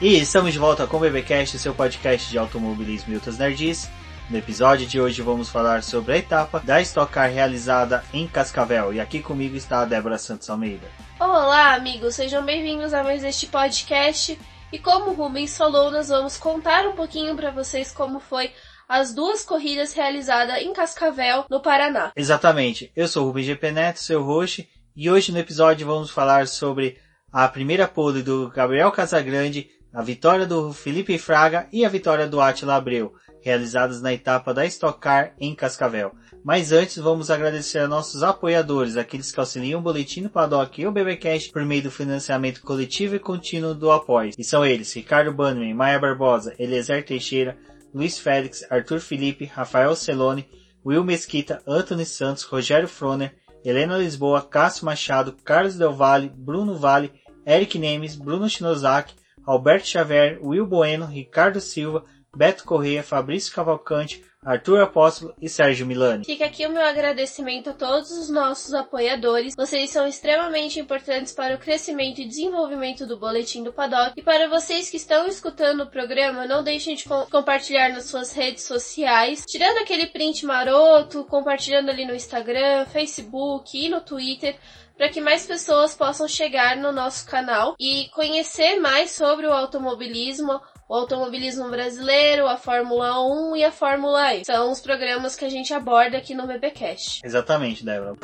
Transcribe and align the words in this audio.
E 0.00 0.18
estamos 0.18 0.54
de 0.54 0.58
volta 0.58 0.86
com 0.86 0.96
o 0.96 1.00
BBcast, 1.00 1.58
seu 1.58 1.74
podcast 1.74 2.30
de 2.30 2.38
automobilismo 2.38 3.12
e 3.12 3.16
outras 3.16 3.36
nerds. 3.36 3.86
No 4.30 4.38
episódio 4.38 4.86
de 4.86 4.98
hoje 4.98 5.20
vamos 5.20 5.50
falar 5.50 5.82
sobre 5.82 6.14
a 6.14 6.16
etapa 6.16 6.58
da 6.58 6.80
Stock 6.80 7.12
Car 7.12 7.30
realizada 7.30 8.02
em 8.10 8.26
Cascavel. 8.26 8.94
E 8.94 9.00
aqui 9.00 9.20
comigo 9.20 9.56
está 9.56 9.80
a 9.80 9.84
Débora 9.84 10.16
Santos 10.16 10.48
Almeida. 10.48 10.88
Olá, 11.18 11.74
amigos, 11.74 12.14
sejam 12.14 12.42
bem-vindos 12.42 12.94
a 12.94 13.04
mais 13.04 13.22
este 13.22 13.46
podcast. 13.48 14.40
E 14.72 14.78
como 14.78 15.10
o 15.10 15.12
Rubens 15.12 15.54
falou, 15.54 15.90
nós 15.90 16.08
vamos 16.08 16.38
contar 16.38 16.86
um 16.86 16.92
pouquinho 16.92 17.36
para 17.36 17.50
vocês 17.50 17.92
como 17.92 18.20
foi 18.20 18.52
as 18.88 19.12
duas 19.12 19.44
corridas 19.44 19.92
realizadas 19.92 20.62
em 20.62 20.72
Cascavel, 20.72 21.44
no 21.50 21.60
Paraná. 21.60 22.10
Exatamente. 22.16 22.90
Eu 22.96 23.06
sou 23.06 23.24
o 23.24 23.26
Rubens 23.26 23.44
GP 23.44 23.70
Neto, 23.70 23.98
seu 23.98 24.22
host, 24.22 24.66
e 24.96 25.10
hoje 25.10 25.30
no 25.30 25.38
episódio 25.38 25.86
vamos 25.86 26.10
falar 26.10 26.48
sobre 26.48 26.96
a 27.30 27.46
primeira 27.46 27.86
pole 27.86 28.22
do 28.22 28.48
Gabriel 28.48 28.90
Casagrande, 28.90 29.68
a 29.92 30.02
vitória 30.02 30.46
do 30.46 30.72
Felipe 30.72 31.18
Fraga 31.18 31.68
e 31.72 31.84
a 31.84 31.88
vitória 31.88 32.28
do 32.28 32.40
Attila 32.40 32.76
Abreu 32.76 33.12
realizadas 33.42 34.02
na 34.02 34.12
etapa 34.12 34.52
da 34.52 34.66
Stock 34.66 35.00
Car 35.00 35.34
em 35.38 35.54
Cascavel. 35.54 36.12
Mas 36.44 36.72
antes 36.72 36.96
vamos 36.96 37.30
agradecer 37.30 37.78
a 37.78 37.88
nossos 37.88 38.22
apoiadores, 38.22 38.96
aqueles 38.96 39.32
que 39.32 39.40
auxiliam 39.40 39.78
o 39.78 39.82
Boletim 39.82 40.22
do 40.22 40.30
Paddock 40.30 40.80
e 40.80 40.86
o 40.86 40.92
BBcast 40.92 41.50
por 41.50 41.64
meio 41.64 41.82
do 41.82 41.90
financiamento 41.90 42.62
coletivo 42.62 43.16
e 43.16 43.18
contínuo 43.18 43.74
do 43.74 43.90
apoio. 43.90 44.32
E 44.38 44.44
são 44.44 44.64
eles, 44.64 44.92
Ricardo 44.92 45.32
Bannerman, 45.32 45.74
Maia 45.74 45.98
Barbosa, 45.98 46.54
Eliezer 46.58 47.04
Teixeira, 47.04 47.58
Luiz 47.92 48.18
Félix, 48.18 48.64
Arthur 48.70 49.00
Felipe, 49.00 49.44
Rafael 49.44 49.94
Celone, 49.96 50.48
Will 50.84 51.04
Mesquita, 51.04 51.62
Anthony 51.66 52.06
Santos, 52.06 52.44
Rogério 52.44 52.88
Froner, 52.88 53.34
Helena 53.64 53.98
Lisboa, 53.98 54.40
Cássio 54.40 54.86
Machado, 54.86 55.36
Carlos 55.44 55.76
Del 55.76 55.92
Valle, 55.92 56.32
Bruno 56.34 56.76
Vale, 56.76 57.12
Eric 57.46 57.78
Nemes, 57.78 58.16
Bruno 58.16 58.48
Shinozaki, 58.48 59.14
Alberto 59.50 59.88
Xavier, 59.88 60.38
Will 60.40 60.64
Bueno, 60.64 61.06
Ricardo 61.06 61.60
Silva, 61.60 62.04
Beto 62.36 62.62
Correia, 62.62 63.02
Fabrício 63.02 63.52
Cavalcante, 63.52 64.24
Arthur 64.42 64.80
Apóstolo 64.80 65.34
e 65.42 65.48
Sérgio 65.48 65.84
Milani. 65.84 66.24
Fica 66.24 66.46
aqui 66.46 66.64
o 66.64 66.70
meu 66.70 66.82
agradecimento 66.82 67.68
a 67.68 67.72
todos 67.74 68.10
os 68.12 68.30
nossos 68.30 68.72
apoiadores. 68.72 69.54
Vocês 69.54 69.90
são 69.90 70.06
extremamente 70.06 70.80
importantes 70.80 71.32
para 71.32 71.56
o 71.56 71.58
crescimento 71.58 72.20
e 72.20 72.28
desenvolvimento 72.28 73.04
do 73.04 73.18
Boletim 73.18 73.62
do 73.62 73.72
Paddock. 73.72 74.12
E 74.16 74.22
para 74.22 74.48
vocês 74.48 74.88
que 74.88 74.96
estão 74.96 75.26
escutando 75.26 75.82
o 75.82 75.90
programa, 75.90 76.46
não 76.46 76.62
deixem 76.62 76.94
de 76.94 77.04
com 77.04 77.26
compartilhar 77.26 77.90
nas 77.90 78.04
suas 78.04 78.32
redes 78.32 78.62
sociais, 78.62 79.44
tirando 79.46 79.78
aquele 79.78 80.06
print 80.06 80.46
maroto, 80.46 81.24
compartilhando 81.24 81.90
ali 81.90 82.06
no 82.06 82.14
Instagram, 82.14 82.86
Facebook 82.86 83.76
e 83.76 83.88
no 83.88 84.00
Twitter 84.00 84.56
para 85.00 85.08
que 85.08 85.18
mais 85.18 85.46
pessoas 85.46 85.94
possam 85.94 86.28
chegar 86.28 86.76
no 86.76 86.92
nosso 86.92 87.26
canal 87.26 87.74
e 87.80 88.10
conhecer 88.12 88.78
mais 88.78 89.12
sobre 89.12 89.46
o 89.46 89.50
automobilismo, 89.50 90.60
o 90.86 90.94
automobilismo 90.94 91.70
brasileiro, 91.70 92.46
a 92.46 92.58
Fórmula 92.58 93.18
1 93.26 93.56
e 93.56 93.64
a 93.64 93.72
Fórmula 93.72 94.34
E. 94.34 94.44
São 94.44 94.70
os 94.70 94.78
programas 94.78 95.36
que 95.36 95.46
a 95.46 95.48
gente 95.48 95.72
aborda 95.72 96.18
aqui 96.18 96.34
no 96.34 96.46
BBcast. 96.46 97.22
Exatamente, 97.24 97.82
Débora. 97.82 98.14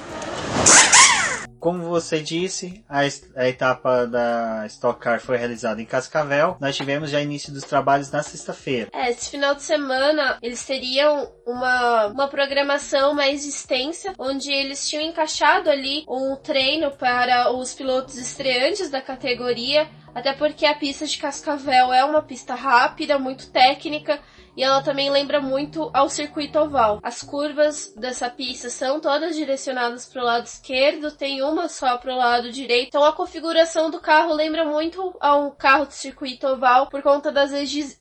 Como 1.59 1.83
você 1.84 2.21
disse, 2.21 2.84
a, 2.89 3.00
a, 3.37 3.49
etapa 3.49 4.06
da 4.06 4.65
Stock 4.67 5.00
Car 5.00 5.21
foi 5.21 5.37
realizada 5.37 5.81
em 5.81 5.87
Cascavel. 5.87 6.56
Nós 6.61 6.77
tivemos 6.77 7.11
já 7.11 7.21
início 7.21 7.53
dos 7.53 7.65
trabalhos 7.65 8.11
na 8.11 8.22
sexta-feira. 8.22 8.91
É, 8.93 9.11
esse 9.11 9.31
final 9.31 9.55
de 9.55 9.62
semana 9.62 10.39
eles 10.43 10.65
teriam 10.65 11.31
uma, 11.47 12.06
uma 12.06 12.28
programação 12.28 13.15
mais 13.15 13.47
extensa, 13.47 14.12
onde 14.19 14.53
eles 14.53 14.89
tinham 14.89 15.05
encaixado 15.05 15.71
ali 15.71 16.05
um 16.09 16.37
treino 16.37 16.91
para 16.91 17.53
os 17.53 17.75
pilotos 17.75 18.16
estreantes 18.16 18.91
da 18.91 19.00
categoria, 19.00 19.89
até 20.15 20.33
porque 20.33 20.66
a 20.66 20.75
pista 20.75 21.06
de 21.06 21.19
Cascavel 21.19 21.93
é 21.93 22.05
uma 22.05 22.22
pista 22.22 22.55
rápida, 22.55 23.19
muito 23.19 23.50
técnica 23.50 24.21
e 24.56 24.62
ela 24.62 24.83
também 24.83 25.11
lembra 25.11 25.41
muito 25.41 25.91
ao 25.93 26.09
circuito 26.09 26.59
oval. 26.59 26.99
As 27.03 27.22
curvas 27.22 27.93
dessa 27.97 28.31
pista 28.31 28.71
são 28.71 28.99
todas 29.00 29.37
direcionadas 29.37 30.06
para 30.06 30.22
o 30.22 30.25
lado 30.25 30.47
esquerdo, 30.47 31.11
tem 31.11 31.43
uma 31.43 31.69
só 31.69 31.99
para 31.99 32.12
o 32.12 32.17
lado 32.17 32.50
direito. 32.50 32.89
Então 32.89 33.05
a 33.05 33.12
configuração 33.12 33.91
do 33.91 34.00
carro 34.00 34.33
lembra 34.33 34.65
muito 34.65 35.15
a 35.21 35.37
um 35.37 35.50
carro 35.50 35.87
de 35.87 35.95
circuito 35.95 36.47
oval 36.47 36.89
por 36.89 37.03
conta 37.03 37.31
das 37.31 37.50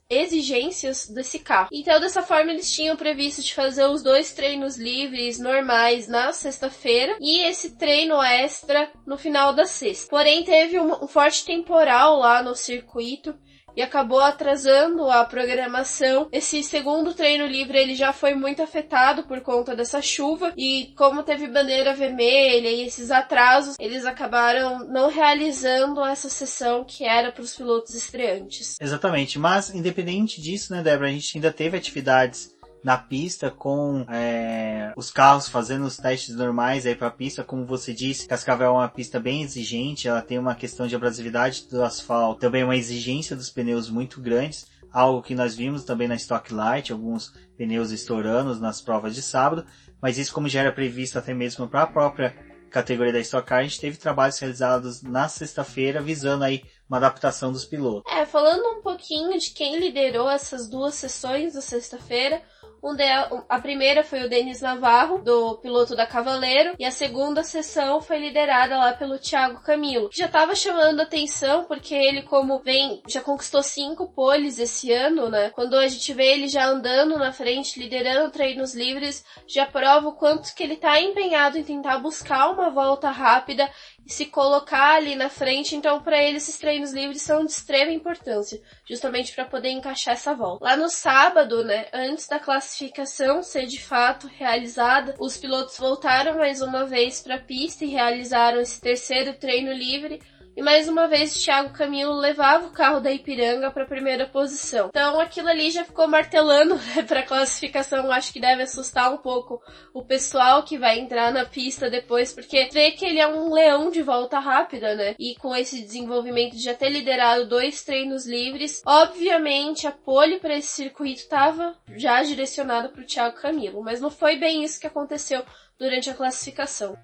exigências 0.09 1.07
desse 1.07 1.39
carro. 1.39 1.69
Então 1.71 1.99
dessa 1.99 2.21
forma 2.21 2.51
eles 2.51 2.71
tinham 2.71 2.95
previsto 2.95 3.41
de 3.41 3.53
fazer 3.53 3.85
os 3.85 4.01
dois 4.01 4.33
treinos 4.33 4.77
livres 4.77 5.39
normais 5.39 6.07
na 6.07 6.31
sexta-feira 6.31 7.17
e 7.19 7.41
esse 7.41 7.75
treino 7.77 8.21
extra 8.21 8.89
no 9.05 9.17
final 9.17 9.53
da 9.53 9.65
sexta. 9.65 10.09
Porém 10.09 10.44
teve 10.44 10.79
um, 10.79 11.03
um 11.03 11.07
forte 11.07 11.44
temporal 11.44 12.17
lá 12.19 12.41
no 12.41 12.55
circuito 12.55 13.35
e 13.75 13.81
acabou 13.81 14.19
atrasando 14.19 15.09
a 15.09 15.24
programação. 15.25 16.28
Esse 16.31 16.63
segundo 16.63 17.13
treino 17.13 17.46
livre 17.46 17.78
ele 17.78 17.96
já 17.96 18.13
foi 18.13 18.34
muito 18.34 18.62
afetado 18.62 19.24
por 19.24 19.41
conta 19.41 19.75
dessa 19.75 20.02
chuva 20.02 20.53
e 20.58 20.94
como 20.96 21.24
teve 21.24 21.47
bandeira 21.47 21.94
vermelha 21.94 22.69
e 22.69 22.81
esses 22.84 23.12
atrasos, 23.12 23.75
eles 23.80 24.06
acabaram 24.06 24.88
não 24.88 25.09
realizando 25.09 26.03
essa 26.03 26.30
sessão 26.30 26.84
que 26.84 27.03
era 27.03 27.31
para 27.31 27.44
os 27.44 27.56
pilotos 27.56 27.94
estreantes. 27.94 28.75
Exatamente, 28.80 29.38
mas 29.38 29.74
independente 29.74 30.42
disso, 30.42 30.74
né, 30.74 30.81
Débora, 30.81 31.09
a 31.09 31.12
gente 31.12 31.38
ainda 31.38 31.52
teve 31.52 31.78
atividades 31.78 32.54
na 32.85 33.00
pista 33.00 33.50
com 33.50 34.06
é, 34.07 34.94
os 34.96 35.09
carros 35.09 35.50
fazendo 35.50 35.88
os 35.88 35.97
testes 35.97 36.35
normais 36.35 36.85
aí 36.85 36.94
para 36.94 37.07
a 37.07 37.12
pista, 37.12 37.44
como 37.44 37.66
você 37.66 37.91
disse, 37.91 38.28
Cascavel 38.28 38.68
é 38.68 38.72
uma 38.73 38.88
pista 38.88 39.19
bem 39.19 39.41
exigente, 39.41 40.07
ela 40.07 40.22
tem 40.22 40.38
uma 40.38 40.53
questão 40.53 40.85
de 40.85 40.95
abrasividade 40.95 41.68
do 41.68 41.84
asfalto, 41.84 42.41
também 42.41 42.63
uma 42.63 42.78
exigência 42.78 43.35
dos 43.35 43.50
pneus 43.50 43.90
muito 43.90 44.22
grandes, 44.22 44.68
algo 44.91 45.24
que 45.24 45.34
nós 45.34 45.56
vimos 45.56 45.84
também 45.84 46.07
na 46.07 46.13
Stock 46.13 46.53
Light, 46.53 46.91
alguns 46.91 47.34
pneus 47.57 47.90
estourando 47.90 48.56
nas 48.59 48.81
provas 48.81 49.16
de 49.16 49.24
sábado, 49.24 49.66
mas 50.00 50.19
isso 50.19 50.31
como 50.31 50.47
já 50.47 50.59
era 50.59 50.72
previsto 50.72 51.18
até 51.18 51.34
mesmo 51.34 51.68
para 51.68 51.81
a 51.81 51.88
própria 51.88 52.35
categoria 52.69 53.13
da 53.13 53.19
Stock 53.19 53.47
Car, 53.47 53.59
a 53.59 53.63
gente 53.63 53.79
teve 53.79 53.97
trabalhos 53.97 54.38
realizados 54.38 55.01
na 55.01 55.28
sexta-feira 55.28 56.01
visando 56.01 56.44
aí 56.44 56.62
uma 56.88 56.97
adaptação 56.97 57.51
dos 57.51 57.66
pilotos. 57.66 58.12
É, 58.13 58.25
falando 58.25 58.78
um 58.78 58.81
pouquinho 58.81 59.40
de 59.40 59.51
quem 59.51 59.79
liderou 59.79 60.29
essas 60.29 60.69
duas 60.69 60.94
sessões 60.94 61.53
da 61.53 61.62
sexta-feira, 61.62 62.44
um 62.84 62.96
de, 62.96 63.03
a 63.50 63.59
primeira 63.59 64.03
foi 64.03 64.24
o 64.24 64.30
Denis 64.30 64.62
Navarro, 64.62 65.19
do 65.19 65.58
piloto 65.58 65.96
da 65.96 66.06
Cavaleiro, 66.06 66.74
e 66.78 66.86
a 66.86 66.91
segunda 66.91 67.44
sessão 67.44 68.02
foi 68.02 68.19
liderada 68.19 68.78
lá 68.78 68.94
pelo 68.94 69.18
Thiago 69.18 69.62
Camilo, 69.62 70.09
que 70.09 70.18
já 70.18 70.25
estava 70.25 70.56
chamando 70.56 71.02
atenção 71.02 71.66
porque 71.66 71.96
ele, 71.96 72.24
como 72.24 72.59
vem, 72.59 73.02
já 73.08 73.22
conquistou 73.22 73.63
cinco 73.63 74.08
poles 74.13 74.59
esse 74.59 74.91
ano, 74.91 75.30
né? 75.30 75.50
Quando 75.52 75.75
a 75.75 75.88
gente 75.88 76.13
vê 76.13 76.34
ele 76.34 76.47
já 76.47 76.66
andando 76.66 77.18
na 77.18 77.31
frente, 77.31 77.80
liderando 77.80 78.31
treinos 78.31 78.75
livres, 78.75 79.25
já 79.47 79.66
prova 79.66 80.09
o 80.09 80.16
quanto 80.16 80.53
que 80.53 80.63
ele 80.63 80.75
está 80.75 81.00
empenhado 81.00 81.57
em 81.57 81.63
tentar 81.63 82.00
buscar 82.00 82.50
uma 82.52 82.69
volta 82.69 83.09
rápida 83.09 83.69
e 84.06 84.12
se 84.12 84.25
colocar 84.28 84.96
ali 84.96 85.16
na 85.16 85.30
frente. 85.30 85.75
Então, 85.75 86.02
para 86.02 86.22
ele, 86.22 86.38
esses 86.38 86.57
treinos 86.57 86.94
livres 86.94 87.22
são 87.22 87.44
de 87.44 87.52
extrema 87.52 87.92
importância, 87.92 88.62
justamente 88.88 89.34
para 89.34 89.45
poder 89.45 89.69
encaixar 89.69 90.13
essa 90.13 90.33
volta. 90.33 90.63
Lá 90.63 90.77
no 90.77 90.89
sábado, 90.89 91.63
né, 91.63 91.88
antes 91.92 92.27
da 92.27 92.39
classificação 92.39 93.42
ser 93.42 93.65
de 93.65 93.81
fato 93.81 94.27
realizada, 94.27 95.15
os 95.19 95.38
pilotos 95.38 95.77
voltaram 95.77 96.38
mais 96.38 96.62
uma 96.62 96.86
vez 96.86 97.21
para 97.21 97.36
a 97.36 97.42
pista 97.42 97.83
e 97.83 97.89
realizaram 97.89 98.62
esse 98.62 98.80
terceiro 98.80 99.33
treino 99.33 99.74
livre 99.74 100.21
e 100.56 100.62
mais 100.62 100.88
uma 100.88 101.06
vez, 101.07 101.44
Thiago 101.44 101.74
Camilo 101.74 102.13
levava 102.13 102.68
o 102.68 102.72
carro 102.72 103.02
da 103.02 103.12
Ipiranga 103.12 103.69
para 103.69 103.84
a 103.84 103.88
primeira 103.88 104.25
posição. 104.25 104.88
Então 104.88 105.19
aquilo 105.19 105.50
ali 105.50 105.69
já 105.69 105.84
ficou 105.84 106.07
martelando 106.07 106.75
né, 106.96 107.04
para 107.04 107.19
a 107.19 107.25
classificação. 107.25 108.10
Acho 108.10 108.31
que 108.31 108.40
deve 108.40 108.63
assustar 108.63 109.13
um 109.13 109.18
pouco 109.18 109.62
o 109.94 110.04
pessoal 110.04 110.63
que 110.63 110.78
vai 110.78 111.00
entrar 111.00 111.34
na 111.34 111.44
pista 111.44 111.90
depois, 111.90 112.31
porque 112.31 112.69
vê 112.72 112.92
que 112.92 113.06
ele 113.06 113.19
é 113.19 113.28
um 113.28 113.52
leão 113.52 113.92
de 113.92 114.02
volta 114.02 114.40
rápida, 114.40 114.96
né? 114.96 115.16
E 115.19 115.36
com 115.36 115.54
esse 115.54 115.81
desenvolvimento 115.81 116.56
de 116.56 116.63
já 116.63 116.74
ter 116.74 116.90
liderado 116.90 117.48
dois 117.48 117.84
treinos 117.84 118.25
livres, 118.25 118.81
obviamente 118.86 119.86
a 119.88 119.92
pole 119.92 120.40
para 120.40 120.56
esse 120.56 120.69
circuito 120.69 121.19
estava 121.19 121.75
já 121.98 122.24
direcionada 122.24 122.88
para 122.88 123.02
o 123.02 123.06
Thiago 123.06 123.36
Camilo, 123.36 123.84
mas 123.84 124.00
não 124.00 124.10
foi 124.10 124.38
bem 124.38 124.63
isso 124.63 124.80
que 124.80 124.88
aconteceu 124.88 125.44
durante 125.78 126.10
a 126.10 126.13
classificação. 126.13 126.98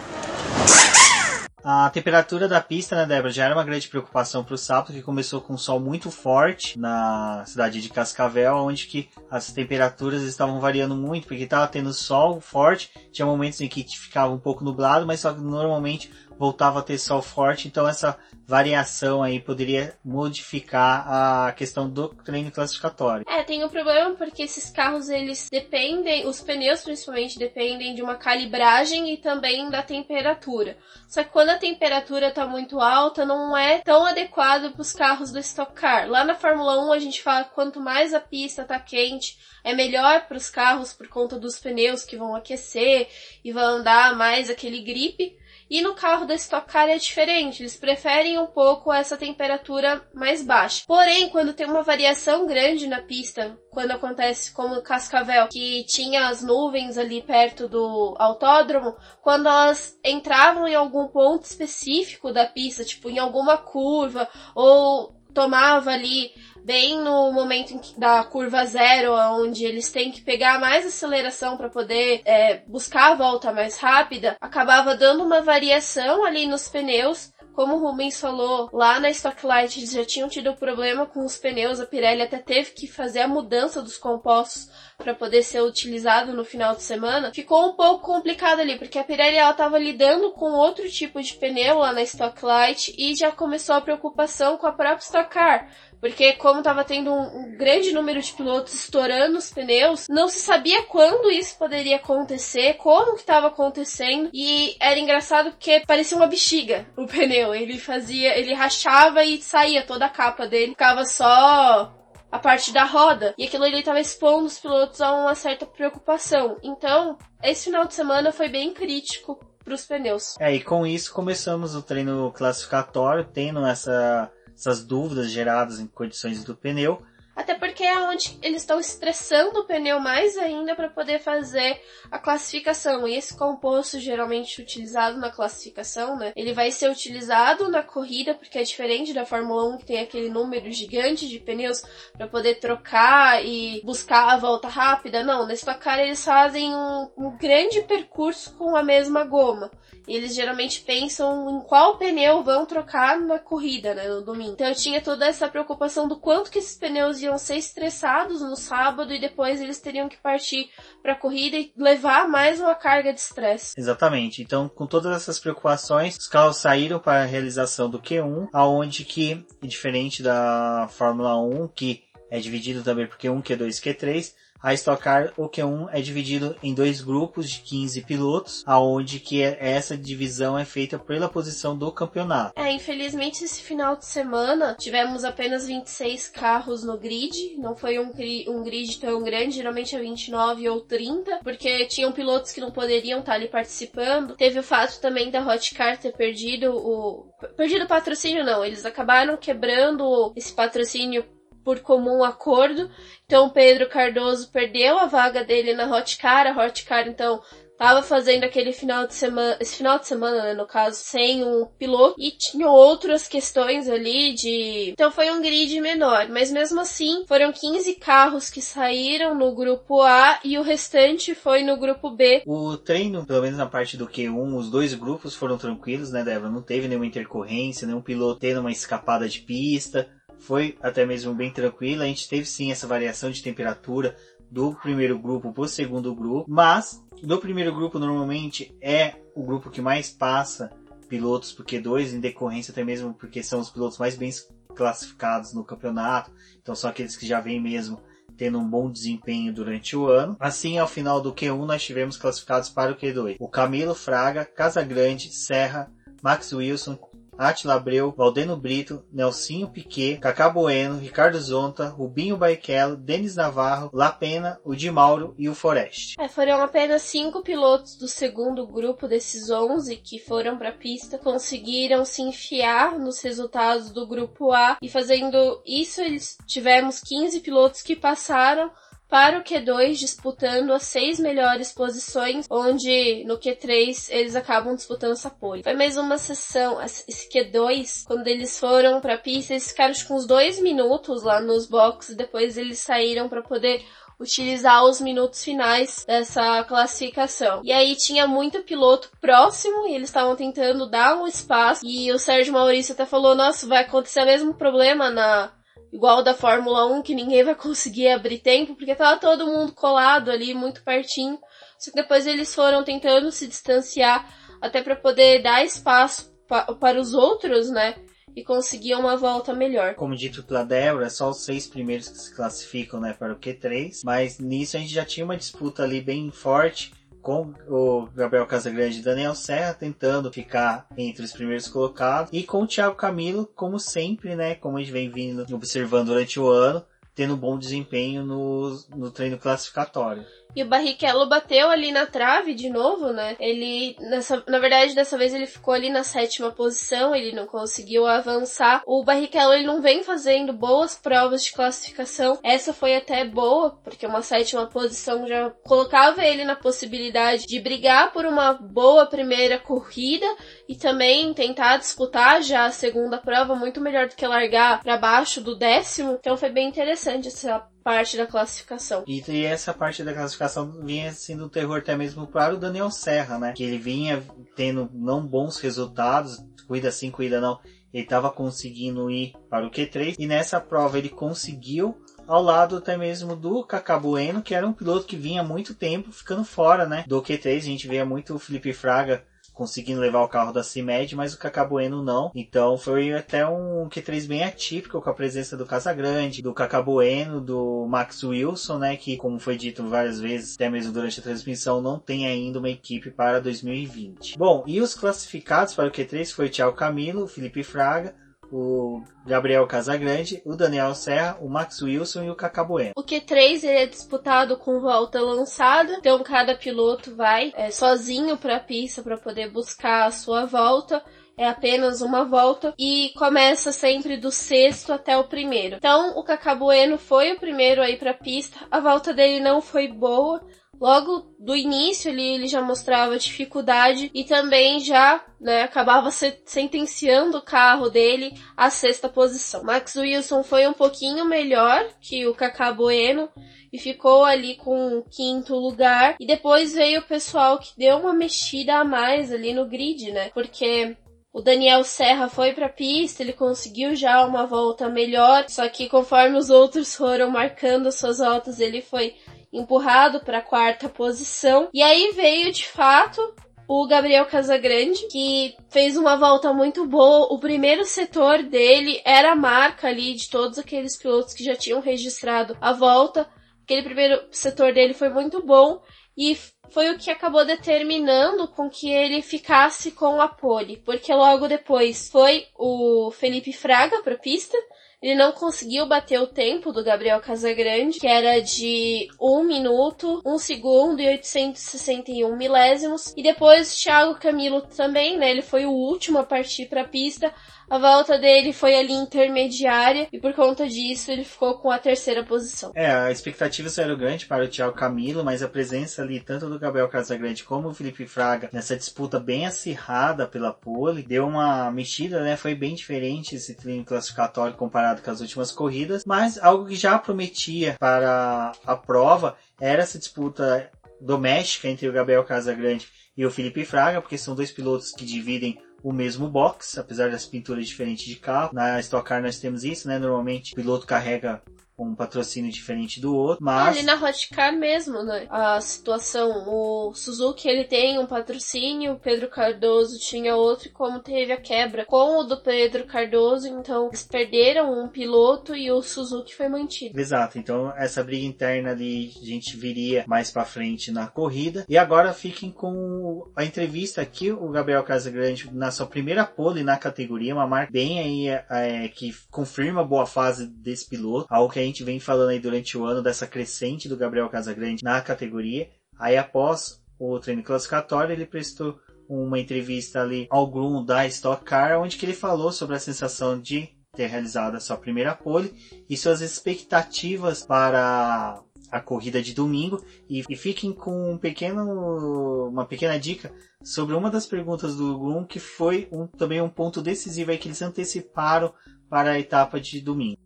A 1.63 1.89
temperatura 1.91 2.47
da 2.47 2.59
pista, 2.59 2.95
né, 2.95 3.05
Débora, 3.05 3.31
já 3.31 3.45
era 3.45 3.53
uma 3.53 3.63
grande 3.63 3.87
preocupação 3.87 4.43
para 4.43 4.55
o 4.55 4.57
sábado, 4.57 4.93
que 4.93 5.01
começou 5.01 5.39
com 5.39 5.53
um 5.53 5.57
sol 5.57 5.79
muito 5.79 6.09
forte 6.09 6.79
na 6.79 7.43
cidade 7.45 7.79
de 7.79 7.89
Cascavel, 7.89 8.55
onde 8.55 8.87
que 8.87 9.09
as 9.29 9.51
temperaturas 9.51 10.23
estavam 10.23 10.59
variando 10.59 10.95
muito, 10.95 11.27
porque 11.27 11.43
estava 11.43 11.67
tendo 11.67 11.93
sol 11.93 12.41
forte, 12.41 12.89
tinha 13.11 13.27
momentos 13.27 13.61
em 13.61 13.67
que 13.67 13.83
ficava 13.83 14.33
um 14.33 14.39
pouco 14.39 14.63
nublado, 14.63 15.05
mas 15.05 15.19
só 15.19 15.31
que 15.31 15.39
normalmente 15.39 16.11
voltava 16.41 16.79
a 16.79 16.81
ter 16.81 16.97
sol 16.97 17.21
forte, 17.21 17.67
então 17.67 17.87
essa 17.87 18.17
variação 18.47 19.21
aí 19.21 19.39
poderia 19.39 19.95
modificar 20.03 21.05
a 21.07 21.51
questão 21.51 21.87
do 21.87 22.07
treino 22.07 22.49
classificatório. 22.49 23.23
É, 23.29 23.43
tem 23.43 23.63
um 23.63 23.69
problema 23.69 24.15
porque 24.15 24.41
esses 24.41 24.71
carros 24.71 25.07
eles 25.07 25.47
dependem, 25.51 26.25
os 26.25 26.41
pneus 26.41 26.81
principalmente 26.81 27.37
dependem 27.37 27.93
de 27.93 28.01
uma 28.01 28.15
calibragem 28.15 29.13
e 29.13 29.17
também 29.17 29.69
da 29.69 29.83
temperatura. 29.83 30.79
Só 31.07 31.23
que 31.23 31.29
quando 31.29 31.49
a 31.49 31.59
temperatura 31.59 32.29
está 32.29 32.47
muito 32.47 32.79
alta, 32.79 33.23
não 33.23 33.55
é 33.55 33.77
tão 33.77 34.03
adequado 34.03 34.71
para 34.71 34.81
os 34.81 34.93
carros 34.93 35.31
do 35.31 35.37
Stock 35.37 35.73
Car. 35.73 36.09
Lá 36.09 36.23
na 36.25 36.33
Fórmula 36.33 36.83
1 36.87 36.91
a 36.91 36.99
gente 36.99 37.21
fala 37.21 37.43
quanto 37.43 37.79
mais 37.79 38.15
a 38.15 38.19
pista 38.19 38.63
está 38.63 38.79
quente, 38.79 39.37
é 39.63 39.75
melhor 39.75 40.21
para 40.27 40.37
os 40.37 40.49
carros 40.49 40.91
por 40.91 41.07
conta 41.07 41.37
dos 41.37 41.59
pneus 41.59 42.03
que 42.03 42.17
vão 42.17 42.35
aquecer 42.35 43.07
e 43.43 43.51
vão 43.51 43.77
andar 43.77 44.15
mais 44.15 44.49
aquele 44.49 44.81
gripe. 44.81 45.39
E 45.71 45.81
no 45.81 45.95
carro 45.95 46.25
da 46.25 46.35
Stock 46.35 46.69
Car 46.69 46.89
é 46.89 46.97
diferente, 46.97 47.61
eles 47.61 47.77
preferem 47.77 48.37
um 48.37 48.47
pouco 48.47 48.91
essa 48.91 49.15
temperatura 49.15 50.05
mais 50.13 50.43
baixa. 50.43 50.83
Porém, 50.85 51.29
quando 51.29 51.53
tem 51.53 51.65
uma 51.65 51.81
variação 51.81 52.45
grande 52.45 52.87
na 52.87 53.01
pista, 53.01 53.57
quando 53.69 53.91
acontece 53.91 54.53
como 54.53 54.81
Cascavel, 54.81 55.47
que 55.47 55.85
tinha 55.85 56.27
as 56.27 56.43
nuvens 56.43 56.97
ali 56.97 57.21
perto 57.21 57.69
do 57.69 58.15
autódromo, 58.19 58.97
quando 59.21 59.47
elas 59.47 59.97
entravam 60.03 60.67
em 60.67 60.75
algum 60.75 61.07
ponto 61.07 61.45
específico 61.45 62.33
da 62.33 62.45
pista, 62.45 62.83
tipo 62.83 63.09
em 63.09 63.17
alguma 63.17 63.57
curva, 63.57 64.27
ou 64.53 65.20
tomava 65.33 65.91
ali 65.91 66.31
bem 66.63 66.99
no 66.99 67.31
momento 67.31 67.79
da 67.97 68.23
curva 68.23 68.65
zero, 68.65 69.13
onde 69.41 69.65
eles 69.65 69.91
têm 69.91 70.11
que 70.11 70.21
pegar 70.21 70.59
mais 70.59 70.85
aceleração 70.85 71.57
para 71.57 71.69
poder 71.69 72.21
é, 72.25 72.61
buscar 72.67 73.11
a 73.11 73.15
volta 73.15 73.51
mais 73.51 73.77
rápida, 73.77 74.37
acabava 74.39 74.95
dando 74.95 75.23
uma 75.23 75.41
variação 75.41 76.23
ali 76.23 76.45
nos 76.45 76.69
pneus. 76.69 77.31
Como 77.53 77.75
o 77.75 77.79
Rubens 77.79 78.19
falou, 78.19 78.69
lá 78.71 78.99
na 78.99 79.09
Stocklight 79.09 79.77
eles 79.77 79.91
já 79.91 80.05
tinham 80.05 80.29
tido 80.29 80.55
problema 80.55 81.05
com 81.05 81.25
os 81.25 81.37
pneus, 81.37 81.79
a 81.79 81.85
Pirelli 81.85 82.21
até 82.21 82.37
teve 82.37 82.71
que 82.71 82.87
fazer 82.87 83.19
a 83.19 83.27
mudança 83.27 83.81
dos 83.81 83.97
compostos 83.97 84.69
para 84.97 85.13
poder 85.13 85.43
ser 85.43 85.61
utilizado 85.61 86.33
no 86.33 86.45
final 86.45 86.75
de 86.75 86.83
semana, 86.83 87.33
ficou 87.33 87.69
um 87.69 87.73
pouco 87.73 88.05
complicado 88.05 88.61
ali, 88.61 88.77
porque 88.77 88.97
a 88.97 89.03
Pirelli 89.03 89.35
ela 89.35 89.51
estava 89.51 89.77
lidando 89.77 90.31
com 90.31 90.51
outro 90.51 90.89
tipo 90.89 91.21
de 91.21 91.33
pneu 91.33 91.79
lá 91.79 91.91
na 91.91 92.03
Stocklight 92.03 92.95
e 92.97 93.15
já 93.15 93.31
começou 93.31 93.75
a 93.75 93.81
preocupação 93.81 94.57
com 94.57 94.67
a 94.67 94.71
própria 94.71 95.03
Stock 95.03 95.29
Car, 95.29 95.69
porque 96.01 96.33
como 96.33 96.59
estava 96.59 96.83
tendo 96.83 97.13
um, 97.13 97.21
um, 97.21 97.55
grande 97.55 97.93
número 97.93 98.19
de 98.19 98.33
pilotos 98.33 98.73
estourando 98.73 99.37
os 99.37 99.51
pneus, 99.51 100.07
não 100.09 100.27
se 100.27 100.39
sabia 100.39 100.83
quando 100.83 101.29
isso 101.29 101.55
poderia 101.57 101.97
acontecer, 101.97 102.73
como 102.73 103.13
que 103.13 103.21
estava 103.21 103.47
acontecendo, 103.47 104.31
e 104.33 104.75
era 104.79 104.99
engraçado 104.99 105.51
porque 105.51 105.83
parecia 105.85 106.17
uma 106.17 106.27
bexiga 106.27 106.87
o 106.97 107.05
pneu. 107.05 107.53
Ele 107.53 107.77
fazia, 107.77 108.37
ele 108.37 108.53
rachava 108.53 109.23
e 109.23 109.39
saía 109.41 109.85
toda 109.85 110.05
a 110.05 110.09
capa 110.09 110.47
dele, 110.47 110.71
ficava 110.71 111.05
só 111.05 111.95
a 112.31 112.39
parte 112.39 112.73
da 112.73 112.83
roda. 112.83 113.35
E 113.37 113.45
aquilo 113.45 113.65
ali 113.65 113.79
estava 113.79 113.99
expondo 113.99 114.45
os 114.45 114.57
pilotos 114.57 115.01
a 115.01 115.13
uma 115.13 115.35
certa 115.35 115.65
preocupação. 115.65 116.57
Então, 116.63 117.17
esse 117.43 117.65
final 117.65 117.85
de 117.85 117.93
semana 117.93 118.31
foi 118.31 118.49
bem 118.49 118.73
crítico 118.73 119.39
para 119.63 119.75
os 119.75 119.85
pneus. 119.85 120.35
É, 120.39 120.53
e 120.53 120.63
com 120.63 120.87
isso 120.87 121.13
começamos 121.13 121.75
o 121.75 121.83
treino 121.83 122.31
classificatório, 122.31 123.27
tendo 123.31 123.63
essa 123.65 124.31
essas 124.55 124.83
dúvidas 124.83 125.29
geradas 125.29 125.79
em 125.79 125.87
condições 125.87 126.43
do 126.43 126.55
pneu. 126.55 127.01
Até 127.35 127.55
porque 127.55 127.83
é 127.83 127.97
onde 127.97 128.37
eles 128.41 128.61
estão 128.61 128.79
estressando 128.79 129.61
o 129.61 129.63
pneu 129.63 129.99
mais 129.99 130.37
ainda 130.37 130.75
para 130.75 130.89
poder 130.89 131.19
fazer 131.19 131.81
a 132.11 132.19
classificação. 132.19 133.07
E 133.07 133.15
esse 133.15 133.37
composto 133.37 133.99
geralmente 133.99 134.61
utilizado 134.61 135.17
na 135.17 135.31
classificação, 135.31 136.17
né? 136.17 136.33
Ele 136.35 136.51
vai 136.51 136.71
ser 136.71 136.91
utilizado 136.91 137.69
na 137.69 137.81
corrida 137.81 138.33
porque 138.33 138.59
é 138.59 138.63
diferente 138.63 139.13
da 139.13 139.25
Fórmula 139.25 139.73
1 139.75 139.77
que 139.77 139.85
tem 139.85 139.99
aquele 139.99 140.29
número 140.29 140.69
gigante 140.71 141.27
de 141.27 141.39
pneus 141.39 141.81
para 142.17 142.27
poder 142.27 142.55
trocar 142.55 143.43
e 143.45 143.81
buscar 143.83 144.29
a 144.29 144.37
volta 144.37 144.67
rápida. 144.67 145.23
Não, 145.23 145.47
nesse 145.47 145.65
Car 145.65 145.99
eles 145.99 146.23
fazem 146.23 146.75
um, 146.75 147.09
um 147.17 147.37
grande 147.37 147.81
percurso 147.83 148.53
com 148.57 148.75
a 148.75 148.83
mesma 148.83 149.23
goma. 149.23 149.71
E 150.07 150.15
eles 150.15 150.33
geralmente 150.33 150.81
pensam 150.81 151.49
em 151.49 151.61
qual 151.61 151.97
pneu 151.97 152.43
vão 152.43 152.65
trocar 152.65 153.19
na 153.19 153.39
corrida, 153.39 153.93
né, 153.93 154.07
no 154.07 154.21
domingo. 154.21 154.53
Então 154.53 154.67
eu 154.67 154.75
tinha 154.75 155.01
toda 155.01 155.25
essa 155.25 155.47
preocupação 155.47 156.07
do 156.07 156.17
quanto 156.17 156.49
que 156.49 156.59
esses 156.59 156.77
pneus 156.77 157.21
iam 157.21 157.37
ser 157.37 157.57
estressados 157.57 158.41
no 158.41 158.55
sábado 158.55 159.13
e 159.13 159.19
depois 159.19 159.61
eles 159.61 159.79
teriam 159.79 160.09
que 160.09 160.17
partir 160.17 160.69
para 161.01 161.13
a 161.13 161.15
corrida 161.15 161.57
e 161.57 161.71
levar 161.77 162.27
mais 162.27 162.59
uma 162.59 162.75
carga 162.75 163.13
de 163.13 163.19
estresse. 163.19 163.73
Exatamente. 163.77 164.41
Então, 164.41 164.67
com 164.67 164.87
todas 164.87 165.15
essas 165.15 165.39
preocupações, 165.39 166.17
os 166.17 166.27
carros 166.27 166.57
saíram 166.57 166.99
para 166.99 167.23
a 167.23 167.25
realização 167.25 167.89
do 167.89 167.99
Q1, 167.99 168.49
aonde 168.51 169.05
que, 169.05 169.45
diferente 169.61 170.23
da 170.23 170.87
Fórmula 170.91 171.39
1, 171.39 171.67
que 171.69 172.03
é 172.29 172.39
dividido 172.39 172.81
também 172.81 173.07
por 173.07 173.17
Q1, 173.17 173.43
Q2 173.43 173.67
e 173.67 173.93
Q3, 173.93 174.33
a 174.61 174.73
Stock 174.73 175.01
Car, 175.01 175.33
o 175.37 175.49
Q1 175.49 175.89
é 175.91 176.01
dividido 176.01 176.55
em 176.61 176.73
dois 176.73 177.01
grupos 177.01 177.49
de 177.49 177.61
15 177.61 178.01
pilotos, 178.01 178.63
aonde 178.65 179.19
que 179.19 179.41
essa 179.41 179.97
divisão 179.97 180.57
é 180.57 180.65
feita 180.65 180.99
pela 180.99 181.27
posição 181.27 181.77
do 181.77 181.91
campeonato. 181.91 182.53
É, 182.55 182.71
infelizmente 182.71 183.43
esse 183.43 183.61
final 183.61 183.95
de 183.95 184.05
semana 184.05 184.75
tivemos 184.79 185.23
apenas 185.23 185.67
26 185.67 186.29
carros 186.29 186.83
no 186.83 186.97
grid, 186.97 187.57
não 187.57 187.75
foi 187.75 187.99
um, 187.99 188.11
um 188.47 188.63
grid 188.63 188.99
tão 188.99 189.23
grande, 189.23 189.55
geralmente 189.55 189.95
é 189.95 189.99
29 189.99 190.69
ou 190.69 190.81
30, 190.81 191.39
porque 191.43 191.85
tinham 191.87 192.11
pilotos 192.11 192.51
que 192.51 192.61
não 192.61 192.71
poderiam 192.71 193.19
estar 193.19 193.33
ali 193.33 193.47
participando. 193.47 194.35
Teve 194.35 194.59
o 194.59 194.63
fato 194.63 194.99
também 194.99 195.31
da 195.31 195.45
Hot 195.45 195.73
Car 195.73 195.97
ter 195.97 196.13
perdido 196.13 196.71
o 196.75 197.31
perdido 197.57 197.85
o 197.85 197.87
patrocínio 197.87 198.43
não, 198.43 198.63
eles 198.63 198.85
acabaram 198.85 199.35
quebrando 199.37 200.31
esse 200.35 200.53
patrocínio 200.53 201.25
por 201.63 201.79
comum 201.79 202.23
acordo. 202.23 202.89
Então 203.25 203.49
Pedro 203.49 203.89
Cardoso 203.89 204.51
perdeu 204.51 204.99
a 204.99 205.05
vaga 205.05 205.43
dele 205.43 205.73
na 205.73 205.85
Hotcar. 205.85 206.47
A 206.47 206.65
Hotcar 206.65 207.07
então 207.07 207.41
estava 207.81 208.03
fazendo 208.03 208.43
aquele 208.43 208.71
final 208.73 209.07
de 209.07 209.15
semana, 209.15 209.57
esse 209.59 209.77
final 209.77 209.97
de 209.97 210.07
semana, 210.07 210.43
né, 210.43 210.53
no 210.53 210.67
caso, 210.67 210.97
sem 211.03 211.43
um 211.43 211.65
piloto 211.79 212.13
e 212.19 212.29
tinha 212.29 212.69
outras 212.69 213.27
questões 213.27 213.89
ali 213.89 214.35
de, 214.35 214.91
então 214.91 215.09
foi 215.09 215.31
um 215.31 215.41
grid 215.41 215.81
menor, 215.81 216.29
mas 216.29 216.51
mesmo 216.51 216.79
assim 216.79 217.25
foram 217.27 217.51
15 217.51 217.95
carros 217.95 218.51
que 218.51 218.61
saíram 218.61 219.33
no 219.33 219.55
grupo 219.55 219.99
A 220.01 220.39
e 220.45 220.59
o 220.59 220.61
restante 220.61 221.33
foi 221.33 221.63
no 221.63 221.75
grupo 221.75 222.11
B. 222.11 222.43
O 222.45 222.77
treino, 222.77 223.25
pelo 223.25 223.41
menos 223.41 223.57
na 223.57 223.65
parte 223.65 223.97
do 223.97 224.07
Q1, 224.07 224.55
os 224.55 224.69
dois 224.69 224.93
grupos 224.93 225.35
foram 225.35 225.57
tranquilos, 225.57 226.11
né, 226.11 226.23
Débora? 226.23 226.51
Não 226.51 226.61
teve 226.61 226.87
nenhuma 226.87 227.07
intercorrência, 227.07 227.87
nenhum 227.87 228.01
piloto 228.01 228.39
tendo 228.39 228.59
uma 228.59 228.71
escapada 228.71 229.27
de 229.27 229.39
pista 229.39 230.07
foi 230.41 230.77
até 230.81 231.05
mesmo 231.05 231.33
bem 231.33 231.51
tranquila. 231.51 232.03
A 232.03 232.07
gente 232.07 232.27
teve 232.27 232.45
sim 232.45 232.71
essa 232.71 232.87
variação 232.87 233.31
de 233.31 233.41
temperatura 233.41 234.15
do 234.49 234.73
primeiro 234.75 235.17
grupo 235.17 235.53
para 235.53 235.63
o 235.63 235.67
segundo 235.67 236.13
grupo, 236.13 236.45
mas 236.49 237.01
do 237.23 237.37
primeiro 237.37 237.73
grupo 237.73 237.97
normalmente 237.97 238.75
é 238.81 239.15
o 239.33 239.43
grupo 239.43 239.69
que 239.69 239.81
mais 239.81 240.09
passa 240.09 240.69
pilotos 241.07 241.53
porque 241.53 241.79
dois 241.79 242.13
em 242.13 242.19
decorrência 242.19 242.71
até 242.71 242.83
mesmo 242.83 243.13
porque 243.13 243.41
são 243.41 243.59
os 243.59 243.69
pilotos 243.69 243.97
mais 243.97 244.15
bem 244.15 244.29
classificados 244.75 245.53
no 245.53 245.63
campeonato, 245.63 246.31
então 246.61 246.75
são 246.75 246.89
aqueles 246.89 247.15
que 247.15 247.25
já 247.25 247.39
vêm 247.39 247.61
mesmo 247.61 248.01
tendo 248.37 248.57
um 248.57 248.67
bom 248.67 248.89
desempenho 248.89 249.53
durante 249.53 249.95
o 249.95 250.07
ano. 250.07 250.35
Assim, 250.39 250.77
ao 250.77 250.87
final 250.87 251.21
do 251.21 251.33
Q1 251.33 251.65
nós 251.65 251.83
tivemos 251.83 252.17
classificados 252.17 252.69
para 252.69 252.91
o 252.91 252.95
Q2 252.95 253.37
o 253.39 253.47
Camilo 253.47 253.93
Fraga, 253.93 254.43
Casagrande, 254.43 255.31
Serra, 255.31 255.91
Max 256.21 256.51
Wilson, 256.51 256.97
Atila 257.37 257.75
Abreu, 257.75 258.13
Valdeno 258.15 258.55
Brito, 258.55 259.03
Nelsinho 259.11 259.69
Piquet, 259.69 260.17
Cacá 260.17 260.49
Bueno, 260.49 260.99
Ricardo 260.99 261.39
Zonta, 261.39 261.87
Rubinho 261.87 262.37
Barrichello, 262.37 262.95
Denis 262.95 263.35
Navarro, 263.35 263.89
Lapena, 263.93 264.59
o 264.63 264.75
Di 264.75 264.91
Mauro 264.91 265.33
e 265.37 265.49
o 265.49 265.55
Forest. 265.55 266.15
É, 266.19 266.27
foram 266.27 266.61
apenas 266.61 267.01
cinco 267.03 267.41
pilotos 267.41 267.95
do 267.95 268.07
segundo 268.07 268.67
grupo 268.67 269.07
desses 269.07 269.49
11 269.49 269.95
que 269.97 270.19
foram 270.19 270.57
para 270.57 270.69
a 270.69 270.73
pista, 270.73 271.17
conseguiram 271.17 272.05
se 272.05 272.21
enfiar 272.21 272.99
nos 272.99 273.21
resultados 273.21 273.91
do 273.91 274.07
grupo 274.07 274.51
A 274.51 274.77
e 274.81 274.89
fazendo 274.89 275.61
isso 275.65 276.01
eles 276.01 276.37
tivemos 276.45 276.99
15 276.99 277.39
pilotos 277.39 277.81
que 277.81 277.95
passaram 277.95 278.71
para 279.11 279.39
o 279.39 279.43
Q2 279.43 279.95
disputando 279.95 280.71
as 280.71 280.83
seis 280.83 281.19
melhores 281.19 281.73
posições, 281.73 282.45
onde 282.49 283.25
no 283.25 283.37
Q3 283.37 284.07
eles 284.09 284.37
acabam 284.37 284.73
disputando 284.73 285.11
essa 285.11 285.29
pole. 285.29 285.63
Foi 285.63 285.73
mais 285.73 285.97
uma 285.97 286.17
sessão, 286.17 286.81
esse 286.81 287.27
Q2, 287.29 288.05
quando 288.05 288.25
eles 288.27 288.57
foram 288.57 289.01
para 289.01 289.15
a 289.15 289.17
pista, 289.17 289.51
eles 289.51 289.67
ficaram 289.67 289.93
com 290.07 290.15
uns 290.15 290.25
dois 290.25 290.61
minutos 290.61 291.23
lá 291.23 291.41
nos 291.41 291.65
boxes, 291.65 292.15
depois 292.15 292.57
eles 292.57 292.79
saíram 292.79 293.27
para 293.27 293.41
poder 293.41 293.83
utilizar 294.17 294.85
os 294.85 295.01
minutos 295.01 295.43
finais 295.43 296.05
dessa 296.07 296.63
classificação. 296.63 297.59
E 297.65 297.73
aí 297.73 297.97
tinha 297.97 298.25
muito 298.25 298.63
piloto 298.63 299.09
próximo 299.19 299.87
e 299.87 299.95
eles 299.95 300.07
estavam 300.07 300.37
tentando 300.37 300.89
dar 300.89 301.17
um 301.17 301.27
espaço. 301.27 301.85
E 301.85 302.09
o 302.13 302.19
Sérgio 302.19 302.53
Maurício 302.53 302.93
até 302.93 303.05
falou: 303.05 303.35
Nossa, 303.35 303.67
vai 303.67 303.81
acontecer 303.81 304.21
o 304.21 304.25
mesmo 304.25 304.53
problema 304.53 305.09
na 305.09 305.51
igual 305.91 306.23
da 306.23 306.33
Fórmula 306.33 306.85
1, 306.85 307.01
que 307.01 307.15
ninguém 307.15 307.43
vai 307.43 307.55
conseguir 307.55 308.09
abrir 308.09 308.39
tempo, 308.39 308.75
porque 308.75 308.95
tava 308.95 309.19
todo 309.19 309.47
mundo 309.47 309.73
colado 309.73 310.31
ali, 310.31 310.53
muito 310.53 310.83
pertinho. 310.83 311.37
Só 311.77 311.91
que 311.91 311.97
depois 311.97 312.27
eles 312.27 312.53
foram 312.53 312.83
tentando 312.83 313.31
se 313.31 313.47
distanciar 313.47 314.31
até 314.61 314.81
para 314.81 314.95
poder 314.95 315.41
dar 315.41 315.65
espaço 315.65 316.31
pa 316.47 316.65
para 316.75 316.99
os 316.99 317.13
outros, 317.13 317.69
né? 317.69 317.95
E 318.35 318.43
conseguir 318.43 318.95
uma 318.95 319.17
volta 319.17 319.53
melhor. 319.53 319.95
Como 319.95 320.15
dito 320.15 320.43
pela 320.43 320.63
Débora, 320.63 321.09
só 321.09 321.29
os 321.29 321.43
seis 321.43 321.67
primeiros 321.67 322.07
que 322.07 322.17
se 322.17 322.33
classificam 322.33 322.99
né, 322.99 323.13
para 323.13 323.33
o 323.33 323.39
Q3, 323.39 324.01
mas 324.05 324.39
nisso 324.39 324.77
a 324.77 324.79
gente 324.79 324.93
já 324.93 325.03
tinha 325.03 325.25
uma 325.25 325.35
disputa 325.35 325.83
ali 325.83 325.99
bem 325.99 326.31
forte 326.31 326.93
com 327.21 327.53
o 327.67 328.07
Gabriel 328.15 328.47
Casagrande 328.47 328.99
e 328.99 329.03
Daniel 329.03 329.35
Serra 329.35 329.73
tentando 329.73 330.31
ficar 330.31 330.87
entre 330.97 331.23
os 331.23 331.31
primeiros 331.31 331.67
colocados 331.67 332.31
e 332.33 332.43
com 332.43 332.63
o 332.63 332.67
Thiago 332.67 332.95
Camilo, 332.95 333.45
como 333.55 333.79
sempre, 333.79 334.35
né, 334.35 334.55
como 334.55 334.77
a 334.77 334.79
gente 334.79 334.91
vem 334.91 335.09
vindo 335.09 335.45
observando 335.53 336.07
durante 336.07 336.39
o 336.39 336.49
ano, 336.49 336.83
tendo 337.13 337.35
um 337.35 337.37
bom 337.37 337.57
desempenho 337.57 338.25
no, 338.25 338.79
no 338.95 339.11
treino 339.11 339.37
classificatório. 339.37 340.25
E 340.55 340.63
o 340.63 340.67
Barrichello 340.67 341.27
bateu 341.27 341.69
ali 341.69 341.91
na 341.91 342.05
trave 342.05 342.53
de 342.53 342.69
novo, 342.69 343.11
né? 343.13 343.35
Ele, 343.39 343.95
nessa, 343.99 344.43
na 344.47 344.59
verdade, 344.59 344.93
dessa 344.93 345.17
vez 345.17 345.33
ele 345.33 345.47
ficou 345.47 345.73
ali 345.73 345.89
na 345.89 346.03
sétima 346.03 346.51
posição, 346.51 347.15
ele 347.15 347.31
não 347.33 347.45
conseguiu 347.45 348.05
avançar. 348.05 348.81
O 348.85 349.03
Barrichello 349.03 349.53
ele 349.53 349.65
não 349.65 349.81
vem 349.81 350.03
fazendo 350.03 350.53
boas 350.53 350.95
provas 350.95 351.43
de 351.43 351.53
classificação. 351.53 352.39
Essa 352.43 352.73
foi 352.73 352.95
até 352.95 353.23
boa, 353.23 353.79
porque 353.83 354.05
uma 354.05 354.21
sétima 354.21 354.67
posição 354.67 355.27
já 355.27 355.49
colocava 355.63 356.23
ele 356.23 356.43
na 356.43 356.55
possibilidade 356.55 357.45
de 357.45 357.59
brigar 357.59 358.11
por 358.11 358.25
uma 358.25 358.53
boa 358.53 359.05
primeira 359.05 359.57
corrida 359.57 360.25
e 360.67 360.75
também 360.75 361.33
tentar 361.33 361.77
disputar 361.77 362.41
já 362.41 362.65
a 362.65 362.71
segunda 362.71 363.17
prova 363.17 363.55
muito 363.55 363.79
melhor 363.79 364.07
do 364.07 364.15
que 364.15 364.27
largar 364.27 364.81
para 364.81 364.97
baixo 364.97 365.41
do 365.41 365.55
décimo. 365.55 366.17
Então 366.19 366.35
foi 366.37 366.49
bem 366.49 366.67
interessante 366.67 367.27
essa 367.27 367.70
parte 367.83 368.17
da 368.17 368.25
classificação. 368.25 369.03
E, 369.07 369.23
e, 369.27 369.45
essa 369.45 369.73
parte 369.73 370.03
da 370.03 370.13
classificação 370.13 370.71
vinha 370.83 371.11
sendo 371.11 371.45
um 371.45 371.49
terror 371.49 371.79
até 371.79 371.95
mesmo 371.95 372.27
para 372.27 372.53
o 372.53 372.57
Daniel 372.57 372.91
Serra, 372.91 373.37
né? 373.37 373.53
Que 373.53 373.63
ele 373.63 373.77
vinha 373.77 374.23
tendo 374.55 374.89
não 374.93 375.25
bons 375.25 375.57
resultados, 375.59 376.37
cuida 376.67 376.91
sim, 376.91 377.11
cuida 377.11 377.41
não. 377.41 377.59
Ele 377.93 378.03
estava 378.03 378.31
conseguindo 378.31 379.11
ir 379.11 379.33
para 379.49 379.65
o 379.65 379.71
Q3 379.71 380.15
e 380.17 380.25
nessa 380.25 380.61
prova 380.61 380.97
ele 380.97 381.09
conseguiu 381.09 381.97
ao 382.25 382.41
lado 382.41 382.77
até 382.77 382.95
mesmo 382.95 383.35
do 383.35 383.65
Cacabueno, 383.65 384.41
que 384.41 384.55
era 384.55 384.65
um 384.65 384.71
piloto 384.71 385.05
que 385.05 385.17
vinha 385.17 385.43
muito 385.43 385.75
tempo 385.75 386.11
ficando 386.11 386.45
fora, 386.45 386.85
né? 386.85 387.03
Do 387.05 387.21
Q3 387.21 387.57
a 387.57 387.59
gente 387.59 387.87
via 387.87 388.05
muito 388.05 388.33
o 388.33 388.39
Felipe 388.39 388.71
Fraga 388.71 389.25
conseguindo 389.53 389.99
levar 389.99 390.21
o 390.21 390.27
carro 390.27 390.51
da 390.51 390.63
CIMED, 390.63 391.15
mas 391.15 391.33
o 391.33 391.37
Cacabueno 391.37 392.01
não. 392.01 392.31
Então 392.33 392.77
foi 392.77 393.13
até 393.13 393.47
um 393.47 393.87
Q3 393.89 394.27
bem 394.27 394.43
atípico 394.43 395.01
com 395.01 395.09
a 395.09 395.13
presença 395.13 395.55
do 395.57 395.65
Casagrande, 395.65 396.41
do 396.41 396.53
Cacabueno, 396.53 397.41
do 397.41 397.85
Max 397.87 398.23
Wilson, 398.23 398.77
né, 398.77 398.97
que 398.97 399.17
como 399.17 399.39
foi 399.39 399.57
dito 399.57 399.87
várias 399.87 400.19
vezes, 400.19 400.55
até 400.55 400.69
mesmo 400.69 400.93
durante 400.93 401.19
a 401.19 401.23
transmissão, 401.23 401.81
não 401.81 401.99
tem 401.99 402.27
ainda 402.27 402.59
uma 402.59 402.69
equipe 402.69 403.11
para 403.11 403.39
2020. 403.39 404.37
Bom, 404.37 404.63
e 404.65 404.81
os 404.81 404.95
classificados 404.95 405.73
para 405.73 405.87
o 405.87 405.91
Q3 405.91 406.33
foi 406.33 406.49
Thiago 406.49 406.75
Camilo, 406.75 407.27
Felipe 407.27 407.63
Fraga, 407.63 408.15
o 408.51 409.01
Gabriel 409.25 409.65
Casagrande, 409.65 410.41
o 410.45 410.55
Daniel 410.55 410.93
Serra, 410.93 411.37
o 411.39 411.49
Max 411.49 411.81
Wilson 411.81 412.23
e 412.23 412.29
o 412.29 412.35
Cacabueno. 412.35 412.91
O 412.95 413.03
Q3 413.03 413.63
ele 413.63 413.79
é 413.79 413.85
disputado 413.85 414.57
com 414.57 414.79
volta 414.79 415.21
lançada, 415.21 415.93
então 415.93 416.21
cada 416.21 416.55
piloto 416.55 417.15
vai 417.15 417.53
é, 417.55 417.71
sozinho 417.71 418.37
para 418.37 418.57
a 418.57 418.59
pista 418.59 419.01
para 419.01 419.17
poder 419.17 419.49
buscar 419.49 420.07
a 420.07 420.11
sua 420.11 420.45
volta 420.45 421.01
é 421.37 421.47
apenas 421.47 422.01
uma 422.01 422.23
volta 422.23 422.73
e 422.77 423.11
começa 423.17 423.71
sempre 423.71 424.15
do 424.15 424.31
sexto 424.31 424.93
até 424.93 425.17
o 425.17 425.23
primeiro. 425.23 425.77
Então, 425.77 426.17
o 426.17 426.23
Cacabueno 426.23 426.97
foi 426.97 427.31
o 427.31 427.39
primeiro 427.39 427.81
aí 427.81 427.97
para 427.97 428.11
a 428.11 428.17
pista. 428.17 428.59
A 428.69 428.79
volta 428.79 429.13
dele 429.13 429.39
não 429.39 429.59
foi 429.59 429.87
boa, 429.87 430.41
logo 430.81 431.35
do 431.37 431.55
início 431.55 432.09
ali 432.09 432.33
ele 432.33 432.47
já 432.47 432.59
mostrava 432.59 433.19
dificuldade 433.19 434.09
e 434.15 434.23
também 434.23 434.79
já 434.79 435.23
né, 435.39 435.61
acabava 435.61 436.09
sentenciando 436.09 437.37
o 437.37 437.41
carro 437.41 437.87
dele 437.87 438.33
à 438.57 438.71
sexta 438.71 439.07
posição. 439.07 439.63
Max 439.63 439.95
Wilson 439.95 440.41
foi 440.41 440.67
um 440.67 440.73
pouquinho 440.73 441.23
melhor 441.23 441.87
que 442.01 442.25
o 442.25 442.33
Kaká 442.33 442.73
Bueno 442.73 443.29
e 443.71 443.77
ficou 443.77 444.25
ali 444.25 444.55
com 444.55 444.97
o 444.97 445.03
quinto 445.03 445.55
lugar. 445.55 446.15
E 446.19 446.25
depois 446.25 446.73
veio 446.73 447.01
o 447.01 447.07
pessoal 447.07 447.59
que 447.59 447.77
deu 447.77 447.97
uma 447.97 448.13
mexida 448.13 448.77
a 448.77 448.83
mais 448.83 449.31
ali 449.31 449.53
no 449.53 449.67
grid, 449.67 450.11
né? 450.11 450.29
Porque 450.33 450.97
o 451.31 451.41
Daniel 451.41 451.83
Serra 451.83 452.27
foi 452.27 452.51
para 452.53 452.65
a 452.65 452.69
pista, 452.69 453.23
ele 453.23 453.31
conseguiu 453.31 453.95
já 453.95 454.25
uma 454.25 454.45
volta 454.45 454.89
melhor, 454.89 455.45
só 455.47 455.69
que 455.69 455.87
conforme 455.87 456.37
os 456.37 456.49
outros 456.49 456.93
foram 456.93 457.29
marcando 457.29 457.89
suas 457.91 458.17
voltas, 458.17 458.59
ele 458.59 458.81
foi 458.81 459.15
empurrado 459.51 460.21
para 460.21 460.39
a 460.39 460.43
quarta 460.43 460.87
posição. 460.87 461.69
E 461.73 461.81
aí 461.81 462.11
veio 462.13 462.51
de 462.51 462.67
fato 462.67 463.21
o 463.67 463.87
Gabriel 463.87 464.25
Casagrande, 464.25 465.07
que 465.07 465.55
fez 465.69 465.95
uma 465.95 466.17
volta 466.17 466.51
muito 466.53 466.85
boa. 466.85 467.33
O 467.33 467.39
primeiro 467.39 467.85
setor 467.85 468.43
dele 468.43 469.01
era 469.05 469.31
a 469.31 469.35
marca 469.35 469.87
ali 469.87 470.13
de 470.13 470.29
todos 470.29 470.59
aqueles 470.59 470.97
pilotos 470.97 471.33
que 471.33 471.43
já 471.43 471.55
tinham 471.55 471.79
registrado 471.79 472.57
a 472.59 472.73
volta. 472.73 473.29
Aquele 473.63 473.83
primeiro 473.83 474.21
setor 474.29 474.73
dele 474.73 474.93
foi 474.93 475.07
muito 475.09 475.41
bom 475.45 475.81
e 476.17 476.37
foi 476.71 476.89
o 476.89 476.97
que 476.97 477.09
acabou 477.09 477.45
determinando 477.45 478.47
com 478.47 478.69
que 478.69 478.89
ele 478.89 479.21
ficasse 479.21 479.91
com 479.91 480.19
a 480.19 480.27
pole, 480.27 480.77
porque 480.85 481.13
logo 481.13 481.47
depois 481.47 482.09
foi 482.09 482.47
o 482.57 483.11
Felipe 483.11 483.53
Fraga 483.53 484.01
para 484.01 484.17
pista 484.17 484.57
ele 485.01 485.15
não 485.15 485.31
conseguiu 485.31 485.87
bater 485.87 486.19
o 486.19 486.27
tempo 486.27 486.71
do 486.71 486.83
Gabriel 486.83 487.19
Casagrande, 487.19 487.99
que 487.99 488.05
era 488.05 488.39
de 488.39 489.07
1 489.19 489.43
minuto, 489.43 490.21
1 490.23 490.37
segundo 490.37 491.01
e 491.01 491.07
861 491.07 492.37
milésimos. 492.37 493.11
E 493.17 493.23
depois 493.23 493.75
Thiago 493.75 494.19
Camilo 494.19 494.61
também, 494.61 495.17
né? 495.17 495.31
Ele 495.31 495.41
foi 495.41 495.65
o 495.65 495.71
último 495.71 496.19
a 496.19 496.23
partir 496.23 496.67
para 496.67 496.81
a 496.81 496.87
pista, 496.87 497.33
a 497.71 497.77
volta 497.77 498.19
dele 498.19 498.51
foi 498.51 498.75
ali 498.75 498.91
intermediária 498.91 500.09
e 500.11 500.19
por 500.19 500.33
conta 500.33 500.67
disso 500.67 501.09
ele 501.09 501.23
ficou 501.23 501.57
com 501.57 501.71
a 501.71 501.79
terceira 501.79 502.21
posição. 502.21 502.73
É, 502.75 502.91
a 502.91 503.09
expectativa 503.09 503.69
era 503.77 503.95
grande 503.95 504.25
para 504.25 504.43
o 504.43 504.47
Thiago 504.49 504.75
Camilo, 504.75 505.23
mas 505.23 505.41
a 505.41 505.47
presença 505.47 506.01
ali 506.01 506.19
tanto 506.19 506.49
do 506.49 506.59
Gabriel 506.59 506.89
Casagrande 506.89 507.45
como 507.45 507.69
do 507.69 507.73
Felipe 507.73 508.05
Fraga 508.05 508.49
nessa 508.51 508.75
disputa 508.75 509.21
bem 509.21 509.45
acirrada 509.45 510.27
pela 510.27 510.51
pole 510.51 511.01
deu 511.01 511.25
uma 511.25 511.71
mexida, 511.71 512.21
né? 512.21 512.35
Foi 512.35 512.53
bem 512.53 512.75
diferente 512.75 513.35
esse 513.35 513.55
treino 513.55 513.85
classificatório 513.85 514.57
comparado 514.57 515.01
com 515.01 515.09
as 515.09 515.21
últimas 515.21 515.49
corridas, 515.49 516.03
mas 516.05 516.37
algo 516.43 516.65
que 516.65 516.75
já 516.75 516.99
prometia 516.99 517.77
para 517.79 518.51
a 518.65 518.75
prova 518.75 519.37
era 519.61 519.81
essa 519.81 519.97
disputa 519.97 520.69
doméstica 520.99 521.69
entre 521.69 521.87
o 521.87 521.93
Gabriel 521.93 522.25
Casagrande 522.25 522.89
e 523.15 523.25
o 523.25 523.31
Felipe 523.31 523.63
Fraga, 523.63 524.01
porque 524.01 524.17
são 524.17 524.35
dois 524.35 524.51
pilotos 524.51 524.91
que 524.91 525.05
dividem 525.05 525.57
o 525.83 525.91
mesmo 525.91 526.27
box, 526.27 526.77
apesar 526.77 527.11
das 527.11 527.25
pinturas 527.25 527.67
diferentes 527.67 528.05
de 528.05 528.15
carro. 528.15 528.53
Na 528.53 528.79
Stock 528.79 529.07
Car 529.07 529.21
nós 529.21 529.39
temos 529.39 529.63
isso, 529.63 529.87
né? 529.87 529.97
Normalmente 529.97 530.53
o 530.53 530.55
piloto 530.55 530.85
carrega 530.85 531.41
um 531.77 531.95
patrocínio 531.95 532.51
diferente 532.51 533.01
do 533.01 533.15
outro, 533.15 533.43
mas... 533.43 533.77
Ali 533.77 533.85
na 533.85 533.95
Hotcar 533.95 534.55
mesmo, 534.55 535.03
né? 535.03 535.25
A 535.29 535.59
situação, 535.61 536.43
o 536.47 536.93
Suzuki 536.93 537.47
ele 537.47 537.63
tem 537.63 537.97
um 537.97 538.05
patrocínio, 538.05 538.93
o 538.93 538.99
Pedro 538.99 539.29
Cardoso 539.29 539.99
tinha 539.99 540.35
outro, 540.35 540.67
e 540.67 540.71
como 540.71 540.99
teve 540.99 541.31
a 541.31 541.41
quebra 541.41 541.85
com 541.85 542.19
o 542.19 542.23
do 542.23 542.41
Pedro 542.41 542.85
Cardoso, 542.85 543.47
então 543.47 543.87
eles 543.87 544.03
perderam 544.03 544.83
um 544.83 544.87
piloto 544.87 545.55
e 545.55 545.71
o 545.71 545.81
Suzuki 545.81 546.35
foi 546.35 546.49
mantido. 546.49 546.99
Exato, 546.99 547.39
então 547.39 547.73
essa 547.75 548.03
briga 548.03 548.25
interna 548.25 548.71
ali 548.71 549.11
a 549.21 549.25
gente 549.25 549.57
viria 549.57 550.03
mais 550.07 550.29
para 550.31 550.45
frente 550.45 550.91
na 550.91 551.07
corrida. 551.07 551.65
E 551.67 551.77
agora 551.77 552.13
fiquem 552.13 552.51
com 552.51 553.27
a 553.35 553.43
entrevista 553.43 554.01
aqui, 554.01 554.31
o 554.31 554.49
Gabriel 554.49 554.83
Casagrande 554.83 555.49
na 555.53 555.71
sua 555.71 555.85
primeira 555.85 556.25
pole 556.25 556.63
na 556.63 556.77
categoria, 556.77 557.33
uma 557.33 557.47
marca 557.47 557.71
bem 557.71 557.99
aí 557.99 558.27
é, 558.49 558.87
que 558.89 559.13
confirma 559.29 559.81
a 559.81 559.85
boa 559.85 560.05
fase 560.05 560.47
desse 560.47 560.87
piloto, 560.87 561.27
algo 561.29 561.51
que 561.51 561.60
a 561.61 561.65
gente 561.65 561.83
vem 561.83 561.99
falando 561.99 562.29
aí 562.29 562.39
durante 562.39 562.77
o 562.77 562.85
ano 562.85 563.01
dessa 563.01 563.27
crescente 563.27 563.89
do 563.89 563.97
Gabriel 563.97 564.29
Casagrande 564.29 564.83
na 564.83 565.01
categoria. 565.01 565.69
Aí 565.99 566.17
após 566.17 566.81
o 566.99 567.19
treino 567.19 567.43
classificatório, 567.43 568.13
ele 568.13 568.25
prestou 568.25 568.79
uma 569.07 569.39
entrevista 569.39 570.01
ali 570.01 570.27
ao 570.29 570.49
Groom 570.49 570.85
da 570.85 571.05
Stock 571.07 571.43
Car, 571.43 571.79
onde 571.81 571.97
que 571.97 572.05
ele 572.05 572.13
falou 572.13 572.51
sobre 572.51 572.75
a 572.75 572.79
sensação 572.79 573.39
de 573.39 573.69
ter 573.93 574.07
realizado 574.07 574.55
a 574.55 574.59
sua 574.59 574.77
primeira 574.77 575.13
pole 575.13 575.53
e 575.89 575.97
suas 575.97 576.21
expectativas 576.21 577.43
para 577.43 578.41
a 578.71 578.79
corrida 578.79 579.21
de 579.21 579.33
domingo 579.33 579.83
e, 580.09 580.23
e 580.29 580.35
fiquem 580.35 580.71
com 580.71 581.11
um 581.11 581.17
pequeno, 581.17 582.47
uma 582.47 582.65
pequena 582.65 582.97
dica 582.97 583.33
sobre 583.61 583.95
uma 583.95 584.09
das 584.09 584.25
perguntas 584.25 584.77
do 584.77 584.97
Groom 584.97 585.25
que 585.25 585.39
foi 585.39 585.89
um, 585.91 586.07
também 586.07 586.41
um 586.41 586.49
ponto 586.49 586.81
decisivo 586.81 587.31
aí 587.31 587.37
que 587.37 587.49
eles 587.49 587.61
anteciparam 587.61 588.53
para 588.89 589.11
a 589.11 589.19
etapa 589.19 589.59
de 589.59 589.81
domingo. 589.81 590.20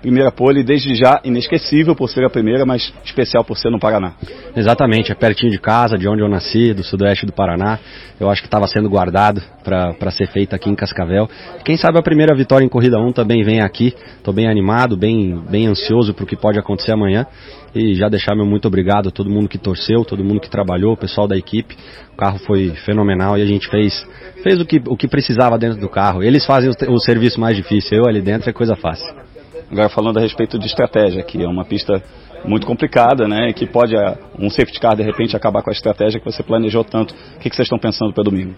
Primeira 0.00 0.30
pole, 0.30 0.62
desde 0.62 0.94
já 0.94 1.20
inesquecível 1.24 1.94
por 1.94 2.08
ser 2.08 2.24
a 2.24 2.30
primeira, 2.30 2.64
mas 2.64 2.92
especial 3.04 3.44
por 3.44 3.56
ser 3.56 3.70
no 3.70 3.78
Paraná. 3.78 4.14
Exatamente, 4.56 5.10
é 5.12 5.14
pertinho 5.14 5.50
de 5.50 5.58
casa, 5.58 5.96
de 5.96 6.08
onde 6.08 6.22
eu 6.22 6.28
nasci, 6.28 6.72
do 6.72 6.82
sudoeste 6.82 7.26
do 7.26 7.32
Paraná. 7.32 7.78
Eu 8.20 8.30
acho 8.30 8.40
que 8.40 8.46
estava 8.46 8.66
sendo 8.66 8.88
guardado 8.88 9.42
para 9.64 10.10
ser 10.10 10.28
feito 10.28 10.54
aqui 10.54 10.70
em 10.70 10.74
Cascavel. 10.74 11.28
Quem 11.64 11.76
sabe 11.76 11.98
a 11.98 12.02
primeira 12.02 12.34
vitória 12.34 12.64
em 12.64 12.68
Corrida 12.68 12.98
1 12.98 13.12
também 13.12 13.42
vem 13.42 13.60
aqui. 13.60 13.94
Estou 14.16 14.32
bem 14.32 14.48
animado, 14.48 14.96
bem, 14.96 15.42
bem 15.50 15.66
ansioso 15.66 16.14
para 16.14 16.24
o 16.24 16.26
que 16.26 16.36
pode 16.36 16.58
acontecer 16.58 16.92
amanhã. 16.92 17.26
E 17.74 17.94
já 17.94 18.08
deixar 18.08 18.36
meu 18.36 18.44
muito 18.44 18.68
obrigado 18.68 19.08
a 19.08 19.10
todo 19.10 19.30
mundo 19.30 19.48
que 19.48 19.58
torceu, 19.58 20.04
todo 20.04 20.22
mundo 20.22 20.40
que 20.40 20.50
trabalhou, 20.50 20.92
o 20.92 20.96
pessoal 20.96 21.26
da 21.26 21.36
equipe. 21.36 21.76
O 22.12 22.16
carro 22.16 22.38
foi 22.40 22.70
fenomenal 22.84 23.38
e 23.38 23.42
a 23.42 23.46
gente 23.46 23.68
fez, 23.68 24.06
fez 24.42 24.60
o, 24.60 24.66
que, 24.66 24.80
o 24.86 24.96
que 24.96 25.08
precisava 25.08 25.58
dentro 25.58 25.80
do 25.80 25.88
carro. 25.88 26.22
Eles 26.22 26.44
fazem 26.44 26.70
o, 26.70 26.92
o 26.92 27.00
serviço 27.00 27.40
mais 27.40 27.56
difícil, 27.56 27.98
eu 27.98 28.06
ali 28.06 28.20
dentro 28.20 28.48
é 28.50 28.52
coisa 28.52 28.76
fácil. 28.76 29.31
Agora 29.72 29.88
falando 29.88 30.18
a 30.18 30.20
respeito 30.20 30.58
de 30.58 30.66
estratégia, 30.66 31.22
que 31.22 31.42
é 31.42 31.48
uma 31.48 31.64
pista 31.64 32.02
muito 32.44 32.66
complicada, 32.66 33.26
né? 33.26 33.54
Que 33.54 33.66
pode 33.66 33.94
um 34.38 34.50
safety 34.50 34.78
car 34.78 34.94
de 34.94 35.02
repente 35.02 35.34
acabar 35.34 35.62
com 35.62 35.70
a 35.70 35.72
estratégia 35.72 36.20
que 36.20 36.30
você 36.30 36.42
planejou 36.42 36.84
tanto. 36.84 37.14
O 37.14 37.38
que 37.38 37.48
vocês 37.48 37.64
estão 37.64 37.78
pensando 37.78 38.12
para 38.12 38.22
domingo? 38.22 38.54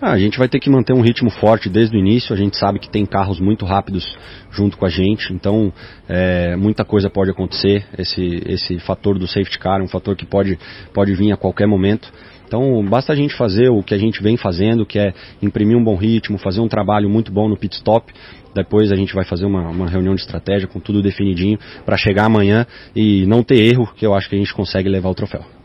Ah, 0.00 0.12
a 0.12 0.18
gente 0.18 0.38
vai 0.38 0.48
ter 0.48 0.60
que 0.60 0.68
manter 0.68 0.92
um 0.92 1.00
ritmo 1.00 1.30
forte 1.30 1.68
desde 1.68 1.96
o 1.96 1.98
início. 1.98 2.34
A 2.34 2.36
gente 2.36 2.56
sabe 2.58 2.78
que 2.78 2.90
tem 2.90 3.06
carros 3.06 3.40
muito 3.40 3.64
rápidos 3.64 4.04
junto 4.50 4.76
com 4.76 4.84
a 4.84 4.88
gente, 4.88 5.32
então 5.32 5.72
é, 6.08 6.56
muita 6.56 6.84
coisa 6.84 7.08
pode 7.08 7.30
acontecer. 7.30 7.86
Esse, 7.96 8.42
esse 8.46 8.78
fator 8.80 9.18
do 9.18 9.26
safety 9.26 9.58
car 9.58 9.80
é 9.80 9.82
um 9.82 9.88
fator 9.88 10.16
que 10.16 10.26
pode, 10.26 10.58
pode 10.92 11.14
vir 11.14 11.32
a 11.32 11.36
qualquer 11.36 11.66
momento. 11.66 12.12
Então 12.46 12.84
basta 12.84 13.12
a 13.12 13.16
gente 13.16 13.34
fazer 13.34 13.70
o 13.70 13.82
que 13.82 13.94
a 13.94 13.98
gente 13.98 14.22
vem 14.22 14.36
fazendo, 14.36 14.84
que 14.84 14.98
é 14.98 15.12
imprimir 15.40 15.76
um 15.76 15.82
bom 15.82 15.96
ritmo, 15.96 16.38
fazer 16.38 16.60
um 16.60 16.68
trabalho 16.68 17.08
muito 17.08 17.32
bom 17.32 17.48
no 17.48 17.56
pit 17.56 17.76
stop. 17.76 18.12
Depois 18.54 18.92
a 18.92 18.96
gente 18.96 19.14
vai 19.14 19.24
fazer 19.24 19.46
uma, 19.46 19.68
uma 19.68 19.88
reunião 19.88 20.14
de 20.14 20.20
estratégia 20.20 20.68
com 20.68 20.78
tudo 20.78 21.02
definidinho 21.02 21.58
para 21.84 21.96
chegar 21.96 22.26
amanhã 22.26 22.66
e 22.94 23.26
não 23.26 23.42
ter 23.42 23.56
erro, 23.56 23.92
que 23.96 24.06
eu 24.06 24.14
acho 24.14 24.28
que 24.28 24.36
a 24.36 24.38
gente 24.38 24.54
consegue 24.54 24.88
levar 24.88 25.08
o 25.08 25.14
troféu. 25.14 25.63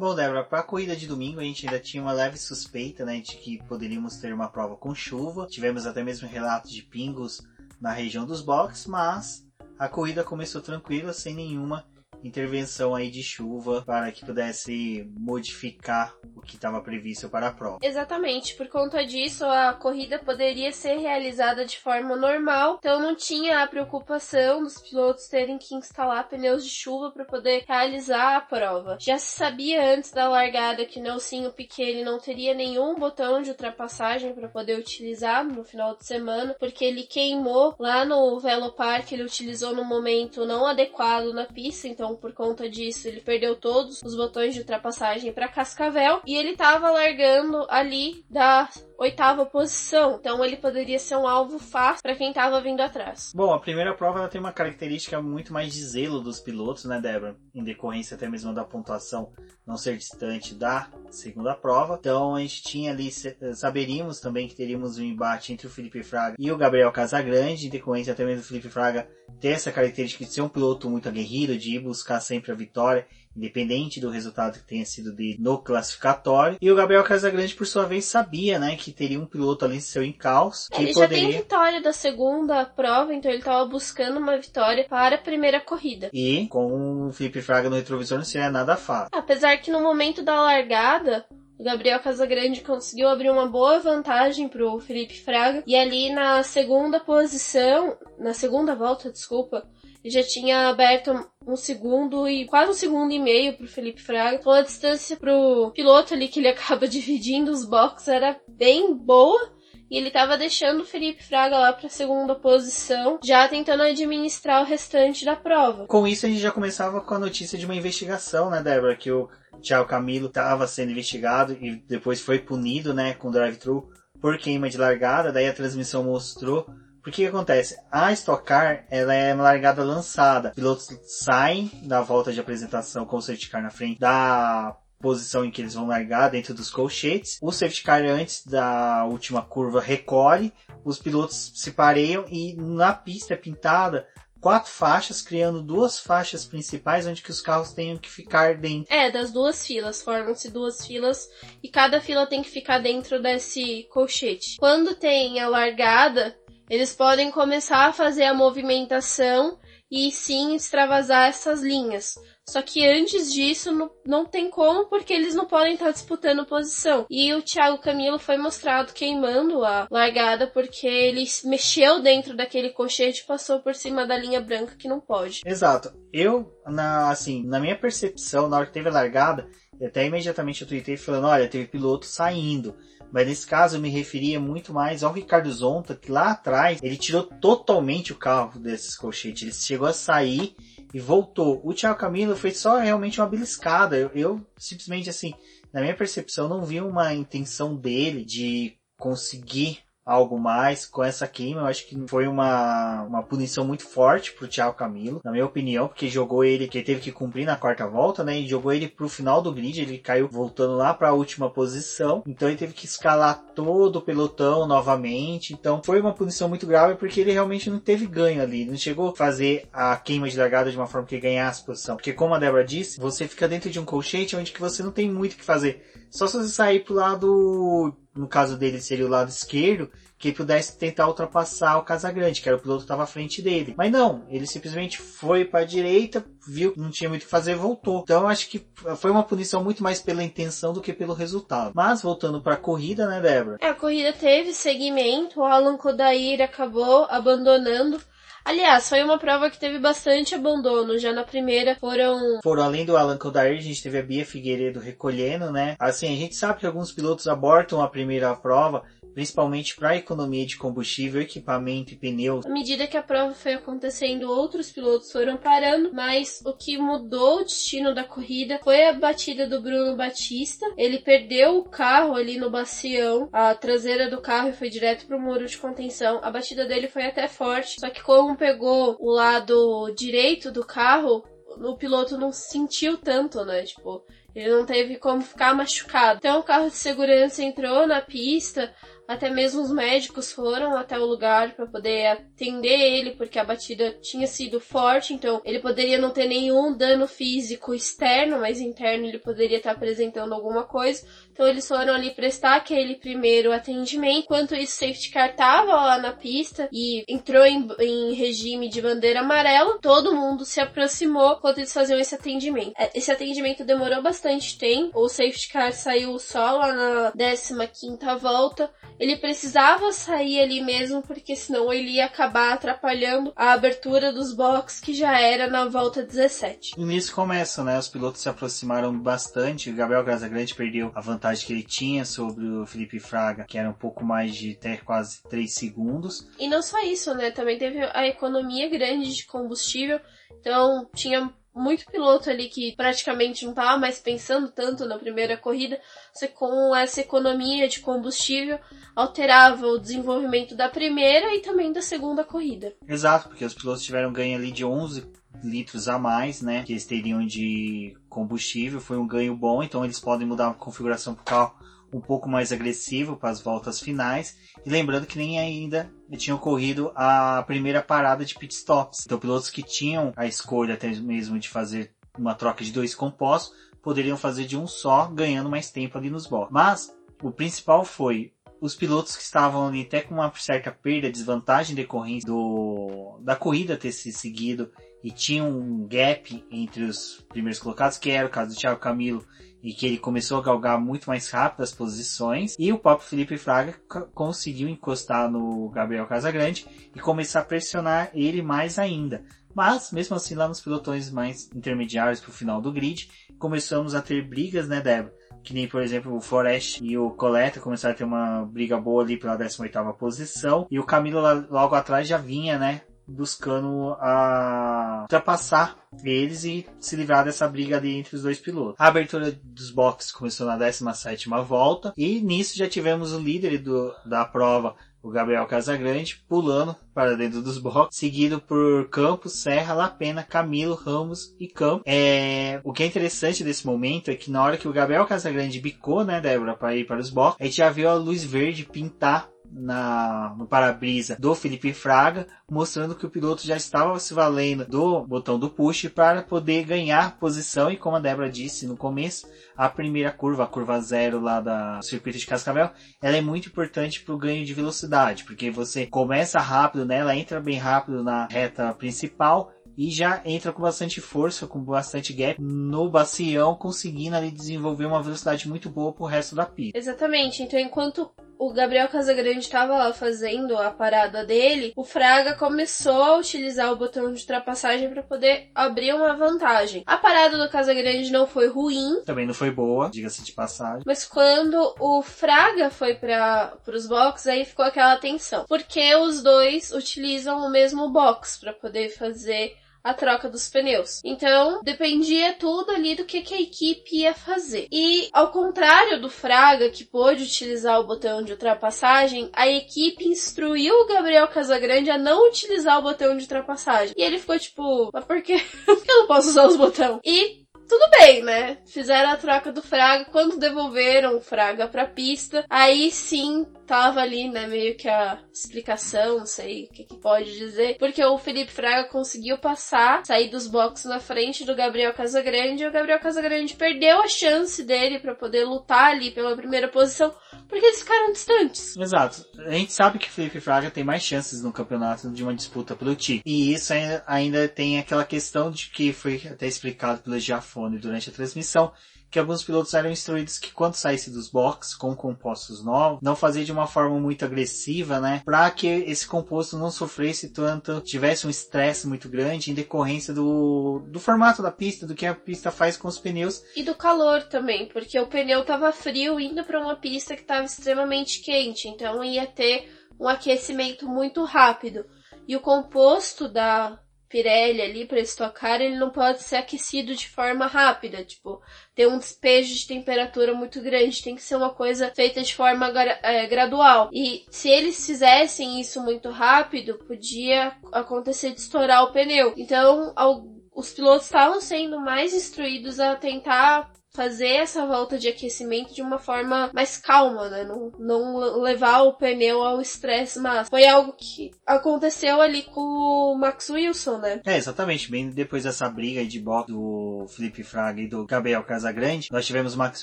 Bom, 0.00 0.14
Débora, 0.14 0.42
para 0.42 0.60
a 0.60 0.62
corrida 0.62 0.96
de 0.96 1.06
domingo 1.06 1.40
a 1.40 1.42
gente 1.42 1.66
ainda 1.66 1.78
tinha 1.78 2.02
uma 2.02 2.14
leve 2.14 2.38
suspeita 2.38 3.04
né, 3.04 3.20
de 3.20 3.36
que 3.36 3.62
poderíamos 3.64 4.16
ter 4.16 4.32
uma 4.32 4.48
prova 4.48 4.74
com 4.74 4.94
chuva. 4.94 5.46
Tivemos 5.46 5.84
até 5.84 6.02
mesmo 6.02 6.26
relatos 6.26 6.72
de 6.72 6.80
pingos 6.80 7.42
na 7.78 7.92
região 7.92 8.24
dos 8.24 8.40
boxes, 8.40 8.86
mas 8.86 9.46
a 9.78 9.90
corrida 9.90 10.24
começou 10.24 10.62
tranquila, 10.62 11.12
sem 11.12 11.34
nenhuma 11.34 11.84
intervenção 12.22 12.94
aí 12.94 13.10
de 13.10 13.22
chuva 13.22 13.82
para 13.82 14.10
que 14.12 14.24
pudesse 14.24 15.08
modificar 15.16 16.14
o 16.34 16.40
que 16.40 16.56
estava 16.56 16.80
previsto 16.80 17.28
para 17.28 17.48
a 17.48 17.52
prova. 17.52 17.78
Exatamente, 17.82 18.54
por 18.54 18.68
conta 18.68 19.04
disso 19.04 19.44
a 19.44 19.72
corrida 19.74 20.18
poderia 20.18 20.72
ser 20.72 20.98
realizada 20.98 21.64
de 21.64 21.78
forma 21.78 22.16
normal, 22.16 22.76
então 22.78 23.00
não 23.00 23.14
tinha 23.14 23.62
a 23.62 23.66
preocupação 23.66 24.62
dos 24.62 24.80
pilotos 24.80 25.28
terem 25.28 25.58
que 25.58 25.74
instalar 25.74 26.28
pneus 26.28 26.64
de 26.64 26.70
chuva 26.70 27.10
para 27.10 27.24
poder 27.24 27.64
realizar 27.66 28.36
a 28.36 28.40
prova. 28.40 28.96
Já 29.00 29.18
se 29.18 29.36
sabia 29.36 29.94
antes 29.94 30.10
da 30.10 30.28
largada 30.28 30.84
que 30.84 31.00
o 31.00 31.02
Nelsinho 31.02 31.52
Piquet 31.52 31.82
ele 31.82 32.04
não 32.04 32.18
teria 32.18 32.54
nenhum 32.54 32.94
botão 32.94 33.42
de 33.42 33.50
ultrapassagem 33.50 34.34
para 34.34 34.48
poder 34.48 34.78
utilizar 34.78 35.44
no 35.44 35.64
final 35.64 35.96
de 35.96 36.04
semana, 36.04 36.54
porque 36.58 36.84
ele 36.84 37.04
queimou 37.04 37.74
lá 37.78 38.04
no 38.04 38.38
Velo 38.38 38.72
Park, 38.72 39.12
ele 39.12 39.24
utilizou 39.24 39.74
no 39.74 39.84
momento 39.84 40.46
não 40.46 40.66
adequado 40.66 41.32
na 41.32 41.44
pista, 41.44 41.88
então 41.88 42.09
então 42.10 42.16
por 42.16 42.32
conta 42.32 42.68
disso 42.68 43.06
ele 43.06 43.20
perdeu 43.20 43.54
todos 43.54 44.02
os 44.02 44.16
botões 44.16 44.54
de 44.54 44.60
ultrapassagem 44.60 45.32
para 45.32 45.48
Cascavel. 45.48 46.20
E 46.26 46.34
ele 46.34 46.50
estava 46.50 46.90
largando 46.90 47.66
ali 47.68 48.24
da 48.28 48.68
oitava 49.00 49.46
posição, 49.46 50.18
então 50.20 50.44
ele 50.44 50.58
poderia 50.58 50.98
ser 50.98 51.16
um 51.16 51.26
alvo 51.26 51.58
fácil 51.58 52.02
para 52.02 52.14
quem 52.14 52.28
estava 52.28 52.60
vindo 52.60 52.82
atrás. 52.82 53.32
Bom, 53.34 53.50
a 53.54 53.58
primeira 53.58 53.94
prova 53.94 54.18
ela 54.18 54.28
tem 54.28 54.38
uma 54.38 54.52
característica 54.52 55.22
muito 55.22 55.54
mais 55.54 55.72
de 55.72 55.82
zelo 55.82 56.20
dos 56.20 56.38
pilotos, 56.38 56.84
né, 56.84 57.00
Débora? 57.00 57.34
Em 57.54 57.64
decorrência 57.64 58.14
até 58.14 58.28
mesmo 58.28 58.52
da 58.52 58.62
pontuação 58.62 59.32
não 59.66 59.78
ser 59.78 59.96
distante 59.96 60.54
da 60.54 60.90
segunda 61.10 61.54
prova. 61.54 61.96
Então 61.98 62.34
a 62.34 62.40
gente 62.40 62.62
tinha 62.62 62.90
ali, 62.90 63.10
saberíamos 63.54 64.20
também 64.20 64.46
que 64.46 64.54
teríamos 64.54 64.98
um 64.98 65.02
embate 65.02 65.52
entre 65.52 65.66
o 65.66 65.70
Felipe 65.70 66.02
Fraga 66.02 66.36
e 66.38 66.52
o 66.52 66.56
Gabriel 66.58 66.92
Casagrande, 66.92 67.68
em 67.68 67.70
decorrência 67.70 68.12
até 68.12 68.24
mesmo 68.24 68.42
do 68.42 68.48
Felipe 68.48 68.68
Fraga 68.68 69.08
ter 69.40 69.48
essa 69.48 69.72
característica 69.72 70.24
de 70.24 70.32
ser 70.32 70.42
um 70.42 70.48
piloto 70.48 70.90
muito 70.90 71.08
aguerrido, 71.08 71.56
de 71.56 71.76
ir 71.76 71.78
buscar 71.78 72.20
sempre 72.20 72.52
a 72.52 72.54
vitória 72.54 73.06
independente 73.36 74.00
do 74.00 74.10
resultado 74.10 74.58
que 74.58 74.66
tenha 74.66 74.84
sido 74.84 75.12
dele 75.12 75.36
no 75.38 75.58
classificatório. 75.58 76.58
E 76.60 76.70
o 76.70 76.76
Gabriel 76.76 77.04
Casagrande, 77.04 77.54
por 77.54 77.66
sua 77.66 77.84
vez, 77.84 78.04
sabia, 78.04 78.58
né, 78.58 78.76
que 78.76 78.92
teria 78.92 79.20
um 79.20 79.26
piloto 79.26 79.64
ali 79.64 79.80
seu 79.80 80.02
em 80.02 80.12
caos. 80.12 80.68
Que 80.68 80.82
ele 80.82 80.94
poderia... 80.94 81.18
já 81.18 81.28
tem 81.28 81.38
vitória 81.38 81.82
da 81.82 81.92
segunda 81.92 82.64
prova, 82.64 83.14
então 83.14 83.30
ele 83.30 83.40
estava 83.40 83.64
buscando 83.64 84.18
uma 84.18 84.36
vitória 84.36 84.86
para 84.88 85.16
a 85.16 85.18
primeira 85.18 85.60
corrida. 85.60 86.10
E 86.12 86.46
com 86.48 87.08
o 87.08 87.12
Felipe 87.12 87.40
Fraga 87.40 87.70
no 87.70 87.76
retrovisor 87.76 88.18
não 88.18 88.24
seria 88.24 88.50
nada 88.50 88.76
fácil. 88.76 89.10
Apesar 89.12 89.56
que 89.58 89.70
no 89.70 89.80
momento 89.80 90.22
da 90.22 90.40
largada, 90.40 91.24
o 91.58 91.62
Gabriel 91.62 92.00
Casagrande 92.00 92.62
conseguiu 92.62 93.08
abrir 93.08 93.30
uma 93.30 93.46
boa 93.46 93.78
vantagem 93.80 94.48
para 94.48 94.66
o 94.66 94.80
Felipe 94.80 95.20
Fraga. 95.20 95.62
E 95.66 95.76
ali 95.76 96.10
na 96.10 96.42
segunda 96.42 96.98
posição, 96.98 97.96
na 98.18 98.32
segunda 98.32 98.74
volta, 98.74 99.12
desculpa, 99.12 99.68
já 100.04 100.22
tinha 100.22 100.68
aberto 100.68 101.28
um 101.46 101.56
segundo 101.56 102.28
e 102.28 102.46
quase 102.46 102.70
um 102.70 102.74
segundo 102.74 103.12
e 103.12 103.18
meio 103.18 103.56
pro 103.56 103.66
Felipe 103.66 104.00
Fraga. 104.00 104.36
Então 104.36 104.52
a 104.52 104.62
distância 104.62 105.16
pro 105.16 105.72
piloto 105.74 106.14
ali 106.14 106.28
que 106.28 106.40
ele 106.40 106.48
acaba 106.48 106.88
dividindo 106.88 107.50
os 107.50 107.64
boxes 107.64 108.08
era 108.08 108.38
bem 108.48 108.94
boa. 108.94 109.58
E 109.90 109.96
ele 109.96 110.06
estava 110.06 110.38
deixando 110.38 110.82
o 110.82 110.86
Felipe 110.86 111.20
Fraga 111.20 111.58
lá 111.58 111.72
para 111.72 111.88
a 111.88 111.90
segunda 111.90 112.36
posição, 112.36 113.18
já 113.24 113.48
tentando 113.48 113.82
administrar 113.82 114.62
o 114.62 114.64
restante 114.64 115.24
da 115.24 115.34
prova. 115.34 115.88
Com 115.88 116.06
isso, 116.06 116.26
a 116.26 116.28
gente 116.28 116.40
já 116.40 116.52
começava 116.52 117.00
com 117.00 117.14
a 117.14 117.18
notícia 117.18 117.58
de 117.58 117.64
uma 117.64 117.74
investigação, 117.74 118.48
né, 118.48 118.62
Débora? 118.62 118.94
Que 118.94 119.10
o 119.10 119.28
Thiago 119.60 119.88
Camilo 119.88 120.28
estava 120.28 120.68
sendo 120.68 120.92
investigado 120.92 121.54
e 121.60 121.82
depois 121.88 122.20
foi 122.20 122.38
punido, 122.38 122.94
né, 122.94 123.14
com 123.14 123.32
drive-thru 123.32 123.90
por 124.20 124.38
queima 124.38 124.70
de 124.70 124.78
largada. 124.78 125.32
Daí 125.32 125.48
a 125.48 125.52
transmissão 125.52 126.04
mostrou 126.04 126.66
porque 127.02 127.22
que 127.22 127.26
acontece? 127.26 127.78
A 127.90 128.12
Stock 128.12 128.44
Car, 128.44 128.84
ela 128.90 129.14
é 129.14 129.34
uma 129.34 129.44
largada 129.44 129.82
lançada. 129.82 130.52
Pilotos 130.54 130.88
saem 131.04 131.70
da 131.82 132.00
volta 132.00 132.32
de 132.32 132.40
apresentação 132.40 133.04
com 133.04 133.16
o 133.16 133.22
safety 133.22 133.48
car 133.48 133.62
na 133.62 133.70
frente 133.70 133.98
da 133.98 134.76
posição 135.00 135.44
em 135.44 135.50
que 135.50 135.62
eles 135.62 135.74
vão 135.74 135.86
largar 135.86 136.30
dentro 136.30 136.52
dos 136.52 136.70
colchetes. 136.70 137.38
O 137.40 137.50
safety 137.50 137.82
car 137.82 138.02
antes 138.02 138.46
da 138.46 139.04
última 139.06 139.42
curva 139.42 139.80
recolhe, 139.80 140.52
os 140.84 140.98
pilotos 140.98 141.52
se 141.54 141.70
pareiam 141.72 142.24
e 142.28 142.54
na 142.56 142.92
pista 142.92 143.36
pintada 143.36 144.06
quatro 144.40 144.70
faixas, 144.70 145.20
criando 145.20 145.62
duas 145.62 146.00
faixas 146.00 146.44
principais 146.44 147.06
onde 147.06 147.22
que 147.22 147.30
os 147.30 147.40
carros 147.40 147.72
tenham 147.72 147.98
que 147.98 148.08
ficar 148.08 148.56
dentro. 148.56 148.92
É, 148.92 149.10
das 149.10 149.30
duas 149.30 149.64
filas, 149.66 150.02
formam-se 150.02 150.50
duas 150.50 150.84
filas 150.86 151.28
e 151.62 151.68
cada 151.68 152.00
fila 152.00 152.26
tem 152.26 152.42
que 152.42 152.50
ficar 152.50 152.78
dentro 152.78 153.20
desse 153.20 153.86
colchete. 153.90 154.56
Quando 154.58 154.94
tem 154.94 155.38
a 155.40 155.48
largada, 155.48 156.34
eles 156.70 156.94
podem 156.94 157.32
começar 157.32 157.86
a 157.86 157.92
fazer 157.92 158.24
a 158.24 158.32
movimentação 158.32 159.58
e 159.90 160.12
sim 160.12 160.54
extravasar 160.54 161.28
essas 161.28 161.60
linhas. 161.60 162.14
Só 162.48 162.62
que 162.62 162.86
antes 162.86 163.32
disso 163.32 163.72
não, 163.72 163.90
não 164.06 164.24
tem 164.24 164.48
como 164.48 164.88
porque 164.88 165.12
eles 165.12 165.34
não 165.34 165.46
podem 165.46 165.74
estar 165.74 165.90
disputando 165.90 166.46
posição. 166.46 167.06
E 167.10 167.34
o 167.34 167.42
Thiago 167.42 167.80
Camilo 167.80 168.18
foi 168.18 168.36
mostrado 168.36 168.92
queimando 168.92 169.64
a 169.64 169.88
largada 169.90 170.46
porque 170.46 170.86
ele 170.86 171.24
mexeu 171.44 172.00
dentro 172.00 172.36
daquele 172.36 172.70
colchete 172.70 173.22
e 173.22 173.26
passou 173.26 173.60
por 173.60 173.74
cima 173.74 174.06
da 174.06 174.16
linha 174.16 174.40
branca 174.40 174.76
que 174.76 174.88
não 174.88 175.00
pode. 175.00 175.40
Exato. 175.44 175.92
Eu, 176.12 176.52
na, 176.66 177.10
assim, 177.10 177.44
na 177.44 177.58
minha 177.58 177.76
percepção, 177.76 178.48
na 178.48 178.58
hora 178.58 178.66
que 178.66 178.72
teve 178.72 178.88
a 178.88 178.92
largada, 178.92 179.48
até 179.84 180.06
imediatamente 180.06 180.62
eu 180.62 180.68
tuitei 180.68 180.96
falando, 180.96 181.26
olha, 181.26 181.48
teve 181.48 181.66
piloto 181.66 182.06
saindo. 182.06 182.76
Mas 183.12 183.26
nesse 183.26 183.46
caso 183.46 183.76
eu 183.76 183.80
me 183.80 183.88
referia 183.88 184.38
muito 184.38 184.72
mais 184.72 185.02
ao 185.02 185.12
Ricardo 185.12 185.52
Zonta, 185.52 185.94
que 185.94 186.12
lá 186.12 186.30
atrás 186.30 186.80
ele 186.82 186.96
tirou 186.96 187.24
totalmente 187.24 188.12
o 188.12 188.16
carro 188.16 188.58
desses 188.58 188.96
colchetes. 188.96 189.42
Ele 189.42 189.52
chegou 189.52 189.88
a 189.88 189.92
sair 189.92 190.54
e 190.94 191.00
voltou. 191.00 191.60
O 191.64 191.74
Thiago 191.74 191.98
Camilo 191.98 192.36
foi 192.36 192.52
só 192.52 192.78
realmente 192.78 193.20
uma 193.20 193.26
beliscada. 193.26 193.96
Eu, 193.96 194.10
eu 194.14 194.46
simplesmente 194.56 195.10
assim, 195.10 195.34
na 195.72 195.80
minha 195.80 195.96
percepção, 195.96 196.48
não 196.48 196.64
vi 196.64 196.80
uma 196.80 197.12
intenção 197.14 197.76
dele 197.76 198.24
de 198.24 198.76
conseguir 198.96 199.80
algo 200.10 200.40
mais 200.40 200.84
com 200.84 201.04
essa 201.04 201.26
queima. 201.28 201.60
Eu 201.60 201.66
acho 201.66 201.86
que 201.86 201.96
foi 202.08 202.26
uma, 202.26 203.02
uma 203.02 203.22
punição 203.22 203.64
muito 203.64 203.86
forte 203.86 204.32
pro 204.32 204.48
Thiago 204.48 204.76
Camilo, 204.76 205.20
na 205.24 205.30
minha 205.30 205.46
opinião, 205.46 205.86
porque 205.86 206.08
jogou 206.08 206.42
ele, 206.42 206.66
que 206.66 206.78
ele 206.78 206.84
teve 206.84 207.00
que 207.00 207.12
cumprir 207.12 207.46
na 207.46 207.54
quarta 207.54 207.86
volta, 207.86 208.24
né? 208.24 208.36
E 208.36 208.48
jogou 208.48 208.72
ele 208.72 208.88
pro 208.88 209.08
final 209.08 209.40
do 209.40 209.52
grid, 209.52 209.80
ele 209.80 209.98
caiu 209.98 210.26
voltando 210.26 210.76
lá 210.76 210.92
para 210.92 211.10
a 211.10 211.12
última 211.12 211.48
posição. 211.48 212.24
Então 212.26 212.48
ele 212.48 212.58
teve 212.58 212.72
que 212.72 212.86
escalar 212.86 213.40
todo 213.54 213.96
o 213.96 214.02
pelotão 214.02 214.66
novamente. 214.66 215.52
Então 215.52 215.80
foi 215.84 216.00
uma 216.00 216.12
punição 216.12 216.48
muito 216.48 216.66
grave 216.66 216.96
porque 216.96 217.20
ele 217.20 217.32
realmente 217.32 217.70
não 217.70 217.78
teve 217.78 218.04
ganho 218.04 218.42
ali, 218.42 218.64
não 218.64 218.76
chegou 218.76 219.10
a 219.10 219.16
fazer 219.16 219.68
a 219.72 219.96
queima 219.96 220.28
de 220.28 220.36
largada 220.36 220.72
de 220.72 220.76
uma 220.76 220.88
forma 220.88 221.06
que 221.06 221.20
ganhasse 221.20 221.64
posição. 221.64 221.94
Porque 221.94 222.12
como 222.12 222.34
a 222.34 222.38
Débora 222.38 222.64
disse, 222.64 222.98
você 222.98 223.28
fica 223.28 223.46
dentro 223.46 223.70
de 223.70 223.78
um 223.78 223.84
colchete 223.84 224.34
onde 224.34 224.50
que 224.50 224.60
você 224.60 224.82
não 224.82 224.90
tem 224.90 225.08
muito 225.08 225.34
o 225.34 225.36
que 225.36 225.44
fazer. 225.44 225.84
Só 226.10 226.26
se 226.26 226.36
você 226.36 226.48
sair 226.48 226.80
pro 226.80 226.94
lado 226.94 227.94
no 228.20 228.28
caso 228.28 228.56
dele 228.56 228.80
seria 228.80 229.06
o 229.06 229.08
lado 229.08 229.28
esquerdo, 229.28 229.90
que 230.18 230.32
pudesse 230.32 230.76
tentar 230.76 231.08
ultrapassar 231.08 231.78
o 231.78 231.82
Casagrande, 231.82 232.42
que 232.42 232.48
era 232.48 232.58
o 232.58 232.60
piloto 232.60 232.80
que 232.80 232.84
estava 232.84 233.04
à 233.04 233.06
frente 233.06 233.40
dele. 233.40 233.74
Mas 233.76 233.90
não, 233.90 234.26
ele 234.28 234.46
simplesmente 234.46 234.98
foi 234.98 235.46
para 235.46 235.60
a 235.60 235.64
direita, 235.64 236.22
viu 236.46 236.72
que 236.72 236.78
não 236.78 236.90
tinha 236.90 237.08
muito 237.08 237.22
o 237.22 237.24
que 237.24 237.30
fazer, 237.30 237.54
voltou. 237.56 238.00
Então 238.02 238.28
acho 238.28 238.50
que 238.50 238.62
foi 238.98 239.10
uma 239.10 239.22
punição 239.22 239.64
muito 239.64 239.82
mais 239.82 239.98
pela 239.98 240.22
intenção 240.22 240.74
do 240.74 240.82
que 240.82 240.92
pelo 240.92 241.14
resultado. 241.14 241.72
Mas 241.74 242.02
voltando 242.02 242.42
para 242.42 242.52
a 242.52 242.58
corrida, 242.58 243.06
né, 243.08 243.18
Débora? 243.18 243.56
É, 243.60 243.68
a 243.68 243.74
corrida 243.74 244.12
teve 244.12 244.52
seguimento, 244.52 245.40
o 245.40 245.44
Alan 245.44 245.78
Kodair 245.78 246.42
acabou 246.42 247.06
abandonando 247.08 247.98
Aliás, 248.44 248.88
foi 248.88 249.02
uma 249.02 249.18
prova 249.18 249.50
que 249.50 249.58
teve 249.58 249.78
bastante 249.78 250.34
abandono. 250.34 250.98
Já 250.98 251.12
na 251.12 251.24
primeira 251.24 251.76
foram. 251.76 252.40
Foram 252.42 252.62
além 252.62 252.84
do 252.84 252.96
Alan 252.96 253.18
Kodair, 253.18 253.58
a 253.58 253.62
gente 253.62 253.82
teve 253.82 253.98
a 253.98 254.02
Bia 254.02 254.24
Figueiredo 254.24 254.80
recolhendo, 254.80 255.50
né? 255.50 255.76
Assim, 255.78 256.12
a 256.12 256.16
gente 256.16 256.34
sabe 256.34 256.60
que 256.60 256.66
alguns 256.66 256.92
pilotos 256.92 257.26
abortam 257.26 257.80
a 257.80 257.88
primeira 257.88 258.34
prova 258.34 258.82
principalmente 259.14 259.76
para 259.76 259.90
a 259.90 259.96
economia 259.96 260.46
de 260.46 260.56
combustível, 260.56 261.20
equipamento 261.20 261.92
e 261.92 261.96
pneus. 261.96 262.46
À 262.46 262.48
medida 262.48 262.86
que 262.86 262.96
a 262.96 263.02
prova 263.02 263.34
foi 263.34 263.54
acontecendo, 263.54 264.30
outros 264.30 264.70
pilotos 264.70 265.10
foram 265.10 265.36
parando, 265.36 265.92
mas 265.92 266.40
o 266.44 266.52
que 266.52 266.78
mudou 266.78 267.40
o 267.40 267.44
destino 267.44 267.94
da 267.94 268.04
corrida 268.04 268.60
foi 268.62 268.88
a 268.88 268.92
batida 268.92 269.46
do 269.46 269.60
Bruno 269.60 269.96
Batista. 269.96 270.66
Ele 270.76 270.98
perdeu 270.98 271.58
o 271.58 271.64
carro 271.64 272.14
ali 272.14 272.38
no 272.38 272.50
bacião, 272.50 273.28
a 273.32 273.54
traseira 273.54 274.08
do 274.08 274.20
carro 274.20 274.52
foi 274.52 274.70
direto 274.70 275.06
pro 275.06 275.20
muro 275.20 275.46
de 275.46 275.58
contenção. 275.58 276.20
A 276.22 276.30
batida 276.30 276.66
dele 276.66 276.88
foi 276.88 277.04
até 277.04 277.28
forte, 277.28 277.80
só 277.80 277.90
que 277.90 278.02
como 278.30 278.36
pegou 278.36 278.96
o 279.00 279.10
lado 279.10 279.92
direito 279.96 280.52
do 280.52 280.64
carro, 280.64 281.24
o 281.58 281.76
piloto 281.76 282.16
não 282.16 282.32
sentiu 282.32 282.96
tanto, 282.96 283.44
né? 283.44 283.64
Tipo, 283.64 284.04
ele 284.34 284.48
não 284.48 284.64
teve 284.64 284.96
como 284.96 285.20
ficar 285.20 285.52
machucado. 285.54 286.18
Então 286.18 286.38
o 286.38 286.44
carro 286.44 286.68
de 286.68 286.76
segurança 286.76 287.42
entrou 287.42 287.86
na 287.88 288.00
pista, 288.00 288.72
até 289.08 289.28
mesmo 289.28 289.62
os 289.62 289.72
médicos 289.72 290.30
foram 290.30 290.76
até 290.76 290.96
o 290.96 291.04
lugar 291.04 291.56
para 291.56 291.66
poder 291.66 292.06
atender 292.06 292.68
ele, 292.68 293.16
porque 293.16 293.40
a 293.40 293.44
batida 293.44 293.98
tinha 294.00 294.28
sido 294.28 294.60
forte, 294.60 295.12
então 295.12 295.42
ele 295.44 295.58
poderia 295.58 295.98
não 295.98 296.10
ter 296.10 296.28
nenhum 296.28 296.76
dano 296.76 297.08
físico 297.08 297.74
externo, 297.74 298.38
mas 298.38 298.60
interno 298.60 299.06
ele 299.06 299.18
poderia 299.18 299.56
estar 299.56 299.72
apresentando 299.72 300.32
alguma 300.32 300.62
coisa. 300.62 301.04
Então 301.40 301.48
eles 301.48 301.66
foram 301.66 301.94
ali 301.94 302.10
prestar 302.10 302.56
aquele 302.56 302.96
primeiro 302.96 303.50
atendimento. 303.50 304.24
Enquanto 304.24 304.54
isso, 304.54 304.74
o 304.74 304.78
safety 304.86 305.10
car 305.10 305.34
tava 305.34 305.72
lá 305.72 305.96
na 305.96 306.12
pista 306.12 306.68
e 306.70 307.02
entrou 307.08 307.46
em, 307.46 307.66
em 307.78 308.12
regime 308.12 308.68
de 308.68 308.82
bandeira 308.82 309.20
amarela. 309.20 309.78
Todo 309.80 310.14
mundo 310.14 310.44
se 310.44 310.60
aproximou 310.60 311.38
enquanto 311.38 311.56
eles 311.56 311.72
faziam 311.72 311.98
esse 311.98 312.14
atendimento. 312.14 312.74
É, 312.76 312.90
esse 312.94 313.10
atendimento 313.10 313.64
demorou 313.64 314.02
bastante 314.02 314.58
tempo. 314.58 314.90
O 315.00 315.08
safety 315.08 315.48
car 315.50 315.72
saiu 315.72 316.18
só 316.18 316.58
lá 316.58 316.74
na 316.74 317.12
15 317.16 317.54
quinta 317.68 318.14
volta 318.16 318.70
ele 319.00 319.16
precisava 319.16 319.92
sair 319.92 320.40
ali 320.40 320.60
mesmo, 320.60 321.00
porque 321.00 321.34
senão 321.34 321.72
ele 321.72 321.92
ia 321.92 322.04
acabar 322.04 322.52
atrapalhando 322.52 323.32
a 323.34 323.52
abertura 323.52 324.12
dos 324.12 324.34
boxes 324.34 324.78
que 324.78 324.92
já 324.92 325.18
era 325.18 325.48
na 325.48 325.64
volta 325.64 326.02
17. 326.02 326.74
E 326.76 326.84
nisso 326.84 327.14
começa, 327.14 327.64
né? 327.64 327.78
Os 327.78 327.88
pilotos 327.88 328.20
se 328.20 328.28
aproximaram 328.28 328.92
bastante. 328.96 329.70
O 329.70 329.74
Gabriel 329.74 330.04
Casagrande 330.04 330.54
perdeu 330.54 330.92
a 330.94 331.00
vantagem 331.00 331.29
que 331.38 331.52
ele 331.52 331.62
tinha 331.62 332.04
sobre 332.04 332.44
o 332.44 332.66
Felipe 332.66 332.98
Fraga, 332.98 333.44
que 333.44 333.56
era 333.56 333.70
um 333.70 333.74
pouco 333.74 334.04
mais 334.04 334.34
de 334.34 334.52
até 334.52 334.76
quase 334.76 335.22
3 335.28 335.52
segundos. 335.52 336.28
E 336.38 336.48
não 336.48 336.62
só 336.62 336.80
isso, 336.82 337.14
né? 337.14 337.30
Também 337.30 337.58
teve 337.58 337.78
a 337.82 338.06
economia 338.06 338.68
grande 338.68 339.14
de 339.14 339.24
combustível. 339.26 340.00
Então 340.40 340.88
tinha 340.94 341.32
muito 341.54 341.84
piloto 341.86 342.30
ali 342.30 342.48
que 342.48 342.74
praticamente 342.76 343.44
não 343.44 343.52
estava 343.52 343.78
mais 343.78 343.98
pensando 343.98 344.50
tanto 344.50 344.86
na 344.86 344.98
primeira 344.98 345.36
corrida, 345.36 345.80
você 346.12 346.28
com 346.28 346.74
essa 346.74 347.00
economia 347.00 347.68
de 347.68 347.80
combustível 347.80 348.58
alterava 348.94 349.66
o 349.66 349.78
desenvolvimento 349.78 350.54
da 350.54 350.68
primeira 350.68 351.34
e 351.34 351.40
também 351.40 351.72
da 351.72 351.82
segunda 351.82 352.24
corrida. 352.24 352.74
Exato, 352.88 353.28
porque 353.28 353.44
os 353.44 353.54
pilotos 353.54 353.82
tiveram 353.82 354.12
ganho 354.12 354.36
ali 354.36 354.52
de 354.52 354.64
11 354.64 355.19
litros 355.42 355.88
a 355.88 355.98
mais, 355.98 356.42
né, 356.42 356.62
que 356.64 356.72
eles 356.72 356.84
teriam 356.84 357.24
de 357.24 357.96
combustível, 358.08 358.80
foi 358.80 358.98
um 358.98 359.06
ganho 359.06 359.36
bom, 359.36 359.62
então 359.62 359.84
eles 359.84 360.00
podem 360.00 360.26
mudar 360.26 360.48
a 360.48 360.54
configuração 360.54 361.14
do 361.14 361.22
carro 361.22 361.54
um 361.92 362.00
pouco 362.00 362.28
mais 362.28 362.52
agressivo 362.52 363.16
para 363.16 363.30
as 363.30 363.40
voltas 363.40 363.80
finais. 363.80 364.36
E 364.64 364.70
lembrando 364.70 365.06
que 365.06 365.18
nem 365.18 365.38
ainda 365.38 365.90
tinha 366.12 366.36
ocorrido 366.36 366.92
a 366.94 367.42
primeira 367.46 367.82
parada 367.82 368.24
de 368.24 368.34
pit 368.36 368.54
stops. 368.54 369.04
Então 369.04 369.18
pilotos 369.18 369.50
que 369.50 369.62
tinham 369.62 370.12
a 370.16 370.26
escolha 370.26 370.74
até 370.74 370.88
mesmo 370.88 371.38
de 371.38 371.48
fazer 371.48 371.92
uma 372.16 372.34
troca 372.34 372.64
de 372.64 372.72
dois 372.72 372.94
compostos 372.94 373.56
poderiam 373.82 374.16
fazer 374.16 374.44
de 374.44 374.56
um 374.56 374.66
só, 374.66 375.06
ganhando 375.06 375.50
mais 375.50 375.70
tempo 375.70 375.96
ali 375.96 376.10
nos 376.10 376.26
boxes. 376.26 376.52
Mas 376.52 376.94
o 377.22 377.30
principal 377.30 377.84
foi 377.84 378.32
os 378.60 378.74
pilotos 378.74 379.16
que 379.16 379.22
estavam 379.22 379.68
ali 379.68 379.82
até 379.82 380.02
com 380.02 380.14
uma 380.14 380.30
certa 380.36 380.70
perda, 380.70 381.10
desvantagem 381.10 381.74
decorrente 381.74 382.26
do, 382.26 383.18
da 383.22 383.34
corrida 383.34 383.76
ter 383.76 383.90
se 383.90 384.12
seguido 384.12 384.70
e 385.02 385.10
tinha 385.10 385.44
um 385.44 385.86
gap 385.86 386.44
entre 386.50 386.84
os 386.84 387.24
primeiros 387.28 387.58
colocados, 387.58 387.98
que 387.98 388.10
era 388.10 388.26
o 388.26 388.30
caso 388.30 388.54
do 388.54 388.58
Thiago 388.58 388.80
Camilo 388.80 389.24
e 389.62 389.72
que 389.72 389.86
ele 389.86 389.98
começou 389.98 390.38
a 390.38 390.42
galgar 390.42 390.80
muito 390.80 391.06
mais 391.06 391.30
rápido 391.30 391.62
as 391.62 391.72
posições. 391.72 392.56
E 392.58 392.72
o 392.72 392.78
próprio 392.78 393.08
Felipe 393.08 393.36
Fraga 393.36 393.74
conseguiu 394.14 394.68
encostar 394.68 395.30
no 395.30 395.68
Gabriel 395.70 396.06
Casagrande 396.06 396.66
e 396.94 397.00
começar 397.00 397.40
a 397.40 397.44
pressionar 397.44 398.10
ele 398.14 398.42
mais 398.42 398.78
ainda. 398.78 399.24
Mas, 399.54 399.90
mesmo 399.90 400.16
assim, 400.16 400.34
lá 400.34 400.46
nos 400.46 400.60
pilotões 400.60 401.10
mais 401.10 401.50
intermediários 401.54 402.20
para 402.20 402.30
o 402.30 402.34
final 402.34 402.60
do 402.60 402.72
grid, 402.72 403.10
começamos 403.38 403.94
a 403.94 404.00
ter 404.00 404.26
brigas, 404.26 404.68
né, 404.68 404.80
Débora? 404.80 405.14
Que 405.42 405.54
nem, 405.54 405.66
por 405.66 405.82
exemplo, 405.82 406.14
o 406.14 406.20
Forest 406.20 406.84
e 406.84 406.96
o 406.96 407.10
Coleta 407.10 407.60
começaram 407.60 407.94
a 407.94 407.96
ter 407.96 408.04
uma 408.04 408.44
briga 408.44 408.78
boa 408.78 409.02
ali 409.02 409.16
pela 409.16 409.36
18ª 409.36 409.92
posição. 409.94 410.66
E 410.70 410.78
o 410.78 410.84
Camilo 410.84 411.20
logo 411.50 411.74
atrás 411.74 412.06
já 412.06 412.18
vinha, 412.18 412.58
né, 412.58 412.82
buscando 413.10 413.96
a 414.00 415.00
ultrapassar 415.02 415.76
eles 416.04 416.44
e 416.44 416.66
se 416.78 416.96
livrar 416.96 417.24
dessa 417.24 417.48
briga 417.48 417.76
ali 417.76 417.96
entre 417.96 418.16
os 418.16 418.22
dois 418.22 418.38
pilotos. 418.38 418.76
A 418.78 418.86
abertura 418.86 419.32
dos 419.42 419.70
boxes 419.70 420.12
começou 420.12 420.46
na 420.46 420.56
17 420.56 421.28
volta 421.44 421.92
e 421.96 422.20
nisso 422.20 422.56
já 422.56 422.68
tivemos 422.68 423.12
o 423.12 423.18
líder 423.18 423.58
do, 423.58 423.92
da 424.06 424.24
prova, 424.24 424.76
o 425.02 425.10
Gabriel 425.10 425.46
Casagrande, 425.46 426.22
pulando 426.28 426.76
para 426.94 427.16
dentro 427.16 427.42
dos 427.42 427.58
boxes, 427.58 427.98
seguido 427.98 428.40
por 428.40 428.88
Campos, 428.90 429.32
Serra, 429.32 429.74
Lapena, 429.74 430.22
Camilo, 430.22 430.74
Ramos 430.74 431.34
e 431.38 431.48
Campos. 431.48 431.82
É, 431.86 432.60
o 432.62 432.72
que 432.72 432.82
é 432.82 432.86
interessante 432.86 433.42
desse 433.42 433.66
momento 433.66 434.10
é 434.10 434.14
que 434.14 434.30
na 434.30 434.42
hora 434.42 434.56
que 434.56 434.68
o 434.68 434.72
Gabriel 434.72 435.06
Casagrande 435.06 435.60
bicou, 435.60 436.04
né, 436.04 436.20
Débora, 436.20 436.54
para 436.54 436.76
ir 436.76 436.86
para 436.86 437.00
os 437.00 437.10
boxes, 437.10 437.40
a 437.40 437.44
gente 437.44 437.56
já 437.56 437.70
viu 437.70 437.88
a 437.88 437.94
luz 437.94 438.22
verde 438.22 438.64
pintar 438.64 439.28
na, 439.52 440.34
no 440.36 440.46
para-brisa 440.46 441.16
do 441.18 441.34
Felipe 441.34 441.72
Fraga, 441.72 442.26
mostrando 442.50 442.94
que 442.94 443.06
o 443.06 443.10
piloto 443.10 443.46
já 443.46 443.56
estava 443.56 443.98
se 443.98 444.14
valendo 444.14 444.64
do 444.64 445.02
botão 445.06 445.38
do 445.38 445.50
push 445.50 445.88
para 445.88 446.22
poder 446.22 446.64
ganhar 446.64 447.18
posição 447.18 447.70
e 447.70 447.76
como 447.76 447.96
a 447.96 448.00
Débora 448.00 448.30
disse 448.30 448.66
no 448.66 448.76
começo, 448.76 449.28
a 449.56 449.68
primeira 449.68 450.10
curva, 450.10 450.44
a 450.44 450.46
curva 450.46 450.80
zero 450.80 451.20
lá 451.20 451.40
da 451.40 451.80
circuito 451.82 452.18
de 452.18 452.26
Cascavel, 452.26 452.70
ela 453.02 453.16
é 453.16 453.20
muito 453.20 453.48
importante 453.48 454.02
para 454.02 454.14
o 454.14 454.18
ganho 454.18 454.44
de 454.44 454.54
velocidade, 454.54 455.24
porque 455.24 455.50
você 455.50 455.86
começa 455.86 456.40
rápido 456.40 456.84
nela, 456.84 457.16
entra 457.16 457.40
bem 457.40 457.58
rápido 457.58 458.02
na 458.02 458.26
reta 458.26 458.72
principal 458.74 459.52
e 459.76 459.90
já 459.90 460.20
entra 460.24 460.52
com 460.52 460.60
bastante 460.60 461.00
força, 461.00 461.46
com 461.46 461.58
bastante 461.58 462.12
gap 462.12 462.40
no 462.40 462.90
bacião, 462.90 463.54
conseguindo 463.54 464.16
ali 464.16 464.30
desenvolver 464.30 464.84
uma 464.84 465.02
velocidade 465.02 465.48
muito 465.48 465.70
boa 465.70 465.92
pro 465.92 466.04
resto 466.04 466.34
da 466.34 466.44
pista. 466.44 466.76
Exatamente. 466.76 467.42
Então, 467.42 467.58
enquanto 467.58 468.10
o 468.40 468.50
Gabriel 468.54 468.88
Casagrande 468.88 469.40
estava 469.40 469.76
lá 469.76 469.92
fazendo 469.92 470.56
a 470.56 470.70
parada 470.70 471.26
dele, 471.26 471.74
o 471.76 471.84
Fraga 471.84 472.32
começou 472.32 473.02
a 473.02 473.18
utilizar 473.18 473.70
o 473.70 473.76
botão 473.76 474.10
de 474.10 474.22
ultrapassagem 474.22 474.88
para 474.88 475.02
poder 475.02 475.50
abrir 475.54 475.94
uma 475.94 476.16
vantagem. 476.16 476.82
A 476.86 476.96
parada 476.96 477.36
do 477.36 477.50
Casagrande 477.50 478.10
não 478.10 478.26
foi 478.26 478.48
ruim. 478.48 479.02
Também 479.04 479.26
não 479.26 479.34
foi 479.34 479.50
boa, 479.50 479.90
diga-se 479.90 480.24
de 480.24 480.32
passagem. 480.32 480.84
Mas 480.86 481.04
quando 481.04 481.74
o 481.78 482.00
Fraga 482.00 482.70
foi 482.70 482.94
para 482.94 483.58
os 483.66 483.86
boxes, 483.86 484.28
aí 484.28 484.46
ficou 484.46 484.64
aquela 484.64 484.96
tensão. 484.96 485.44
Porque 485.46 485.94
os 485.96 486.22
dois 486.22 486.72
utilizam 486.72 487.44
o 487.44 487.50
mesmo 487.50 487.90
box 487.90 488.38
para 488.40 488.54
poder 488.54 488.88
fazer 488.88 489.54
a 489.82 489.94
troca 489.94 490.28
dos 490.28 490.48
pneus. 490.48 491.00
Então, 491.04 491.60
dependia 491.62 492.34
tudo 492.34 492.70
ali 492.70 492.94
do 492.94 493.04
que, 493.04 493.22
que, 493.22 493.34
a 493.34 493.40
equipe 493.40 493.96
ia 493.96 494.14
fazer. 494.14 494.66
E, 494.70 495.08
ao 495.12 495.30
contrário 495.30 496.00
do 496.00 496.10
Fraga, 496.10 496.70
que 496.70 496.84
pôde 496.84 497.24
utilizar 497.24 497.80
o 497.80 497.86
botão 497.86 498.22
de 498.22 498.32
ultrapassagem, 498.32 499.30
a 499.32 499.48
equipe 499.48 500.06
instruiu 500.06 500.74
o 500.74 500.86
Gabriel 500.86 501.28
Casagrande 501.28 501.90
a 501.90 501.98
não 501.98 502.28
utilizar 502.28 502.78
o 502.78 502.82
botão 502.82 503.16
de 503.16 503.22
ultrapassagem. 503.22 503.94
E 503.96 504.02
ele 504.02 504.18
ficou 504.18 504.38
tipo, 504.38 504.90
mas 504.92 505.04
por 505.04 505.20
que 505.22 505.32
eu 505.32 505.82
não 505.86 506.06
posso 506.06 506.30
usar 506.30 506.46
os 506.46 506.56
botões? 506.56 507.00
E 507.04 507.40
tudo 507.70 507.88
bem, 508.00 508.20
né? 508.20 508.58
Fizeram 508.66 509.10
a 509.10 509.16
troca 509.16 509.52
do 509.52 509.62
Fraga. 509.62 510.06
Quando 510.06 510.40
devolveram 510.40 511.16
o 511.16 511.20
Fraga 511.20 511.68
pra 511.68 511.86
pista, 511.86 512.44
aí 512.50 512.90
sim 512.90 513.46
faltava 513.70 514.00
ali, 514.00 514.28
né, 514.28 514.48
meio 514.48 514.76
que 514.76 514.88
a 514.88 515.20
explicação, 515.32 516.18
não 516.18 516.26
sei 516.26 516.64
o 516.64 516.74
que, 516.74 516.82
que 516.82 516.96
pode 516.96 517.38
dizer, 517.38 517.76
porque 517.78 518.04
o 518.04 518.18
Felipe 518.18 518.50
Fraga 518.50 518.88
conseguiu 518.88 519.38
passar, 519.38 520.04
sair 520.04 520.28
dos 520.28 520.48
boxes 520.48 520.86
na 520.86 520.98
frente 520.98 521.44
do 521.44 521.54
Gabriel 521.54 521.94
Casagrande 521.94 522.64
e 522.64 522.66
o 522.66 522.72
Gabriel 522.72 522.98
Casagrande 522.98 523.54
perdeu 523.54 524.02
a 524.02 524.08
chance 524.08 524.64
dele 524.64 524.98
para 524.98 525.14
poder 525.14 525.44
lutar 525.44 525.92
ali 525.92 526.10
pela 526.10 526.36
primeira 526.36 526.66
posição, 526.66 527.14
porque 527.48 527.64
eles 527.64 527.80
ficaram 527.80 528.12
distantes. 528.12 528.76
Exato. 528.76 529.24
A 529.38 529.52
gente 529.52 529.72
sabe 529.72 530.00
que 530.00 530.08
o 530.08 530.10
Felipe 530.10 530.40
Fraga 530.40 530.68
tem 530.68 530.82
mais 530.82 531.02
chances 531.04 531.40
no 531.40 531.52
campeonato 531.52 532.10
de 532.10 532.24
uma 532.24 532.34
disputa 532.34 532.74
pelo 532.74 532.96
título. 532.96 533.22
E 533.24 533.54
isso 533.54 533.72
ainda, 533.72 534.02
ainda 534.04 534.48
tem 534.48 534.80
aquela 534.80 535.04
questão 535.04 535.48
de 535.48 535.70
que 535.70 535.92
foi 535.92 536.20
até 536.28 536.48
explicado 536.48 537.02
pelo 537.02 537.20
Giafone 537.20 537.78
durante 537.78 538.10
a 538.10 538.12
transmissão, 538.12 538.72
que 539.10 539.18
alguns 539.18 539.42
pilotos 539.42 539.74
eram 539.74 539.90
instruídos 539.90 540.38
que 540.38 540.52
quando 540.52 540.74
saísse 540.74 541.10
dos 541.10 541.28
boxes 541.28 541.74
com 541.74 541.94
compostos 541.96 542.64
novos, 542.64 543.00
não 543.02 543.16
fazer 543.16 543.44
de 543.44 543.52
uma 543.52 543.66
forma 543.66 543.98
muito 543.98 544.24
agressiva, 544.24 545.00
né? 545.00 545.22
Para 545.24 545.50
que 545.50 545.66
esse 545.66 546.06
composto 546.06 546.56
não 546.56 546.70
sofresse 546.70 547.30
tanto, 547.30 547.80
tivesse 547.80 548.26
um 548.26 548.30
estresse 548.30 548.86
muito 548.86 549.08
grande 549.08 549.50
em 549.50 549.54
decorrência 549.54 550.14
do, 550.14 550.82
do 550.86 551.00
formato 551.00 551.42
da 551.42 551.50
pista, 551.50 551.86
do 551.86 551.94
que 551.94 552.06
a 552.06 552.14
pista 552.14 552.50
faz 552.50 552.76
com 552.76 552.88
os 552.88 552.98
pneus. 552.98 553.42
E 553.56 553.62
do 553.62 553.74
calor 553.74 554.22
também, 554.22 554.66
porque 554.66 554.98
o 554.98 555.06
pneu 555.06 555.40
estava 555.40 555.72
frio 555.72 556.20
indo 556.20 556.44
para 556.44 556.60
uma 556.60 556.76
pista 556.76 557.16
que 557.16 557.22
estava 557.22 557.44
extremamente 557.44 558.20
quente, 558.20 558.68
então 558.68 559.02
ia 559.02 559.26
ter 559.26 559.68
um 559.98 560.08
aquecimento 560.08 560.86
muito 560.86 561.24
rápido. 561.24 561.84
E 562.26 562.36
o 562.36 562.40
composto 562.40 563.28
da 563.28 563.78
Pirelli 564.10 564.60
ali 564.60 564.84
para 564.86 564.98
estocar, 564.98 565.60
ele 565.60 565.76
não 565.76 565.90
pode 565.90 566.22
ser 566.22 566.36
aquecido 566.36 566.94
de 566.96 567.08
forma 567.08 567.46
rápida, 567.46 568.04
tipo, 568.04 568.42
ter 568.80 568.88
um 568.88 568.96
despejo 568.96 569.54
de 569.54 569.66
temperatura 569.66 570.32
muito 570.32 570.58
grande, 570.62 571.02
tem 571.02 571.14
que 571.14 571.22
ser 571.22 571.36
uma 571.36 571.50
coisa 571.50 571.92
feita 571.94 572.22
de 572.22 572.34
forma 572.34 572.66
é, 573.02 573.26
gradual. 573.26 573.90
E 573.92 574.24
se 574.30 574.48
eles 574.48 574.86
fizessem 574.86 575.60
isso 575.60 575.82
muito 575.82 576.08
rápido, 576.08 576.78
podia 576.86 577.52
acontecer 577.72 578.30
de 578.30 578.40
estourar 578.40 578.84
o 578.84 578.90
pneu. 578.90 579.34
Então, 579.36 579.92
ao, 579.94 580.24
os 580.54 580.72
pilotos 580.72 581.04
estavam 581.04 581.42
sendo 581.42 581.78
mais 581.78 582.14
instruídos 582.14 582.80
a 582.80 582.96
tentar 582.96 583.70
fazer 583.92 584.28
essa 584.28 584.66
volta 584.66 584.98
de 584.98 585.08
aquecimento 585.08 585.74
de 585.74 585.82
uma 585.82 585.98
forma 585.98 586.50
mais 586.54 586.76
calma, 586.76 587.28
né? 587.28 587.44
Não, 587.44 587.72
não 587.78 588.40
levar 588.40 588.82
o 588.82 588.94
pneu 588.94 589.42
ao 589.42 589.60
estresse 589.60 590.18
máximo. 590.18 590.50
Foi 590.50 590.66
algo 590.66 590.94
que 590.96 591.30
aconteceu 591.46 592.20
ali 592.20 592.42
com 592.42 592.60
o 592.60 593.18
Max 593.18 593.50
Wilson, 593.50 593.98
né? 593.98 594.20
É, 594.24 594.36
exatamente. 594.36 594.90
Bem 594.90 595.10
depois 595.10 595.44
dessa 595.44 595.68
briga 595.68 596.04
de 596.04 596.20
boxe 596.20 596.52
do 596.52 597.06
Felipe 597.08 597.42
Fraga 597.42 597.80
e 597.80 597.88
do 597.88 598.06
Gabriel 598.06 598.42
Casagrande, 598.44 599.08
nós 599.10 599.26
tivemos 599.26 599.54
Max 599.54 599.82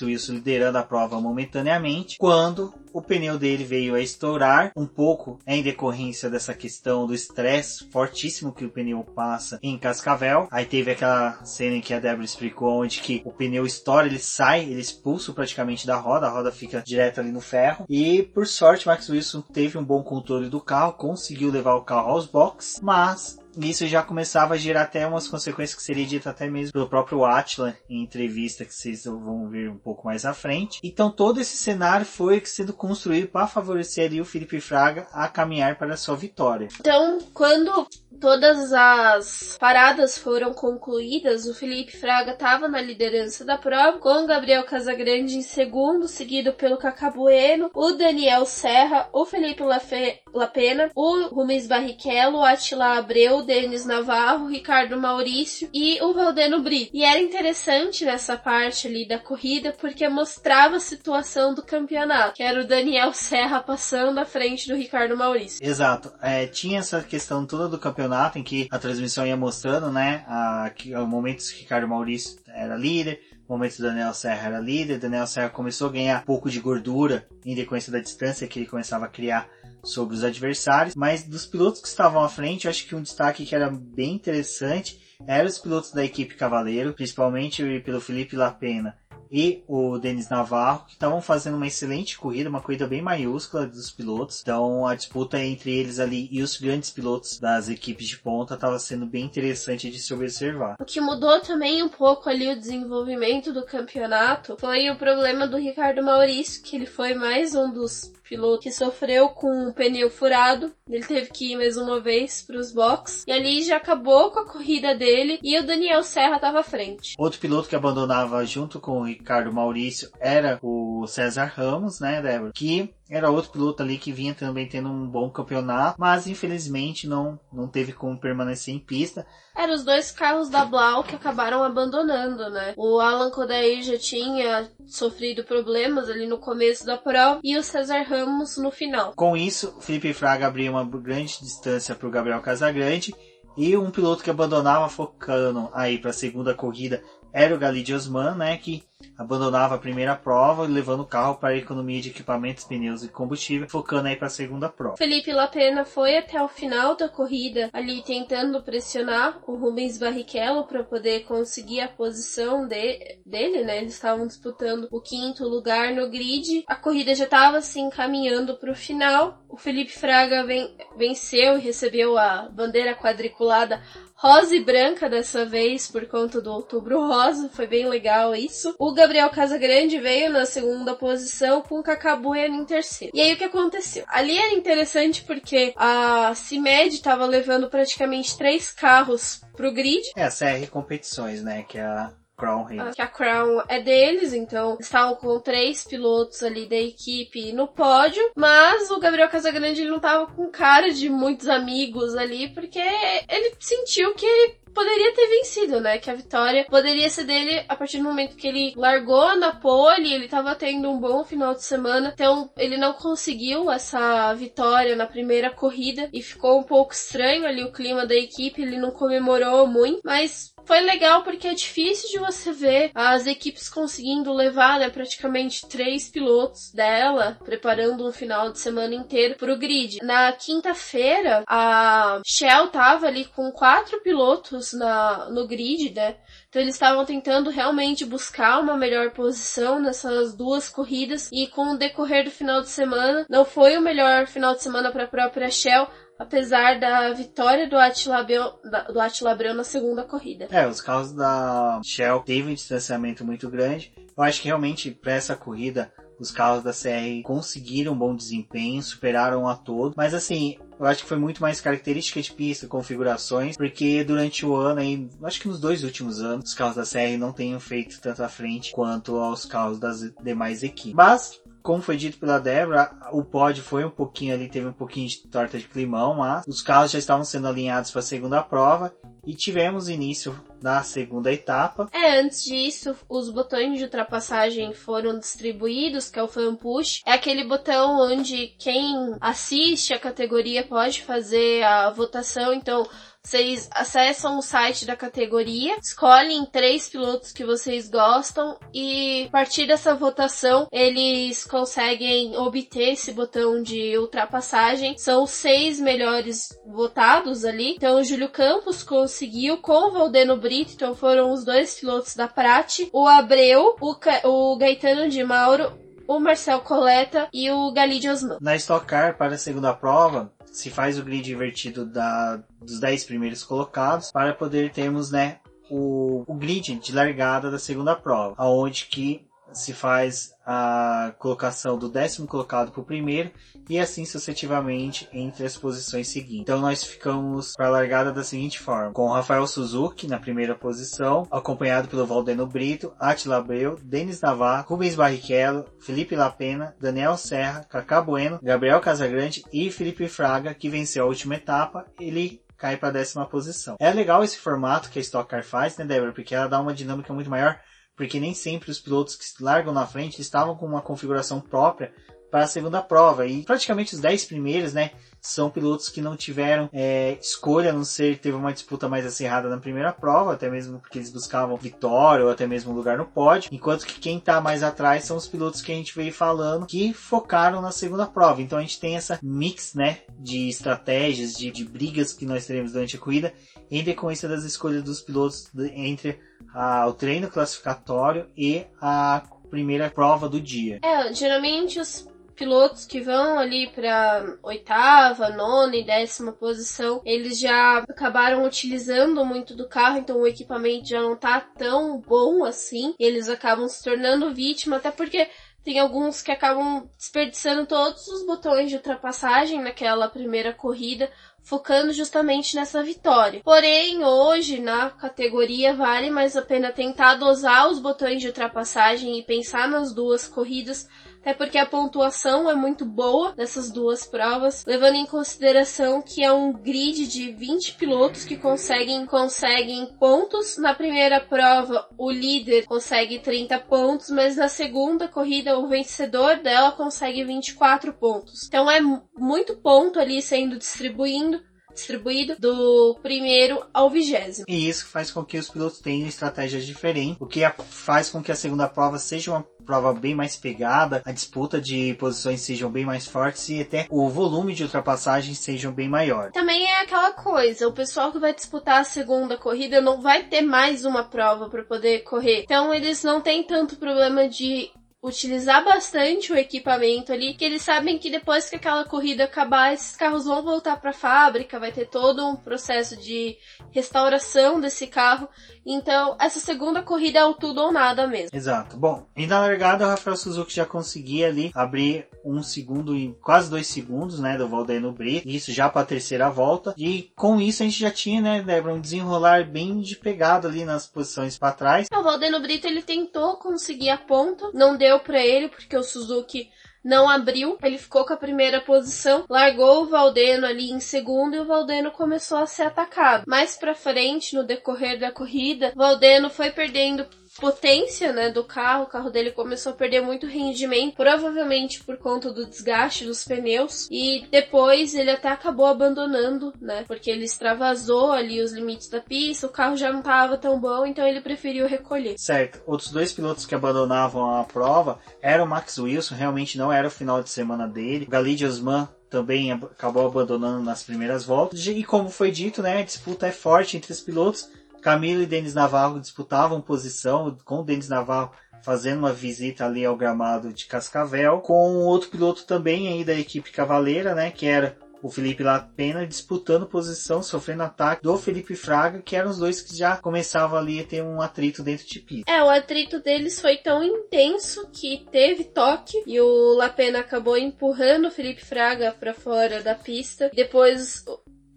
Wilson 0.00 0.34
liderando 0.34 0.78
a 0.78 0.82
prova 0.82 1.20
momentaneamente, 1.20 2.16
quando 2.18 2.72
o 2.92 3.02
pneu 3.02 3.38
dele 3.38 3.64
veio 3.64 3.94
a 3.94 4.00
estourar 4.00 4.72
um 4.76 4.86
pouco 4.86 5.38
em 5.46 5.62
decorrência 5.62 6.30
dessa 6.30 6.54
questão 6.54 7.06
do 7.06 7.14
estresse 7.14 7.88
fortíssimo 7.90 8.52
que 8.52 8.64
o 8.64 8.70
pneu 8.70 9.02
passa 9.02 9.58
em 9.62 9.78
Cascavel. 9.78 10.48
Aí 10.50 10.64
teve 10.64 10.92
aquela 10.92 11.44
cena 11.44 11.76
em 11.76 11.80
que 11.80 11.94
a 11.94 12.00
Débora 12.00 12.24
explicou 12.24 12.82
onde 12.82 13.00
que 13.00 13.22
o 13.24 13.32
pneu 13.32 13.66
estoura, 13.66 14.06
ele 14.06 14.18
sai, 14.18 14.62
ele 14.62 14.80
expulsa 14.80 15.32
praticamente 15.32 15.86
da 15.86 15.96
roda, 15.96 16.26
a 16.26 16.30
roda 16.30 16.52
fica 16.52 16.82
direto 16.84 17.20
ali 17.20 17.30
no 17.30 17.40
ferro. 17.40 17.84
E 17.88 18.22
por 18.22 18.46
sorte, 18.46 18.86
Max 18.86 19.08
Wilson 19.08 19.40
teve 19.40 19.78
um 19.78 19.84
bom 19.84 20.02
controle 20.02 20.48
do 20.48 20.60
carro, 20.60 20.92
conseguiu 20.92 21.50
levar 21.50 21.74
o 21.74 21.82
carro 21.82 22.10
aos 22.10 22.26
boxes, 22.26 22.80
mas 22.80 23.38
isso 23.66 23.86
já 23.86 24.02
começava 24.02 24.54
a 24.54 24.56
gerar 24.56 24.82
até 24.82 25.06
umas 25.06 25.28
consequências 25.28 25.74
que 25.74 25.82
seria 25.82 26.06
dito 26.06 26.28
até 26.28 26.48
mesmo 26.48 26.72
pelo 26.72 26.88
próprio 26.88 27.24
Atila 27.24 27.76
em 27.88 28.02
entrevista 28.02 28.64
que 28.64 28.74
vocês 28.74 29.04
vão 29.04 29.48
ver 29.48 29.70
um 29.70 29.76
pouco 29.76 30.06
mais 30.06 30.24
à 30.24 30.32
frente. 30.32 30.80
Então 30.82 31.10
todo 31.10 31.40
esse 31.40 31.56
cenário 31.56 32.06
foi 32.06 32.42
sendo 32.44 32.72
construído 32.72 33.28
para 33.28 33.46
favorecer 33.46 34.06
ali 34.06 34.20
o 34.20 34.24
Felipe 34.24 34.60
Fraga 34.60 35.06
a 35.12 35.28
caminhar 35.28 35.76
para 35.76 35.94
a 35.94 35.96
sua 35.96 36.16
vitória. 36.16 36.68
Então, 36.80 37.18
quando 37.32 37.86
todas 38.20 38.72
as 38.72 39.56
paradas 39.58 40.18
foram 40.18 40.52
concluídas, 40.52 41.46
o 41.46 41.54
Felipe 41.54 41.96
Fraga 41.96 42.32
estava 42.32 42.68
na 42.68 42.80
liderança 42.80 43.44
da 43.44 43.56
prova, 43.56 43.98
com 43.98 44.26
Gabriel 44.26 44.64
Casagrande 44.64 45.36
em 45.36 45.42
segundo, 45.42 46.08
seguido 46.08 46.52
pelo 46.52 46.78
Cacabueno, 46.78 47.70
o 47.74 47.92
Daniel 47.92 48.44
Serra, 48.44 49.08
o 49.12 49.24
Felipe 49.24 49.62
Lafe, 49.62 50.20
Lapena, 50.32 50.90
o 50.94 51.28
Rubens 51.28 51.66
Barrichello, 51.66 52.38
o 52.38 52.44
Atila 52.44 52.98
Abreu, 52.98 53.38
o 53.38 53.42
Denis 53.42 53.84
Navarro, 53.84 54.46
o 54.46 54.48
Ricardo 54.48 55.00
Maurício 55.00 55.68
e 55.72 56.00
o 56.02 56.12
Valdeno 56.12 56.60
Brito. 56.60 56.90
E 56.94 57.04
era 57.04 57.20
interessante 57.20 58.04
nessa 58.04 58.36
parte 58.36 58.86
ali 58.86 59.06
da 59.06 59.18
corrida 59.18 59.74
porque 59.78 60.08
mostrava 60.08 60.76
a 60.76 60.80
situação 60.80 61.54
do 61.54 61.62
campeonato, 61.62 62.34
que 62.34 62.42
era 62.42 62.60
o 62.60 62.66
Daniel 62.66 63.12
Serra 63.12 63.60
passando 63.60 64.18
à 64.18 64.24
frente 64.24 64.68
do 64.68 64.76
Ricardo 64.76 65.16
Maurício. 65.16 65.58
Exato. 65.62 66.12
É, 66.20 66.46
tinha 66.46 66.80
essa 66.80 67.02
questão 67.02 67.46
toda 67.46 67.68
do 67.68 67.78
campeonato 67.78 67.97
campeonato 67.98 68.38
em 68.38 68.44
que 68.44 68.68
a 68.70 68.78
transmissão 68.78 69.26
ia 69.26 69.36
mostrando, 69.36 69.90
né, 69.90 70.24
a, 70.28 70.70
a 70.94 71.04
momentos 71.04 71.50
que 71.50 71.62
Ricardo 71.62 71.88
Maurício 71.88 72.38
era 72.46 72.76
líder, 72.76 73.20
momentos 73.48 73.80
Daniel 73.80 74.14
Serra 74.14 74.46
era 74.46 74.60
líder, 74.60 75.00
Daniel 75.00 75.26
Serra 75.26 75.48
começou 75.48 75.88
a 75.88 75.92
ganhar 75.92 76.22
um 76.22 76.24
pouco 76.24 76.48
de 76.48 76.60
gordura 76.60 77.26
em 77.44 77.56
decorrência 77.56 77.90
da 77.90 77.98
distância 77.98 78.46
que 78.46 78.60
ele 78.60 78.66
começava 78.66 79.06
a 79.06 79.08
criar 79.08 79.48
sobre 79.82 80.14
os 80.14 80.22
adversários, 80.22 80.94
mas 80.94 81.24
dos 81.24 81.44
pilotos 81.44 81.80
que 81.80 81.88
estavam 81.88 82.22
à 82.22 82.28
frente, 82.28 82.66
eu 82.66 82.70
acho 82.70 82.86
que 82.86 82.94
um 82.94 83.02
destaque 83.02 83.44
que 83.44 83.54
era 83.54 83.68
bem 83.68 84.14
interessante 84.14 85.00
eram 85.26 85.48
os 85.48 85.58
pilotos 85.58 85.90
da 85.90 86.04
equipe 86.04 86.36
Cavaleiro, 86.36 86.92
principalmente 86.92 87.80
pelo 87.80 88.00
Felipe 88.00 88.36
Lapena 88.36 88.96
e 89.30 89.62
o 89.66 89.98
Denis 89.98 90.28
Navarro, 90.28 90.84
que 90.86 90.92
estavam 90.92 91.20
fazendo 91.20 91.56
uma 91.56 91.66
excelente 91.66 92.18
corrida, 92.18 92.48
uma 92.48 92.60
corrida 92.60 92.86
bem 92.86 93.02
maiúscula 93.02 93.66
dos 93.66 93.90
pilotos. 93.90 94.40
Então 94.42 94.86
a 94.86 94.94
disputa 94.94 95.38
entre 95.42 95.70
eles 95.70 95.98
ali 95.98 96.28
e 96.30 96.42
os 96.42 96.56
grandes 96.58 96.90
pilotos 96.90 97.38
das 97.38 97.68
equipes 97.68 98.08
de 98.08 98.18
ponta 98.18 98.54
estava 98.54 98.78
sendo 98.78 99.06
bem 99.06 99.24
interessante 99.24 99.90
de 99.90 99.98
se 99.98 100.12
observar. 100.12 100.76
O 100.80 100.84
que 100.84 101.00
mudou 101.00 101.40
também 101.40 101.82
um 101.82 101.88
pouco 101.88 102.28
ali 102.28 102.50
o 102.50 102.58
desenvolvimento 102.58 103.52
do 103.52 103.64
campeonato 103.64 104.56
foi 104.58 104.90
o 104.90 104.96
problema 104.96 105.46
do 105.46 105.56
Ricardo 105.56 106.02
Maurício, 106.02 106.62
que 106.62 106.76
ele 106.76 106.86
foi 106.86 107.14
mais 107.14 107.54
um 107.54 107.72
dos 107.72 108.12
piloto 108.28 108.62
que 108.62 108.70
sofreu 108.70 109.30
com 109.30 109.68
o 109.68 109.72
pneu 109.72 110.10
furado. 110.10 110.72
Ele 110.88 111.04
teve 111.04 111.30
que 111.30 111.52
ir 111.52 111.56
mais 111.56 111.76
uma 111.76 112.00
vez 112.00 112.42
para 112.42 112.58
os 112.58 112.72
boxes. 112.72 113.24
E 113.26 113.32
ali 113.32 113.62
já 113.62 113.76
acabou 113.76 114.30
com 114.30 114.40
a 114.40 114.46
corrida 114.46 114.94
dele 114.94 115.38
e 115.42 115.58
o 115.58 115.66
Daniel 115.66 116.02
Serra 116.02 116.36
estava 116.36 116.60
à 116.60 116.62
frente. 116.62 117.14
Outro 117.18 117.40
piloto 117.40 117.68
que 117.68 117.76
abandonava 117.76 118.44
junto 118.44 118.78
com 118.78 119.02
o 119.02 119.08
Ricardo 119.18 119.52
Maurício 119.52 120.10
era 120.20 120.58
o 120.62 121.06
César 121.06 121.52
Ramos, 121.54 122.00
né, 122.00 122.22
Débora? 122.22 122.52
Que 122.54 122.94
era 123.10 123.30
outro 123.30 123.50
piloto 123.50 123.82
ali 123.82 123.98
que 123.98 124.12
vinha 124.12 124.34
também 124.34 124.68
tendo 124.68 124.88
um 124.88 125.06
bom 125.06 125.28
campeonato, 125.30 125.96
mas 125.98 126.26
infelizmente 126.26 127.06
não, 127.06 127.38
não 127.52 127.66
teve 127.66 127.92
como 127.92 128.18
permanecer 128.18 128.74
em 128.74 128.78
pista. 128.78 129.26
Eram 129.56 129.74
os 129.74 129.84
dois 129.84 130.10
carros 130.10 130.48
da 130.48 130.64
Blau 130.64 131.02
que 131.02 131.16
acabaram 131.16 131.62
abandonando, 131.62 132.48
né? 132.50 132.74
O 132.76 133.00
Alan 133.00 133.30
Kodair 133.30 133.82
já 133.82 133.98
tinha 133.98 134.70
sofrido 134.86 135.42
problemas 135.44 136.08
ali 136.08 136.26
no 136.26 136.38
começo 136.38 136.86
da 136.86 136.96
prova 136.96 137.40
e 137.42 137.56
o 137.56 137.62
César 137.62 138.02
Ramos 138.02 138.56
no 138.56 138.70
final. 138.70 139.14
Com 139.14 139.36
isso, 139.36 139.74
Felipe 139.80 140.12
Fraga 140.12 140.46
abriu 140.46 140.72
uma 140.72 140.84
grande 140.84 141.40
distância 141.40 141.94
para 141.94 142.06
o 142.06 142.10
Gabriel 142.10 142.40
Casagrande 142.40 143.14
e 143.56 143.76
um 143.76 143.90
piloto 143.90 144.22
que 144.22 144.30
abandonava 144.30 144.88
focando 144.88 145.68
aí 145.72 145.98
para 145.98 146.10
a 146.10 146.14
segunda 146.14 146.54
corrida 146.54 147.02
era 147.32 147.54
o 147.54 147.58
Galide 147.58 147.94
Osman, 147.94 148.34
né, 148.34 148.56
que 148.56 148.84
abandonava 149.16 149.76
a 149.76 149.78
primeira 149.78 150.16
prova, 150.16 150.64
levando 150.64 151.00
o 151.00 151.06
carro 151.06 151.36
para 151.36 151.50
a 151.50 151.56
economia 151.56 152.00
de 152.00 152.10
equipamentos, 152.10 152.64
pneus 152.64 153.04
e 153.04 153.08
combustível, 153.08 153.68
focando 153.68 154.08
aí 154.08 154.16
para 154.16 154.26
a 154.26 154.30
segunda 154.30 154.68
prova. 154.68 154.96
Felipe 154.96 155.32
Lapena 155.32 155.84
foi 155.84 156.16
até 156.18 156.42
o 156.42 156.48
final 156.48 156.96
da 156.96 157.08
corrida 157.08 157.70
ali 157.72 158.02
tentando 158.02 158.60
pressionar 158.60 159.40
o 159.46 159.54
Rubens 159.54 159.98
Barrichello 159.98 160.64
para 160.64 160.82
poder 160.82 161.24
conseguir 161.24 161.80
a 161.80 161.88
posição 161.88 162.66
de, 162.66 163.20
dele, 163.24 163.62
né? 163.62 163.78
Eles 163.78 163.94
estavam 163.94 164.26
disputando 164.26 164.88
o 164.90 165.00
quinto 165.00 165.44
lugar 165.44 165.94
no 165.94 166.10
grid. 166.10 166.64
A 166.66 166.74
corrida 166.74 167.14
já 167.14 167.24
estava 167.24 167.60
se 167.60 167.78
assim, 167.78 167.86
encaminhando 167.86 168.56
para 168.56 168.72
o 168.72 168.76
final. 168.76 169.44
O 169.48 169.56
Felipe 169.56 169.92
Fraga 169.92 170.44
ven, 170.44 170.76
venceu 170.96 171.56
e 171.56 171.60
recebeu 171.60 172.18
a 172.18 172.48
bandeira 172.48 172.96
quadriculada 172.96 173.80
rosa 174.18 174.56
e 174.56 174.64
branca 174.64 175.08
dessa 175.08 175.44
vez 175.44 175.88
por 175.88 176.04
conta 176.06 176.40
do 176.40 176.50
outubro 176.50 177.06
rosa, 177.06 177.48
foi 177.50 177.68
bem 177.68 177.88
legal 177.88 178.34
isso. 178.34 178.74
O 178.76 178.87
Gabriel 178.92 179.30
Casagrande 179.30 179.98
veio 179.98 180.30
na 180.30 180.46
segunda 180.46 180.94
posição 180.94 181.62
com 181.62 181.80
o 181.80 181.82
Cacabueno 181.82 182.56
em 182.56 182.64
terceiro. 182.64 183.12
E 183.14 183.20
aí 183.20 183.32
o 183.32 183.36
que 183.36 183.44
aconteceu? 183.44 184.04
Ali 184.08 184.36
era 184.36 184.54
interessante 184.54 185.22
porque 185.24 185.72
a 185.76 186.34
CIMED 186.34 186.94
estava 186.94 187.26
levando 187.26 187.68
praticamente 187.68 188.36
três 188.36 188.72
carros 188.72 189.42
pro 189.56 189.72
grid. 189.72 190.02
É, 190.16 190.24
a 190.24 190.30
CR 190.30 190.70
Competições, 190.70 191.42
né, 191.42 191.64
que 191.68 191.78
é 191.78 191.82
a 191.82 192.12
Crown 192.38 192.62
Race. 192.62 192.94
Que 192.94 193.02
a 193.02 193.06
Crown 193.08 193.62
é 193.68 193.80
deles, 193.80 194.32
então 194.32 194.78
estavam 194.80 195.16
com 195.16 195.40
três 195.40 195.84
pilotos 195.84 196.42
ali 196.42 196.68
da 196.68 196.76
equipe 196.76 197.52
no 197.52 197.66
pódio, 197.66 198.22
mas 198.36 198.90
o 198.90 199.00
Gabriel 199.00 199.28
Casagrande 199.28 199.82
ele 199.82 199.90
não 199.90 199.98
tava 199.98 200.28
com 200.28 200.48
cara 200.48 200.92
de 200.92 201.10
muitos 201.10 201.48
amigos 201.48 202.14
ali, 202.16 202.48
porque 202.54 202.78
ele 202.78 203.54
sentiu 203.58 204.14
que 204.14 204.24
ele 204.24 204.56
poderia 204.74 205.14
ter 205.14 205.26
vencido, 205.28 205.80
né? 205.80 205.98
Que 205.98 206.10
a 206.10 206.14
vitória 206.14 206.64
poderia 206.68 207.08
ser 207.08 207.24
dele 207.24 207.64
a 207.68 207.76
partir 207.76 207.98
do 207.98 208.04
momento 208.04 208.36
que 208.36 208.46
ele 208.46 208.72
largou 208.76 209.36
na 209.36 209.54
pole, 209.54 210.12
ele 210.12 210.28
tava 210.28 210.54
tendo 210.54 210.90
um 210.90 210.98
bom 210.98 211.24
final 211.24 211.54
de 211.54 211.64
semana, 211.64 212.12
então 212.14 212.50
ele 212.56 212.76
não 212.76 212.92
conseguiu 212.92 213.70
essa 213.70 214.32
vitória 214.34 214.96
na 214.96 215.06
primeira 215.06 215.50
corrida 215.50 216.08
e 216.12 216.22
ficou 216.22 216.58
um 216.58 216.62
pouco 216.62 216.92
estranho 216.92 217.46
ali 217.46 217.62
o 217.62 217.72
clima 217.72 218.06
da 218.06 218.14
equipe, 218.14 218.62
ele 218.62 218.78
não 218.78 218.90
comemorou 218.90 219.66
muito, 219.66 220.00
mas 220.04 220.52
foi 220.68 220.80
legal 220.80 221.22
porque 221.22 221.48
é 221.48 221.54
difícil 221.54 222.10
de 222.10 222.18
você 222.18 222.52
ver 222.52 222.90
as 222.94 223.26
equipes 223.26 223.70
conseguindo 223.70 224.30
levar, 224.34 224.78
né, 224.78 224.90
praticamente 224.90 225.66
três 225.66 226.10
pilotos 226.10 226.70
dela, 226.72 227.38
preparando 227.42 228.06
um 228.06 228.12
final 228.12 228.52
de 228.52 228.58
semana 228.58 228.94
inteiro 228.94 229.36
pro 229.36 229.56
grid. 229.56 229.98
Na 230.02 230.30
quinta-feira, 230.32 231.42
a 231.48 232.20
Shell 232.26 232.66
tava 232.68 233.06
ali 233.06 233.24
com 233.24 233.50
quatro 233.50 234.02
pilotos 234.02 234.57
na, 234.72 235.28
no 235.30 235.46
grid, 235.46 235.94
né? 235.94 236.16
Então 236.48 236.60
eles 236.62 236.74
estavam 236.74 237.04
tentando 237.04 237.50
realmente 237.50 238.04
buscar 238.04 238.60
uma 238.60 238.76
melhor 238.76 239.10
posição 239.10 239.80
nessas 239.80 240.34
duas 240.34 240.68
corridas 240.68 241.30
e 241.32 241.46
com 241.46 241.74
o 241.74 241.78
decorrer 241.78 242.24
do 242.24 242.30
final 242.30 242.60
de 242.60 242.68
semana, 242.68 243.26
não 243.28 243.44
foi 243.44 243.76
o 243.76 243.82
melhor 243.82 244.26
final 244.26 244.54
de 244.54 244.62
semana 244.62 244.90
para 244.90 245.04
a 245.04 245.08
própria 245.08 245.50
Shell, 245.50 245.86
apesar 246.18 246.78
da 246.80 247.12
vitória 247.12 247.68
do 247.68 247.76
Attila, 247.76 248.18
Abreu, 248.18 248.52
do 248.92 249.00
Attila 249.00 249.32
Abreu 249.32 249.54
na 249.54 249.64
segunda 249.64 250.02
corrida. 250.02 250.48
É, 250.50 250.66
os 250.66 250.80
carros 250.80 251.12
da 251.12 251.80
Shell 251.84 252.20
teve 252.20 252.50
um 252.50 252.54
distanciamento 252.54 253.24
muito 253.24 253.48
grande. 253.48 253.92
Eu 254.16 254.24
acho 254.24 254.40
que 254.40 254.48
realmente 254.48 254.90
para 254.90 255.12
essa 255.12 255.36
corrida 255.36 255.92
os 256.18 256.30
carros 256.30 256.64
da 256.64 256.72
CR 256.72 257.22
conseguiram 257.22 257.92
um 257.92 257.98
bom 257.98 258.14
desempenho, 258.14 258.82
superaram 258.82 259.48
a 259.48 259.54
todo. 259.54 259.94
Mas 259.96 260.14
assim, 260.14 260.56
eu 260.78 260.86
acho 260.86 261.02
que 261.02 261.08
foi 261.08 261.18
muito 261.18 261.40
mais 261.40 261.60
característica 261.60 262.20
de 262.20 262.32
pista, 262.32 262.66
configurações, 262.66 263.56
porque 263.56 264.04
durante 264.04 264.44
o 264.44 264.54
ano 264.54 264.80
aí, 264.80 265.08
acho 265.22 265.40
que 265.40 265.48
nos 265.48 265.60
dois 265.60 265.84
últimos 265.84 266.20
anos, 266.20 266.50
os 266.50 266.54
carros 266.54 266.76
da 266.76 266.82
CR 266.82 267.18
não 267.18 267.32
tenham 267.32 267.60
feito 267.60 268.00
tanto 268.00 268.22
à 268.22 268.28
frente 268.28 268.72
quanto 268.72 269.16
aos 269.16 269.44
carros 269.44 269.78
das 269.78 270.00
demais 270.22 270.62
equipes. 270.62 270.94
Mas 270.94 271.40
como 271.62 271.82
foi 271.82 271.96
dito 271.96 272.18
pela 272.18 272.38
Débora, 272.38 272.90
o 273.12 273.24
pódio 273.24 273.62
foi 273.62 273.84
um 273.84 273.90
pouquinho 273.90 274.34
ali, 274.34 274.48
teve 274.48 274.66
um 274.66 274.72
pouquinho 274.72 275.08
de 275.08 275.18
torta 275.28 275.58
de 275.58 275.66
climão, 275.66 276.14
mas 276.14 276.46
os 276.46 276.62
carros 276.62 276.90
já 276.90 276.98
estavam 276.98 277.24
sendo 277.24 277.48
alinhados 277.48 277.90
para 277.90 278.00
a 278.00 278.02
segunda 278.02 278.42
prova 278.42 278.94
e 279.26 279.34
tivemos 279.34 279.88
início 279.88 280.38
da 280.60 280.82
segunda 280.82 281.32
etapa. 281.32 281.88
É, 281.92 282.18
antes 282.18 282.44
disso, 282.44 282.96
os 283.08 283.30
botões 283.30 283.78
de 283.78 283.84
ultrapassagem 283.84 284.72
foram 284.72 285.18
distribuídos, 285.18 286.10
que 286.10 286.18
é 286.18 286.22
o 286.22 286.28
fan 286.28 286.56
push. 286.56 287.02
É 287.04 287.12
aquele 287.12 287.44
botão 287.44 288.00
onde 288.00 288.54
quem 288.58 289.14
assiste 289.20 289.92
a 289.92 289.98
categoria 289.98 290.64
pode 290.64 291.02
fazer 291.02 291.62
a 291.62 291.90
votação, 291.90 292.52
então 292.52 292.88
vocês 293.28 293.68
acessam 293.74 294.38
o 294.38 294.42
site 294.42 294.86
da 294.86 294.96
categoria, 294.96 295.76
escolhem 295.82 296.46
três 296.46 296.88
pilotos 296.88 297.30
que 297.30 297.44
vocês 297.44 297.90
gostam 297.90 298.58
e 298.72 299.26
a 299.26 299.30
partir 299.30 299.66
dessa 299.66 299.94
votação 299.94 300.66
eles 300.72 301.44
conseguem 301.44 302.34
obter 302.38 302.94
esse 302.94 303.12
botão 303.12 303.62
de 303.62 303.98
ultrapassagem. 303.98 304.96
São 304.96 305.24
os 305.24 305.30
seis 305.30 305.78
melhores 305.78 306.58
votados 306.66 307.44
ali. 307.44 307.74
Então 307.74 308.00
o 308.00 308.04
Júlio 308.04 308.30
Campos 308.30 308.82
conseguiu 308.82 309.58
com 309.58 309.88
o 309.88 309.92
Valdeno 309.92 310.38
Brito, 310.38 310.72
então 310.72 310.94
foram 310.94 311.30
os 311.30 311.44
dois 311.44 311.78
pilotos 311.78 312.16
da 312.16 312.28
Prate, 312.28 312.88
o 312.94 313.06
Abreu, 313.06 313.76
o, 313.78 313.94
Ca... 313.94 314.22
o 314.24 314.56
Gaetano 314.56 315.06
de 315.06 315.22
Mauro, 315.22 315.78
o 316.08 316.18
Marcel 316.18 316.60
Coleta 316.60 317.28
e 317.30 317.50
o 317.50 317.70
Galide 317.72 318.08
Osman. 318.08 318.38
Na 318.40 318.56
Stock 318.56 318.86
Car, 318.86 319.18
para 319.18 319.34
a 319.34 319.38
segunda 319.38 319.74
prova, 319.74 320.32
se 320.52 320.70
faz 320.70 320.98
o 320.98 321.04
grid 321.04 321.30
invertido 321.32 321.84
da, 321.84 322.42
dos 322.60 322.80
10 322.80 323.04
primeiros 323.04 323.44
colocados 323.44 324.10
para 324.10 324.34
poder 324.34 324.70
termos 324.70 325.10
né, 325.10 325.38
o, 325.70 326.24
o 326.26 326.34
grid 326.34 326.78
de 326.78 326.92
largada 326.92 327.50
da 327.50 327.58
segunda 327.58 327.94
prova, 327.94 328.34
aonde 328.38 328.86
que 328.86 329.27
se 329.52 329.72
faz 329.72 330.34
a 330.46 331.12
colocação 331.18 331.78
do 331.78 331.88
décimo 331.88 332.26
colocado 332.26 332.70
para 332.70 332.80
o 332.80 332.84
primeiro 332.84 333.30
e 333.68 333.78
assim 333.78 334.04
sucessivamente 334.04 335.08
entre 335.12 335.44
as 335.44 335.56
posições 335.56 336.08
seguintes. 336.08 336.40
Então 336.40 336.60
nós 336.60 336.82
ficamos 336.82 337.54
para 337.54 337.66
a 337.66 337.70
largada 337.70 338.12
da 338.12 338.24
seguinte 338.24 338.58
forma: 338.58 338.92
com 338.92 339.10
Rafael 339.10 339.46
Suzuki 339.46 340.06
na 340.06 340.18
primeira 340.18 340.54
posição, 340.54 341.26
acompanhado 341.30 341.88
pelo 341.88 342.06
Valdeno 342.06 342.46
Brito, 342.46 342.92
Attila 342.98 343.36
Abreu, 343.36 343.78
Denis 343.82 344.20
Navarro, 344.20 344.66
Rubens 344.68 344.94
Barrichello, 344.94 345.66
Felipe 345.80 346.16
Lapena, 346.16 346.74
Daniel 346.80 347.16
Serra, 347.16 347.64
Cacá 347.64 348.00
Bueno, 348.00 348.38
Gabriel 348.42 348.80
Casagrande 348.80 349.44
e 349.52 349.70
Felipe 349.70 350.08
Fraga, 350.08 350.54
que 350.54 350.68
venceu 350.68 351.04
a 351.04 351.08
última 351.08 351.34
etapa. 351.34 351.84
Ele 352.00 352.42
cai 352.56 352.76
para 352.76 352.88
a 352.88 352.92
décima 352.92 353.24
posição. 353.26 353.76
É 353.78 353.90
legal 353.92 354.24
esse 354.24 354.38
formato 354.38 354.90
que 354.90 354.98
a 354.98 355.02
Stock 355.02 355.30
Car 355.30 355.44
faz, 355.44 355.76
né, 355.76 355.84
Débora? 355.84 356.12
Porque 356.12 356.34
ela 356.34 356.48
dá 356.48 356.60
uma 356.60 356.74
dinâmica 356.74 357.12
muito 357.14 357.30
maior 357.30 357.58
porque 357.98 358.20
nem 358.20 358.32
sempre 358.32 358.70
os 358.70 358.78
pilotos 358.78 359.16
que 359.16 359.42
largam 359.42 359.74
na 359.74 359.84
frente 359.84 360.22
estavam 360.22 360.56
com 360.56 360.64
uma 360.64 360.80
configuração 360.80 361.40
própria 361.40 361.92
para 362.30 362.44
a 362.44 362.48
segunda 362.48 362.82
prova. 362.82 363.26
E 363.26 363.42
praticamente 363.42 363.94
os 363.94 364.00
10 364.00 364.24
primeiros, 364.24 364.72
né, 364.72 364.90
são 365.20 365.50
pilotos 365.50 365.88
que 365.88 366.00
não 366.00 366.16
tiveram 366.16 366.68
é, 366.72 367.18
escolha, 367.20 367.70
a 367.70 367.72
não 367.72 367.84
ser 367.84 368.18
teve 368.18 368.36
uma 368.36 368.52
disputa 368.52 368.88
mais 368.88 369.04
acirrada 369.04 369.48
na 369.48 369.58
primeira 369.58 369.92
prova, 369.92 370.32
até 370.32 370.48
mesmo 370.48 370.78
porque 370.78 370.98
eles 370.98 371.10
buscavam 371.10 371.56
vitória 371.56 372.24
ou 372.24 372.30
até 372.30 372.46
mesmo 372.46 372.72
lugar 372.72 372.96
no 372.96 373.06
pódio, 373.06 373.50
enquanto 373.52 373.86
que 373.86 374.00
quem 374.00 374.18
está 374.18 374.40
mais 374.40 374.62
atrás 374.62 375.04
são 375.04 375.16
os 375.16 375.26
pilotos 375.26 375.60
que 375.60 375.72
a 375.72 375.74
gente 375.74 375.94
veio 375.94 376.12
falando 376.12 376.66
que 376.66 376.92
focaram 376.92 377.60
na 377.60 377.72
segunda 377.72 378.06
prova. 378.06 378.40
Então 378.40 378.58
a 378.58 378.62
gente 378.62 378.80
tem 378.80 378.96
essa 378.96 379.18
mix, 379.22 379.74
né, 379.74 379.98
de 380.18 380.48
estratégias, 380.48 381.36
de, 381.36 381.50
de 381.50 381.64
brigas 381.64 382.12
que 382.12 382.26
nós 382.26 382.46
teremos 382.46 382.72
durante 382.72 382.96
a 382.96 383.00
corrida, 383.00 383.32
em 383.70 383.82
decorrência 383.82 384.28
das 384.28 384.44
escolhas 384.44 384.82
dos 384.82 385.00
pilotos 385.00 385.50
entre 385.74 386.20
a, 386.54 386.86
o 386.86 386.92
treino 386.92 387.28
classificatório 387.28 388.28
e 388.36 388.64
a 388.80 389.22
primeira 389.50 389.90
prova 389.90 390.28
do 390.28 390.40
dia. 390.40 390.78
É, 390.82 391.12
geralmente 391.12 391.80
os 391.80 392.06
pilotos 392.38 392.86
que 392.86 393.00
vão 393.00 393.36
ali 393.36 393.68
para 393.70 394.38
oitava, 394.42 395.28
nona 395.28 395.76
e 395.76 395.84
décima 395.84 396.32
posição, 396.32 397.02
eles 397.04 397.38
já 397.38 397.78
acabaram 397.78 398.44
utilizando 398.44 399.24
muito 399.24 399.54
do 399.56 399.68
carro, 399.68 399.98
então 399.98 400.18
o 400.18 400.26
equipamento 400.26 400.88
já 400.88 401.00
não 401.02 401.16
tá 401.16 401.40
tão 401.40 402.00
bom 402.00 402.44
assim. 402.44 402.94
Eles 402.98 403.28
acabam 403.28 403.68
se 403.68 403.82
tornando 403.82 404.32
vítima, 404.32 404.76
até 404.76 404.90
porque 404.92 405.28
tem 405.64 405.80
alguns 405.80 406.22
que 406.22 406.30
acabam 406.30 406.88
desperdiçando 406.96 407.66
todos 407.66 408.06
os 408.06 408.24
botões 408.24 408.70
de 408.70 408.76
ultrapassagem 408.76 409.60
naquela 409.60 410.08
primeira 410.08 410.54
corrida, 410.54 411.10
focando 411.42 411.92
justamente 411.92 412.54
nessa 412.54 412.82
vitória. 412.82 413.40
Porém, 413.44 414.04
hoje 414.04 414.60
na 414.60 414.90
categoria 414.90 415.74
vale 415.74 416.08
mais 416.08 416.36
a 416.36 416.42
pena 416.42 416.72
tentar 416.72 417.16
dosar 417.16 417.68
os 417.68 417.80
botões 417.80 418.20
de 418.20 418.28
ultrapassagem 418.28 419.18
e 419.18 419.24
pensar 419.24 419.68
nas 419.68 419.92
duas 419.92 420.28
corridas 420.28 420.88
até 421.28 421.34
porque 421.34 421.58
a 421.58 421.66
pontuação 421.66 422.48
é 422.48 422.54
muito 422.54 422.86
boa 422.86 423.34
nessas 423.36 423.70
duas 423.70 424.06
provas, 424.06 424.64
levando 424.66 424.94
em 424.94 425.04
consideração 425.04 426.00
que 426.00 426.24
é 426.24 426.32
um 426.32 426.54
grid 426.54 427.06
de 427.06 427.30
20 427.32 427.74
pilotos 427.74 428.24
que 428.24 428.34
conseguem 428.34 429.04
conseguem 429.04 429.84
pontos. 429.98 430.56
Na 430.56 430.74
primeira 430.74 431.20
prova, 431.20 431.86
o 431.98 432.10
líder 432.10 432.64
consegue 432.64 433.18
30 433.18 433.58
pontos, 433.58 434.08
mas 434.08 434.36
na 434.36 434.48
segunda 434.48 435.06
corrida, 435.06 435.58
o 435.58 435.68
vencedor 435.68 436.36
dela 436.38 436.72
consegue 436.72 437.22
24 437.22 437.92
pontos. 437.92 438.46
Então 438.46 438.70
é 438.70 438.80
muito 438.80 439.54
ponto 439.58 440.00
ali 440.00 440.22
sendo 440.22 440.56
distribuindo 440.56 441.42
distribuído 441.78 442.36
do 442.38 442.98
primeiro 443.02 443.64
ao 443.72 443.88
vigésimo. 443.88 444.44
E 444.48 444.68
isso 444.68 444.86
faz 444.86 445.10
com 445.10 445.24
que 445.24 445.38
os 445.38 445.48
pilotos 445.48 445.80
tenham 445.80 446.08
estratégias 446.08 446.66
diferentes, 446.66 447.16
o 447.20 447.26
que 447.26 447.40
faz 447.70 448.10
com 448.10 448.22
que 448.22 448.32
a 448.32 448.36
segunda 448.36 448.68
prova 448.68 448.98
seja 448.98 449.30
uma 449.30 449.46
prova 449.68 449.92
bem 449.92 450.14
mais 450.14 450.34
pegada, 450.34 451.02
a 451.04 451.12
disputa 451.12 451.60
de 451.60 451.94
posições 452.00 452.40
sejam 452.40 452.70
bem 452.70 452.86
mais 452.86 453.06
fortes 453.06 453.50
e 453.50 453.60
até 453.60 453.86
o 453.90 454.08
volume 454.08 454.54
de 454.54 454.62
ultrapassagens 454.62 455.38
sejam 455.40 455.70
bem 455.72 455.86
maior. 455.86 456.32
Também 456.32 456.64
é 456.64 456.80
aquela 456.80 457.12
coisa, 457.12 457.68
o 457.68 457.72
pessoal 457.72 458.10
que 458.10 458.18
vai 458.18 458.34
disputar 458.34 458.80
a 458.80 458.84
segunda 458.84 459.36
corrida 459.36 459.82
não 459.82 460.00
vai 460.00 460.24
ter 460.24 460.40
mais 460.40 460.86
uma 460.86 461.04
prova 461.04 461.50
para 461.50 461.62
poder 461.64 462.00
correr. 462.00 462.44
Então 462.44 462.72
eles 462.72 463.02
não 463.04 463.20
têm 463.20 463.42
tanto 463.42 463.76
problema 463.76 464.26
de 464.26 464.70
utilizar 465.02 465.64
bastante 465.64 466.32
o 466.32 466.36
equipamento 466.36 467.12
ali, 467.12 467.34
que 467.34 467.44
eles 467.44 467.62
sabem 467.62 467.98
que 467.98 468.10
depois 468.10 468.50
que 468.50 468.56
aquela 468.56 468.84
corrida 468.84 469.24
acabar, 469.24 469.72
esses 469.72 469.94
carros 469.94 470.24
vão 470.24 470.42
voltar 470.42 470.80
para 470.80 470.90
a 470.90 470.94
fábrica, 470.94 471.60
vai 471.60 471.70
ter 471.70 471.86
todo 471.86 472.26
um 472.26 472.34
processo 472.34 472.96
de 472.96 473.36
restauração 473.70 474.60
desse 474.60 474.86
carro. 474.88 475.28
Então, 475.64 476.16
essa 476.20 476.40
segunda 476.40 476.82
corrida 476.82 477.20
é 477.20 477.24
o 477.24 477.34
tudo 477.34 477.60
ou 477.60 477.72
nada 477.72 478.06
mesmo. 478.06 478.30
Exato. 478.32 478.76
Bom, 478.76 479.06
e 479.16 479.26
na 479.26 479.38
largada 479.38 479.86
o 479.86 479.88
Rafael 479.88 480.16
Suzuki 480.16 480.54
já 480.54 480.66
conseguia 480.66 481.28
ali 481.28 481.52
abrir 481.54 482.08
um 482.24 482.42
segundo 482.42 482.96
e 482.96 483.14
quase 483.22 483.48
dois 483.48 483.66
segundos, 483.68 484.18
né, 484.18 484.36
do 484.36 484.48
Valdeno 484.48 484.92
Brito, 484.92 485.28
isso 485.28 485.52
já 485.52 485.68
para 485.68 485.82
a 485.82 485.86
terceira 485.86 486.28
volta. 486.28 486.74
E 486.76 487.12
com 487.14 487.40
isso 487.40 487.62
a 487.62 487.66
gente 487.66 487.78
já 487.78 487.90
tinha, 487.90 488.20
né, 488.20 488.42
Débora, 488.42 488.74
um 488.74 488.80
desenrolar 488.80 489.44
bem 489.44 489.80
de 489.80 489.96
pegada 489.96 490.48
ali 490.48 490.64
nas 490.64 490.86
posições 490.86 491.38
para 491.38 491.52
trás. 491.52 491.86
O 491.92 492.02
Valdeno 492.02 492.40
Brito 492.40 492.66
ele 492.66 492.82
tentou 492.82 493.36
conseguir 493.36 493.90
a 493.90 493.98
ponta, 493.98 494.50
não 494.52 494.76
deu 494.76 494.87
para 494.96 495.20
ele 495.20 495.48
porque 495.48 495.76
o 495.76 495.82
Suzuki 495.82 496.50
não 496.84 497.08
abriu, 497.08 497.58
ele 497.62 497.76
ficou 497.76 498.04
com 498.04 498.12
a 498.12 498.16
primeira 498.16 498.60
posição, 498.60 499.24
largou 499.28 499.82
o 499.82 499.86
Valdeno 499.88 500.46
ali 500.46 500.70
em 500.70 500.80
segundo 500.80 501.34
e 501.34 501.40
o 501.40 501.44
Valdeno 501.44 501.90
começou 501.90 502.38
a 502.38 502.46
ser 502.46 502.62
atacado. 502.62 503.24
Mais 503.26 503.56
pra 503.56 503.74
frente, 503.74 504.34
no 504.34 504.44
decorrer 504.44 504.98
da 504.98 505.12
corrida, 505.12 505.72
Valdeno 505.74 506.30
foi 506.30 506.50
perdendo 506.50 507.06
potência, 507.38 508.12
né, 508.12 508.30
do 508.30 508.44
carro, 508.44 508.84
o 508.84 508.88
carro 508.88 509.10
dele 509.10 509.30
começou 509.30 509.72
a 509.72 509.76
perder 509.76 510.00
muito 510.00 510.26
rendimento, 510.26 510.96
provavelmente 510.96 511.82
por 511.84 511.96
conta 511.96 512.32
do 512.32 512.46
desgaste 512.46 513.04
dos 513.04 513.24
pneus, 513.24 513.88
e 513.90 514.26
depois 514.30 514.94
ele 514.94 515.10
até 515.10 515.28
acabou 515.28 515.66
abandonando, 515.66 516.52
né, 516.60 516.84
porque 516.86 517.10
ele 517.10 517.24
extravasou 517.24 518.12
ali 518.12 518.40
os 518.40 518.52
limites 518.52 518.88
da 518.88 519.00
pista, 519.00 519.46
o 519.46 519.50
carro 519.50 519.76
já 519.76 519.90
não 519.92 520.00
estava 520.00 520.36
tão 520.36 520.60
bom, 520.60 520.84
então 520.84 521.06
ele 521.06 521.20
preferiu 521.20 521.66
recolher. 521.66 522.16
Certo. 522.18 522.60
Outros 522.66 522.90
dois 522.90 523.12
pilotos 523.12 523.46
que 523.46 523.54
abandonavam 523.54 524.40
a 524.40 524.44
prova 524.44 524.98
eram 525.22 525.44
o 525.44 525.48
Max 525.48 525.78
Wilson, 525.78 526.14
realmente 526.14 526.58
não 526.58 526.72
era 526.72 526.88
o 526.88 526.90
final 526.90 527.22
de 527.22 527.30
semana 527.30 527.66
dele, 527.66 528.04
o 528.04 528.10
Galid 528.10 528.44
Osman 528.44 528.88
também 529.08 529.50
acabou 529.52 530.06
abandonando 530.06 530.62
nas 530.62 530.82
primeiras 530.82 531.24
voltas. 531.24 531.66
E 531.66 531.82
como 531.82 532.10
foi 532.10 532.30
dito, 532.30 532.62
né, 532.62 532.78
a 532.78 532.84
disputa 532.84 533.26
é 533.26 533.32
forte 533.32 533.76
entre 533.76 533.92
os 533.92 534.00
pilotos. 534.00 534.48
Camilo 534.88 535.20
e 535.20 535.26
Denis 535.26 535.52
Navarro 535.52 536.00
disputavam 536.00 536.62
posição, 536.62 537.36
com 537.44 537.56
o 537.56 537.62
Denis 537.62 537.90
Navarro 537.90 538.32
fazendo 538.62 539.00
uma 539.00 539.12
visita 539.12 539.66
ali 539.66 539.84
ao 539.84 539.94
gramado 539.94 540.50
de 540.50 540.64
Cascavel, 540.64 541.42
com 541.42 541.84
outro 541.84 542.08
piloto 542.08 542.46
também 542.46 542.88
aí 542.88 543.04
da 543.04 543.12
equipe 543.12 543.52
cavaleira, 543.52 544.14
né, 544.14 544.30
que 544.30 544.46
era 544.46 544.78
o 545.02 545.10
Felipe 545.10 545.42
Lapena 545.42 546.06
disputando 546.06 546.66
posição, 546.66 547.22
sofrendo 547.22 547.64
ataque 547.64 548.02
do 548.02 548.16
Felipe 548.16 548.56
Fraga, 548.56 549.02
que 549.02 549.14
eram 549.14 549.30
os 549.30 549.38
dois 549.38 549.60
que 549.60 549.76
já 549.76 549.96
começavam 549.98 550.58
ali 550.58 550.80
a 550.80 550.84
ter 550.84 551.02
um 551.02 551.20
atrito 551.20 551.62
dentro 551.62 551.86
de 551.86 552.00
pista. 552.00 552.30
É, 552.30 552.42
o 552.42 552.48
atrito 552.48 552.98
deles 553.00 553.40
foi 553.40 553.58
tão 553.58 553.84
intenso 553.84 554.68
que 554.72 555.06
teve 555.12 555.44
toque 555.44 556.02
e 556.06 556.18
o 556.18 556.54
Lapena 556.54 557.00
acabou 557.00 557.36
empurrando 557.36 558.08
o 558.08 558.10
Felipe 558.10 558.44
Fraga 558.44 558.94
para 558.98 559.12
fora 559.12 559.62
da 559.62 559.74
pista. 559.74 560.30
Depois 560.34 561.04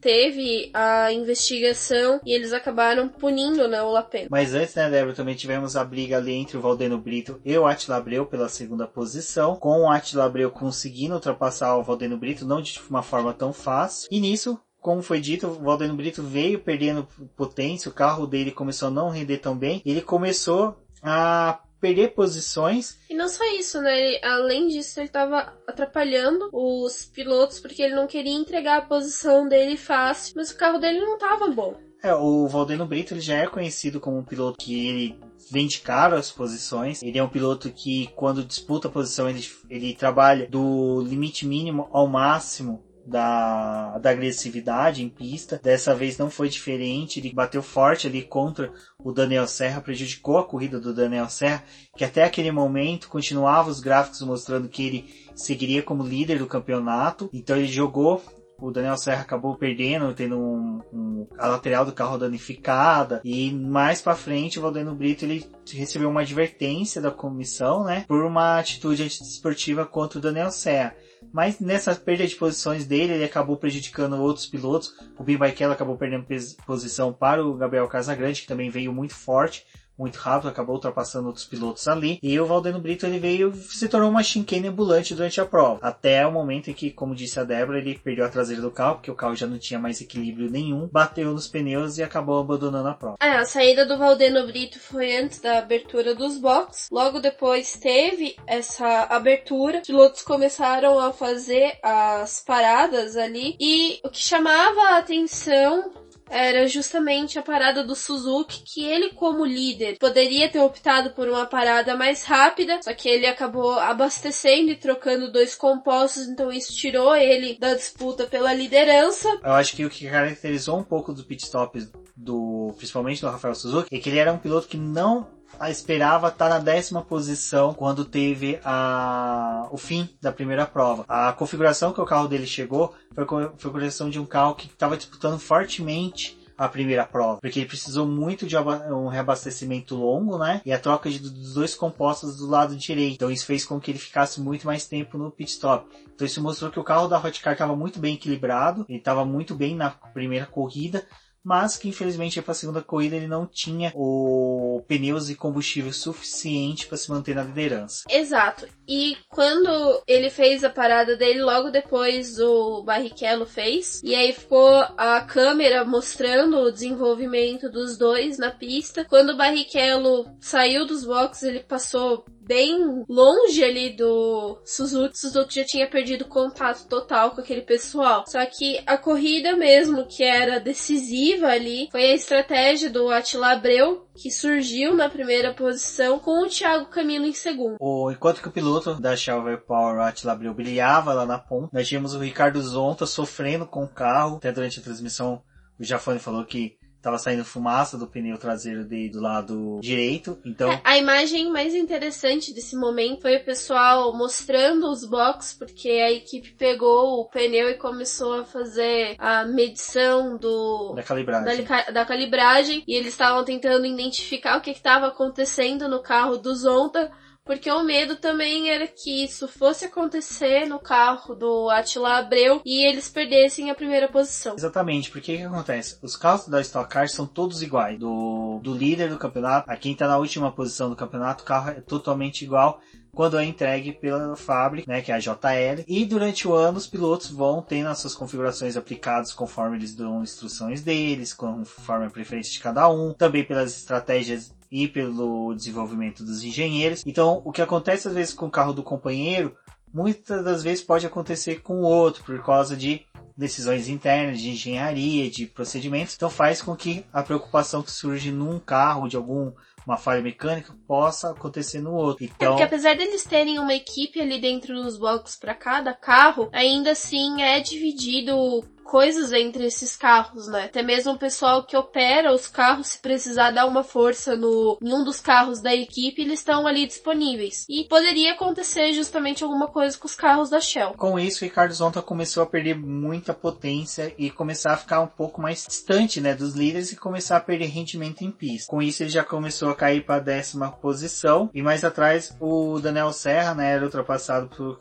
teve 0.02 0.72
a 0.74 1.14
investigação 1.14 2.20
e 2.26 2.34
eles 2.34 2.52
acabaram 2.52 3.08
punindo 3.08 3.68
né, 3.68 3.82
o 3.82 3.92
Lapena. 3.92 4.28
Mas 4.30 4.54
antes, 4.54 4.74
né, 4.76 4.90
Débora, 4.90 5.16
também 5.16 5.36
tivemos 5.36 5.76
a 5.76 5.86
briga 5.86 6.18
ali 6.18 6.34
entre 6.34 6.58
o 6.58 6.62
Valdeno 6.62 6.98
Brito 6.98 7.40
e 7.46 7.56
o 7.58 7.68
Attila 7.68 7.98
Abreu 7.98 8.26
pela 8.26 8.50
segunda 8.50 8.88
posição, 8.88 9.56
com 9.56 9.82
o 9.82 9.90
Attila 9.90 10.26
Abreu 10.26 10.50
conseguindo 10.50 11.14
ultrapassar 11.14 11.78
o 11.78 11.84
Valdeno 11.84 12.18
Brito, 12.18 12.46
não 12.46 12.62
de 12.62 12.80
uma 12.90 13.04
forma 13.04 13.34
tão 13.34 13.54
fácil. 13.54 14.08
E 14.12 14.20
nisso, 14.20 14.60
como 14.80 15.04
foi 15.04 15.22
dito, 15.22 15.48
o 15.48 15.54
Valdeno 15.54 15.96
Brito 15.96 16.24
veio 16.24 16.60
perdendo 16.60 17.08
potência, 17.36 17.90
o 17.90 17.94
carro 17.94 18.26
dele 18.26 18.52
começou 18.52 18.88
a 18.88 18.92
não 18.92 19.10
render 19.10 19.38
tão 19.38 19.56
bem, 19.56 19.82
ele 19.86 20.02
começou 20.02 20.76
a 21.04 21.60
perder 21.82 22.14
posições. 22.14 23.00
E 23.10 23.16
não 23.16 23.28
só 23.28 23.44
isso, 23.56 23.82
né? 23.82 24.00
Ele, 24.00 24.24
além 24.24 24.68
disso, 24.68 25.00
ele 25.00 25.08
estava 25.08 25.54
atrapalhando 25.68 26.50
os 26.54 27.06
pilotos 27.06 27.60
porque 27.60 27.82
ele 27.82 27.96
não 27.96 28.08
queria 28.08 28.34
entregar 28.34 28.78
a 28.78 28.86
posição 28.86 29.50
dele 29.50 29.76
fácil, 29.76 30.34
mas 30.38 30.52
o 30.52 30.58
carro 30.58 30.78
dele 30.78 31.02
não 31.02 31.16
estava 31.16 31.48
bom. 31.48 31.76
É, 32.04 32.14
o 32.16 32.48
Valdeno 32.48 32.86
Brito 32.86 33.14
ele 33.14 33.22
já 33.22 33.38
é 33.38 33.48
conhecido 33.48 34.00
como 34.00 34.18
um 34.18 34.24
piloto 34.24 34.58
que 34.58 34.88
ele 34.88 35.20
vende 35.52 35.82
caro 35.82 36.16
as 36.16 36.32
posições. 36.32 37.04
Ele 37.04 37.18
é 37.18 37.24
um 37.24 37.30
piloto 37.30 37.70
que, 37.72 38.08
quando 38.16 38.44
disputa 38.44 38.88
a 38.88 38.92
posição, 38.92 39.30
ele, 39.30 39.48
ele 39.70 39.94
trabalha 39.94 40.48
do 40.48 41.02
limite 41.02 41.46
mínimo 41.46 41.90
ao 41.92 42.08
máximo 42.08 42.84
da, 43.06 43.98
da 43.98 44.10
agressividade 44.10 45.04
em 45.04 45.10
pista. 45.10 45.60
Dessa 45.62 45.94
vez 45.96 46.18
não 46.18 46.30
foi 46.30 46.50
diferente, 46.50 47.20
ele 47.20 47.34
bateu 47.34 47.62
forte 47.62 48.08
ali 48.08 48.22
contra 48.22 48.72
o 49.00 49.12
Daniel 49.12 49.48
Serra, 49.48 49.82
prejudicou 49.82 50.38
a 50.38 50.48
corrida 50.48 50.80
do 50.80 50.94
Daniel 50.94 51.30
Serra, 51.30 51.64
que 51.96 52.06
até 52.06 52.24
aquele 52.24 52.52
momento 52.52 53.10
continuava 53.10 53.70
os 53.70 53.80
gráficos 53.80 54.22
mostrando 54.22 54.70
que 54.70 54.86
ele 54.86 55.14
seguiria 55.36 55.82
como 55.82 56.04
líder 56.04 56.40
do 56.40 56.48
campeonato. 56.48 57.30
Então 57.34 57.58
ele 57.58 57.68
jogou 57.68 58.22
o 58.62 58.72
Daniel 58.72 58.96
Serra 58.96 59.22
acabou 59.22 59.58
perdendo, 59.58 60.14
tendo 60.14 60.38
um, 60.38 60.80
um, 60.94 61.28
a 61.38 61.48
lateral 61.48 61.84
do 61.84 61.92
carro 61.92 62.18
danificada 62.18 63.20
e 63.26 63.52
mais 63.52 64.02
para 64.02 64.16
frente 64.16 64.60
o 64.60 64.62
Valdeno 64.62 64.94
Brito 64.94 65.26
ele 65.26 65.44
recebeu 65.74 66.10
uma 66.10 66.22
advertência 66.22 67.02
da 67.02 67.10
comissão, 67.10 67.84
né, 67.84 68.06
por 68.08 68.24
uma 68.24 68.60
atitude 68.60 69.02
antidesportiva 69.02 69.84
contra 69.86 70.20
o 70.20 70.22
Daniel 70.22 70.52
Serra. 70.52 70.96
Mas 71.32 71.60
nessa 71.60 71.96
perda 71.96 72.26
de 72.26 72.36
posições 72.36 72.86
dele, 72.86 73.14
ele 73.14 73.24
acabou 73.24 73.58
prejudicando 73.58 74.22
outros 74.22 74.46
pilotos. 74.46 74.94
O 75.18 75.24
Bim 75.24 75.38
Barrichello 75.38 75.74
acabou 75.74 75.98
perdendo 75.98 76.26
posição 76.66 77.14
para 77.14 77.46
o 77.46 77.54
Gabriel 77.54 77.88
Casagrande, 77.88 78.42
que 78.42 78.48
também 78.48 78.70
veio 78.70 78.92
muito 78.94 79.14
forte 79.14 79.66
muito 80.02 80.18
rápido, 80.18 80.50
acabou 80.50 80.76
ultrapassando 80.76 81.28
outros 81.28 81.46
pilotos 81.46 81.88
ali. 81.88 82.20
E 82.22 82.40
o 82.40 82.46
Valdeno 82.46 82.80
Brito 82.80 83.06
ele 83.06 83.20
veio 83.20 83.54
se 83.54 83.88
tornou 83.88 84.10
uma 84.10 84.24
chicane 84.24 84.68
ambulante 84.68 85.14
durante 85.14 85.40
a 85.40 85.46
prova. 85.46 85.80
Até 85.82 86.26
o 86.26 86.32
momento 86.32 86.70
em 86.70 86.74
que, 86.74 86.92
como 86.92 87.16
disse 87.16 87.40
a 87.40 87.44
Débora, 87.44 87.78
ele 87.78 87.98
perdeu 87.98 88.26
a 88.26 88.30
traseira 88.30 88.62
do 88.62 88.72
carro, 88.72 88.96
porque 88.96 89.12
o 89.12 89.16
carro 89.16 89.36
já 89.36 89.46
não 89.46 89.60
tinha 89.60 89.80
mais 89.80 90.02
equilíbrio 90.02 90.50
nenhum, 90.50 90.88
bateu 90.88 91.32
nos 91.32 91.48
pneus 91.48 91.98
e 91.98 92.04
acabou 92.04 92.40
abandonando 92.40 92.90
a 92.90 92.94
prova. 92.94 93.18
É, 93.22 93.32
a 93.32 93.46
saída 93.46 93.86
do 93.86 93.98
Valdeno 93.98 94.46
Brito 94.48 94.80
foi 94.80 95.18
antes 95.18 95.40
da 95.40 95.60
abertura 95.60 96.16
dos 96.16 96.38
boxes. 96.38 96.90
Logo 96.92 97.20
depois 97.20 97.74
teve 97.74 98.36
essa 98.48 99.04
abertura. 99.04 99.80
Os 99.80 99.88
pilotos 99.88 100.22
começaram 100.24 101.00
a 101.00 101.14
fazer 101.14 101.78
as 101.84 102.42
paradas 102.42 103.16
ali. 103.16 103.56
E 103.60 104.00
o 104.04 104.10
que 104.10 104.20
chamava 104.20 104.82
a 104.82 104.98
atenção 104.98 106.01
era 106.32 106.68
justamente 106.68 107.38
a 107.38 107.42
parada 107.44 107.84
do 107.84 107.94
Suzuki, 107.94 108.64
que 108.66 108.86
ele, 108.86 109.10
como 109.10 109.46
líder, 109.46 109.98
poderia 110.00 110.50
ter 110.50 110.60
optado 110.60 111.12
por 111.12 111.28
uma 111.28 111.46
parada 111.46 111.96
mais 111.96 112.24
rápida, 112.24 112.80
só 112.82 112.94
que 112.94 113.10
ele 113.10 113.28
acabou 113.28 113.74
abastecendo 113.74 114.72
e 114.72 114.76
trocando 114.76 115.32
dois 115.32 115.54
compostos, 115.54 116.28
então 116.28 116.52
isso 116.52 116.74
tirou 116.74 117.16
ele 117.16 117.58
da 117.60 117.74
disputa 117.74 118.26
pela 118.26 118.54
liderança. 118.54 119.28
Eu 119.44 119.54
acho 119.54 119.76
que 119.76 119.86
o 119.86 119.90
que 119.90 120.10
caracterizou 120.10 120.80
um 120.80 120.84
pouco 120.84 121.14
do 121.14 121.24
pit 121.24 121.44
stop 121.44 121.78
do, 122.16 122.74
principalmente 122.78 123.22
do 123.22 123.30
Rafael 123.30 123.56
Suzuki, 123.56 123.94
é 123.94 124.00
que 124.00 124.10
ele 124.10 124.20
era 124.20 124.32
um 124.32 124.38
piloto 124.38 124.68
que 124.68 124.78
não 124.78 125.28
esperava 125.70 126.30
estar 126.30 126.50
na 126.50 126.60
décima 126.60 127.02
posição 127.02 127.74
quando 127.74 128.06
teve 128.06 128.60
a, 128.64 129.68
o 129.72 129.78
fim 129.78 130.10
da 130.22 130.32
primeira 130.32 130.66
prova. 130.66 131.06
A 131.08 131.32
configuração 131.34 131.94
que 131.94 132.02
o 132.02 132.06
carro 132.06 132.28
dele 132.28 132.48
chegou 132.48 132.96
foi 133.14 133.24
a 133.24 133.28
configuração 133.28 134.10
de 134.10 134.20
um 134.20 134.26
carro 134.26 134.56
que 134.56 134.68
estava 134.68 134.98
disputando 134.98 135.40
fortemente 135.40 136.42
a 136.58 136.68
primeira 136.70 137.04
prova, 137.06 137.40
porque 137.42 137.60
ele 137.60 137.68
precisou 137.68 138.06
muito 138.06 138.46
de 138.46 138.56
um 138.56 139.08
reabastecimento 139.08 139.96
longo, 139.96 140.38
né? 140.38 140.62
E 140.64 140.72
a 140.72 140.78
troca 140.78 141.10
de, 141.10 141.18
dos 141.18 141.56
dois 141.56 141.74
compostos 141.74 142.38
do 142.38 142.46
lado 142.46 142.76
direito. 142.76 143.16
Então 143.16 143.32
isso 143.32 143.48
fez 143.48 143.66
com 143.66 143.80
que 143.80 143.90
ele 143.90 143.98
ficasse 143.98 144.40
muito 144.40 144.68
mais 144.68 144.86
tempo 144.86 145.18
no 145.18 145.32
pit 145.32 145.50
stop. 145.50 145.88
Então 146.14 146.28
isso 146.28 146.40
mostrou 146.40 146.70
que 146.70 146.80
o 146.80 146.84
carro 146.84 147.08
da 147.08 147.18
Hotcar 147.18 147.54
estava 147.54 147.76
muito 147.76 148.00
bem 148.00 148.14
equilibrado, 148.14 148.86
ele 148.88 149.00
estava 149.00 149.26
muito 149.26 149.56
bem 149.56 149.76
na 149.76 149.90
primeira 149.90 150.46
corrida, 150.46 151.04
mas 151.44 151.78
que 151.78 151.90
infelizmente 151.90 152.42
para 152.42 152.52
a 152.52 152.56
segunda 152.56 152.82
corrida 152.82 153.16
ele 153.16 153.28
não 153.28 153.46
tinha 153.46 153.92
o 153.96 154.84
pneus 154.88 155.30
e 155.30 155.36
combustível 155.36 155.92
suficiente 155.92 156.88
para 156.88 156.98
se 156.98 157.10
manter 157.10 157.36
na 157.36 157.44
liderança. 157.44 158.04
Exato. 158.10 158.68
E 158.88 159.18
quando 159.30 160.04
ele 160.08 160.30
fez 160.30 160.64
a 160.64 160.70
parada 160.70 161.16
dele, 161.16 161.42
logo 161.42 161.70
depois 161.70 162.40
o 162.40 162.84
Barrichello 162.84 163.46
fez, 163.46 164.02
e 164.04 164.14
aí 164.14 164.34
ficou 164.34 164.70
a 164.98 165.22
câmera 165.22 165.86
mostrando 165.86 166.58
o 166.58 166.72
desenvolvimento 166.72 167.70
dos 167.70 167.98
dois 167.98 168.38
na 168.38 168.52
pista. 168.52 169.06
Quando 169.06 169.32
o 169.32 169.38
Barrichello 169.38 170.26
saiu 170.40 170.86
dos 170.86 171.06
boxes, 171.06 171.44
ele 171.44 171.62
passou 171.62 172.26
bem 172.46 173.06
longe 173.08 173.64
ali 173.64 173.96
do 173.96 174.60
Suzuki. 174.66 175.18
Suzuki 175.18 175.56
já 175.56 175.66
tinha 175.66 175.90
perdido 175.90 176.26
contato 176.26 176.88
total 176.88 177.32
com 177.32 177.42
aquele 177.42 177.62
pessoal. 177.62 178.24
Só 178.28 178.46
que 178.46 178.82
a 178.86 178.98
corrida 178.98 179.56
mesmo, 179.56 180.06
que 180.06 180.24
era 180.24 180.60
decisiva 180.60 181.48
ali, 181.48 181.88
foi 181.92 182.04
a 182.04 182.16
estratégia 182.16 182.90
do 182.90 183.10
Attila 183.10 183.52
Abreu, 183.52 184.08
que 184.16 184.32
surgiu 184.32 184.96
na 184.96 185.10
primeira 185.10 185.54
posição 185.54 186.20
com 186.20 186.44
o 186.44 186.50
Thiago 186.50 186.90
Camilo 186.90 187.26
em 187.26 187.34
segundo. 187.34 187.78
O, 187.80 188.12
enquanto 188.12 188.42
que 188.42 188.48
o 188.48 188.52
piloto 188.52 188.96
da 188.96 189.16
Chauver 189.16 189.66
Power, 189.66 190.00
Attila 190.02 190.34
Abreu, 190.34 190.54
brilhava 190.54 191.14
lá 191.14 191.26
na 191.26 191.38
ponta, 191.38 191.70
nós 191.74 191.88
tínhamos 191.88 192.14
o 192.14 192.20
Ricardo 192.20 192.62
Zonta 192.62 193.06
sofrendo 193.06 193.66
com 193.66 193.84
o 193.84 193.90
carro. 193.90 194.38
Até 194.38 194.52
durante 194.52 194.80
a 194.80 194.84
transmissão, 194.84 195.42
o 195.80 195.84
Jafone 195.84 196.20
falou 196.20 196.46
que 196.46 196.78
tava 197.02 197.18
saindo 197.18 197.44
fumaça 197.44 197.98
do 197.98 198.08
pneu 198.08 198.38
traseiro 198.38 198.86
dele 198.86 199.10
do 199.10 199.20
lado 199.20 199.80
direito. 199.82 200.40
Então, 200.46 200.72
é, 200.72 200.82
a 200.84 200.98
imagem 200.98 201.52
mais 201.52 201.74
interessante 201.74 202.54
desse 202.54 202.76
momento 202.76 203.22
foi 203.22 203.38
o 203.38 203.44
pessoal 203.44 204.16
mostrando 204.16 204.90
os 204.90 205.04
boxes, 205.04 205.54
porque 205.54 205.90
a 205.90 206.12
equipe 206.12 206.52
pegou 206.52 207.22
o 207.22 207.26
pneu 207.26 207.70
e 207.70 207.76
começou 207.76 208.42
a 208.42 208.46
fazer 208.46 209.16
a 209.18 209.46
medição 209.46 210.38
do 210.38 210.94
da 210.94 211.04
calibragem, 211.04 211.64
da, 211.64 211.92
da 211.92 212.06
calibragem 212.06 212.84
e 212.88 212.96
eles 212.96 213.14
estavam 213.14 213.44
tentando 213.44 213.86
identificar 213.86 214.58
o 214.58 214.62
que 214.62 214.72
estava 214.72 215.08
acontecendo 215.08 215.88
no 215.90 216.02
carro 216.02 216.38
do 216.38 216.54
Zonta 216.56 217.12
porque 217.44 217.72
o 217.72 217.84
medo 217.84 218.16
também 218.16 218.70
era 218.70 218.88
que 218.88 219.24
isso 219.24 219.48
fosse 219.48 219.86
acontecer 219.86 220.66
no 220.68 220.80
carro 220.80 221.36
do 221.36 221.70
Attila 221.70 222.18
Abreu 222.18 222.62
e 222.66 222.86
eles 222.86 223.10
perdessem 223.10 223.70
a 223.70 223.76
primeira 223.76 224.08
posição. 224.08 224.56
Exatamente, 224.56 225.10
porque 225.10 225.36
o 225.36 225.38
que 225.38 225.44
acontece? 225.44 225.98
Os 226.02 226.16
carros 226.16 226.48
da 226.48 226.62
Stock 226.62 226.90
Car 226.90 227.10
são 227.10 227.26
todos 227.26 227.62
iguais. 227.62 228.00
Do, 228.00 228.60
do 228.62 228.74
líder 228.74 229.10
do 229.10 229.18
campeonato 229.18 229.70
a 229.70 229.76
quem 229.76 229.94
está 229.94 230.08
na 230.08 230.18
última 230.18 230.52
posição 230.52 230.90
do 230.90 230.96
campeonato, 230.96 231.44
o 231.44 231.48
carro 231.48 231.72
é 231.72 231.82
totalmente 231.82 232.44
igual 232.44 232.80
quando 233.14 233.38
é 233.38 233.46
entregue 233.46 233.92
pela 233.92 234.36
fábrica, 234.36 234.92
né, 234.92 235.02
que 235.02 235.12
é 235.12 235.16
a 235.16 235.20
JL. 235.20 235.84
E 235.88 236.06
durante 236.06 236.48
o 236.48 236.54
ano 236.54 236.78
os 236.78 236.88
pilotos 236.88 237.30
vão 237.30 237.62
tendo 237.62 237.90
as 237.90 238.00
suas 238.00 238.16
configurações 238.16 238.78
aplicadas 238.78 239.34
conforme 239.34 239.78
eles 239.78 239.94
dão 239.94 240.24
instruções 240.24 240.82
deles, 240.82 241.34
conforme 241.34 242.06
a 242.06 242.10
preferência 242.10 242.54
de 242.54 242.60
cada 242.60 242.90
um, 242.90 243.14
também 243.14 243.44
pelas 243.44 243.76
estratégias 243.76 244.54
e 244.72 244.88
pelo 244.88 245.54
desenvolvimento 245.54 246.24
dos 246.24 246.44
engenheiros. 246.44 247.04
Então, 247.06 247.42
o 247.44 247.52
que 247.52 247.62
acontece 247.62 248.08
às 248.08 248.14
vezes 248.14 248.34
com 248.34 248.48
o 248.48 248.52
carro 248.52 248.74
do 248.74 248.84
companheiro, 248.84 249.56
muitas 249.94 250.44
das 250.44 250.64
vezes 250.64 250.84
pode 250.84 251.06
acontecer 251.06 251.62
com 251.62 251.82
o 251.82 251.86
outro 251.86 252.24
por 252.24 252.42
causa 252.42 252.76
de 252.78 253.06
decisões 253.36 253.88
internas 253.88 254.40
de 254.40 254.52
engenharia, 254.52 255.30
de 255.30 255.46
procedimentos. 255.46 256.16
Então 256.16 256.30
faz 256.30 256.62
com 256.62 256.76
que 256.76 257.06
a 257.12 257.24
preocupação 257.24 257.82
que 257.82 257.92
surge 257.92 258.32
num 258.32 258.60
carro 258.60 259.08
de 259.08 259.16
algum 259.16 259.52
uma 259.86 259.98
falha 259.98 260.22
mecânica 260.22 260.74
possa 260.88 261.32
acontecer 261.32 261.82
no 261.82 261.94
outro. 261.94 262.24
Então, 262.24 262.48
é 262.48 262.50
porque 262.52 262.64
apesar 262.64 262.96
deles 262.96 263.24
terem 263.24 263.60
uma 263.60 263.74
equipe 263.74 264.20
ali 264.20 264.40
dentro 264.40 264.76
dos 264.76 264.98
blocos 264.98 265.36
para 265.36 265.54
cada 265.54 265.94
carro, 265.94 266.50
ainda 266.52 266.92
assim 266.92 267.42
é 267.42 267.60
dividido 267.60 268.64
coisas 268.84 269.32
entre 269.32 269.66
esses 269.66 269.96
carros, 269.96 270.48
né? 270.48 270.66
Até 270.66 270.82
mesmo 270.82 271.14
o 271.14 271.18
pessoal 271.18 271.64
que 271.64 271.78
opera 271.78 272.34
os 272.34 272.48
carros, 272.48 272.88
se 272.88 273.00
precisar 273.00 273.52
dar 273.52 273.66
uma 273.66 273.84
força 273.84 274.36
no, 274.36 274.78
em 274.82 274.94
um 274.94 275.04
dos 275.04 275.20
carros 275.20 275.62
da 275.62 275.74
equipe, 275.74 276.22
eles 276.22 276.40
estão 276.40 276.68
ali 276.68 276.86
disponíveis. 276.86 277.66
E 277.70 277.86
poderia 277.86 278.34
acontecer 278.34 278.94
justamente 278.94 279.44
alguma 279.44 279.68
coisa 279.68 279.98
com 279.98 280.06
os 280.06 280.16
carros 280.16 280.50
da 280.50 280.60
Shell. 280.60 280.94
Com 280.94 281.20
isso, 281.20 281.44
o 281.44 281.48
Ricardo 281.48 281.74
Zonta 281.74 282.02
começou 282.02 282.44
a 282.44 282.46
perder 282.46 282.76
muita 282.78 283.34
potência 283.34 284.14
e 284.18 284.30
começar 284.30 284.74
a 284.74 284.78
ficar 284.78 285.02
um 285.02 285.08
pouco 285.08 285.42
mais 285.42 285.66
distante, 285.66 286.20
né, 286.20 286.34
dos 286.34 286.54
líderes 286.54 286.92
e 286.92 286.96
começar 286.96 287.38
a 287.38 287.42
perder 287.42 287.68
rendimento 287.68 288.24
em 288.24 288.32
pista. 288.32 288.70
Com 288.70 288.82
isso, 288.82 289.04
ele 289.04 289.10
já 289.10 289.24
começou 289.24 289.70
a 289.70 289.76
cair 289.76 290.06
para 290.06 290.16
a 290.16 290.20
décima 290.20 290.72
posição 290.72 291.50
e 291.54 291.62
mais 291.62 291.84
atrás 291.84 292.36
o 292.40 292.80
Daniel 292.80 293.14
Serra, 293.14 293.54
né, 293.54 293.74
era 293.74 293.86
ultrapassado 293.86 294.50
por 294.50 294.80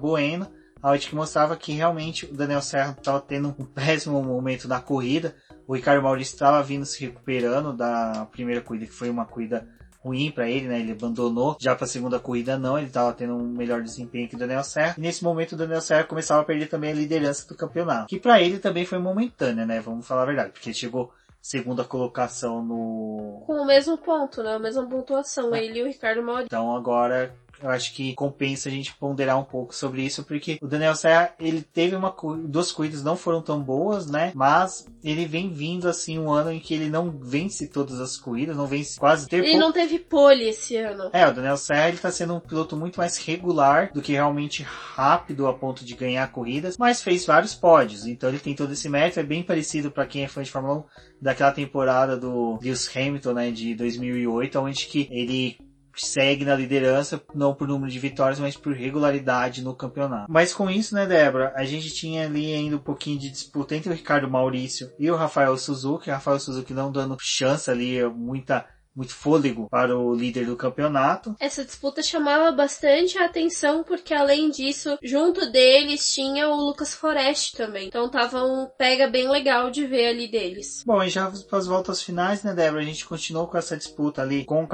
Bueno 0.00 0.57
onde 0.82 1.08
que 1.08 1.14
mostrava 1.14 1.56
que 1.56 1.72
realmente 1.72 2.26
o 2.26 2.34
Daniel 2.34 2.62
Serra 2.62 2.94
estava 2.98 3.20
tendo 3.20 3.54
um 3.58 3.64
péssimo 3.64 4.22
momento 4.22 4.68
na 4.68 4.80
corrida. 4.80 5.34
O 5.66 5.74
Ricardo 5.74 6.02
Maurício 6.02 6.34
estava 6.34 6.62
vindo 6.62 6.86
se 6.86 7.04
recuperando 7.04 7.72
da 7.72 8.26
primeira 8.30 8.60
corrida, 8.60 8.86
que 8.86 8.92
foi 8.92 9.10
uma 9.10 9.26
corrida 9.26 9.66
ruim 10.02 10.30
para 10.30 10.48
ele, 10.48 10.68
né? 10.68 10.80
Ele 10.80 10.92
abandonou. 10.92 11.56
Já 11.60 11.74
para 11.74 11.84
a 11.84 11.88
segunda 11.88 12.18
corrida 12.18 12.58
não, 12.58 12.78
ele 12.78 12.86
estava 12.86 13.12
tendo 13.12 13.34
um 13.34 13.48
melhor 13.48 13.82
desempenho 13.82 14.28
que 14.28 14.36
o 14.36 14.38
Daniel 14.38 14.64
Serra. 14.64 14.94
E 14.96 15.00
nesse 15.00 15.22
momento 15.22 15.52
o 15.52 15.56
Daniel 15.56 15.80
Serra 15.80 16.04
começava 16.04 16.40
a 16.40 16.44
perder 16.44 16.68
também 16.68 16.92
a 16.92 16.94
liderança 16.94 17.46
do 17.46 17.54
campeonato, 17.54 18.06
que 18.06 18.18
para 18.18 18.40
ele 18.40 18.58
também 18.58 18.86
foi 18.86 18.98
momentânea, 18.98 19.66
né? 19.66 19.80
Vamos 19.80 20.06
falar 20.06 20.22
a 20.22 20.26
verdade, 20.26 20.50
porque 20.52 20.70
ele 20.70 20.76
chegou 20.76 21.12
segunda 21.40 21.84
colocação 21.84 22.62
no 22.62 23.42
com 23.46 23.62
o 23.62 23.66
mesmo 23.66 23.96
ponto, 23.98 24.42
né? 24.42 24.54
A 24.54 24.58
mesma 24.58 24.86
pontuação, 24.86 25.54
é. 25.54 25.64
ele 25.64 25.80
e 25.80 25.82
o 25.82 25.86
Ricardo 25.86 26.22
Maurício. 26.22 26.46
Então 26.46 26.74
agora 26.74 27.34
eu 27.62 27.70
acho 27.70 27.94
que 27.94 28.14
compensa 28.14 28.68
a 28.68 28.72
gente 28.72 28.94
ponderar 28.94 29.38
um 29.38 29.44
pouco 29.44 29.74
sobre 29.74 30.02
isso, 30.02 30.24
porque 30.24 30.58
o 30.62 30.66
Daniel 30.66 30.94
Serra, 30.94 31.34
ele 31.38 31.62
teve 31.62 31.96
uma, 31.96 32.14
duas 32.44 32.72
corridas 32.72 33.02
não 33.02 33.16
foram 33.16 33.42
tão 33.42 33.60
boas, 33.60 34.06
né? 34.06 34.32
Mas 34.34 34.86
ele 35.02 35.26
vem 35.26 35.50
vindo 35.52 35.88
assim 35.88 36.18
um 36.18 36.30
ano 36.30 36.52
em 36.52 36.60
que 36.60 36.74
ele 36.74 36.88
não 36.88 37.10
vence 37.10 37.68
todas 37.68 38.00
as 38.00 38.16
corridas, 38.16 38.56
não 38.56 38.66
vence 38.66 38.98
quase 38.98 39.28
ter 39.28 39.38
Ele 39.38 39.52
pou... 39.52 39.60
não 39.60 39.72
teve 39.72 39.98
pole 39.98 40.48
esse 40.48 40.76
ano. 40.76 41.10
É, 41.12 41.26
o 41.26 41.32
Daniel 41.32 41.56
Serra 41.56 41.88
ele 41.88 41.98
tá 41.98 42.10
sendo 42.10 42.34
um 42.34 42.40
piloto 42.40 42.76
muito 42.76 42.96
mais 42.96 43.16
regular 43.18 43.92
do 43.92 44.02
que 44.02 44.12
realmente 44.12 44.62
rápido 44.62 45.46
a 45.46 45.54
ponto 45.54 45.84
de 45.84 45.94
ganhar 45.94 46.30
corridas, 46.30 46.76
mas 46.76 47.02
fez 47.02 47.24
vários 47.24 47.54
pódios, 47.54 48.06
então 48.06 48.28
ele 48.28 48.38
tem 48.38 48.54
todo 48.54 48.72
esse 48.72 48.88
mérito, 48.88 49.20
é 49.20 49.22
bem 49.22 49.42
parecido 49.42 49.90
para 49.90 50.06
quem 50.06 50.24
é 50.24 50.28
fã 50.28 50.42
de 50.42 50.50
Fórmula 50.50 50.78
1 50.78 50.84
daquela 51.20 51.52
temporada 51.52 52.16
do 52.16 52.58
Lewis 52.62 52.88
Hamilton, 52.94 53.32
né, 53.32 53.50
de 53.50 53.74
2008, 53.74 54.58
onde 54.58 54.86
que 54.86 55.08
ele 55.10 55.58
segue 55.98 56.44
na 56.44 56.54
liderança, 56.54 57.20
não 57.34 57.54
por 57.54 57.68
número 57.68 57.90
de 57.90 57.98
vitórias, 57.98 58.38
mas 58.38 58.56
por 58.56 58.72
regularidade 58.72 59.62
no 59.62 59.74
campeonato. 59.74 60.30
Mas 60.30 60.52
com 60.52 60.70
isso, 60.70 60.94
né, 60.94 61.06
Débora, 61.06 61.52
a 61.56 61.64
gente 61.64 61.90
tinha 61.90 62.26
ali 62.26 62.52
ainda 62.52 62.76
um 62.76 62.80
pouquinho 62.80 63.18
de 63.18 63.30
disputa 63.30 63.74
entre 63.74 63.90
o 63.90 63.94
Ricardo 63.94 64.30
Maurício 64.30 64.90
e 64.98 65.10
o 65.10 65.16
Rafael 65.16 65.56
Suzuki. 65.56 66.10
Rafael 66.10 66.38
Suzuki 66.38 66.72
não 66.72 66.90
dando 66.90 67.16
chance 67.20 67.70
ali, 67.70 68.02
muita 68.04 68.66
muito 68.98 69.14
fôlego 69.14 69.68
para 69.70 69.96
o 69.96 70.12
líder 70.12 70.46
do 70.46 70.56
campeonato. 70.56 71.36
Essa 71.38 71.64
disputa 71.64 72.02
chamava 72.02 72.50
bastante 72.50 73.16
a 73.16 73.26
atenção 73.26 73.84
porque 73.84 74.12
além 74.12 74.50
disso, 74.50 74.98
junto 75.00 75.50
deles 75.52 76.12
tinha 76.12 76.48
o 76.48 76.56
Lucas 76.56 76.92
Forest 76.92 77.56
também. 77.56 77.86
Então 77.86 78.08
tava 78.08 78.42
um 78.42 78.66
pega 78.76 79.06
bem 79.06 79.30
legal 79.30 79.70
de 79.70 79.86
ver 79.86 80.08
ali 80.08 80.28
deles. 80.28 80.82
Bom, 80.84 81.00
e 81.02 81.08
já 81.08 81.30
para 81.48 81.58
as 81.58 81.66
voltas 81.66 82.02
finais, 82.02 82.42
né, 82.42 82.52
Débora, 82.52 82.82
a 82.82 82.84
gente 82.84 83.06
continuou 83.06 83.46
com 83.46 83.56
essa 83.56 83.76
disputa 83.76 84.22
ali 84.22 84.44
com 84.44 84.66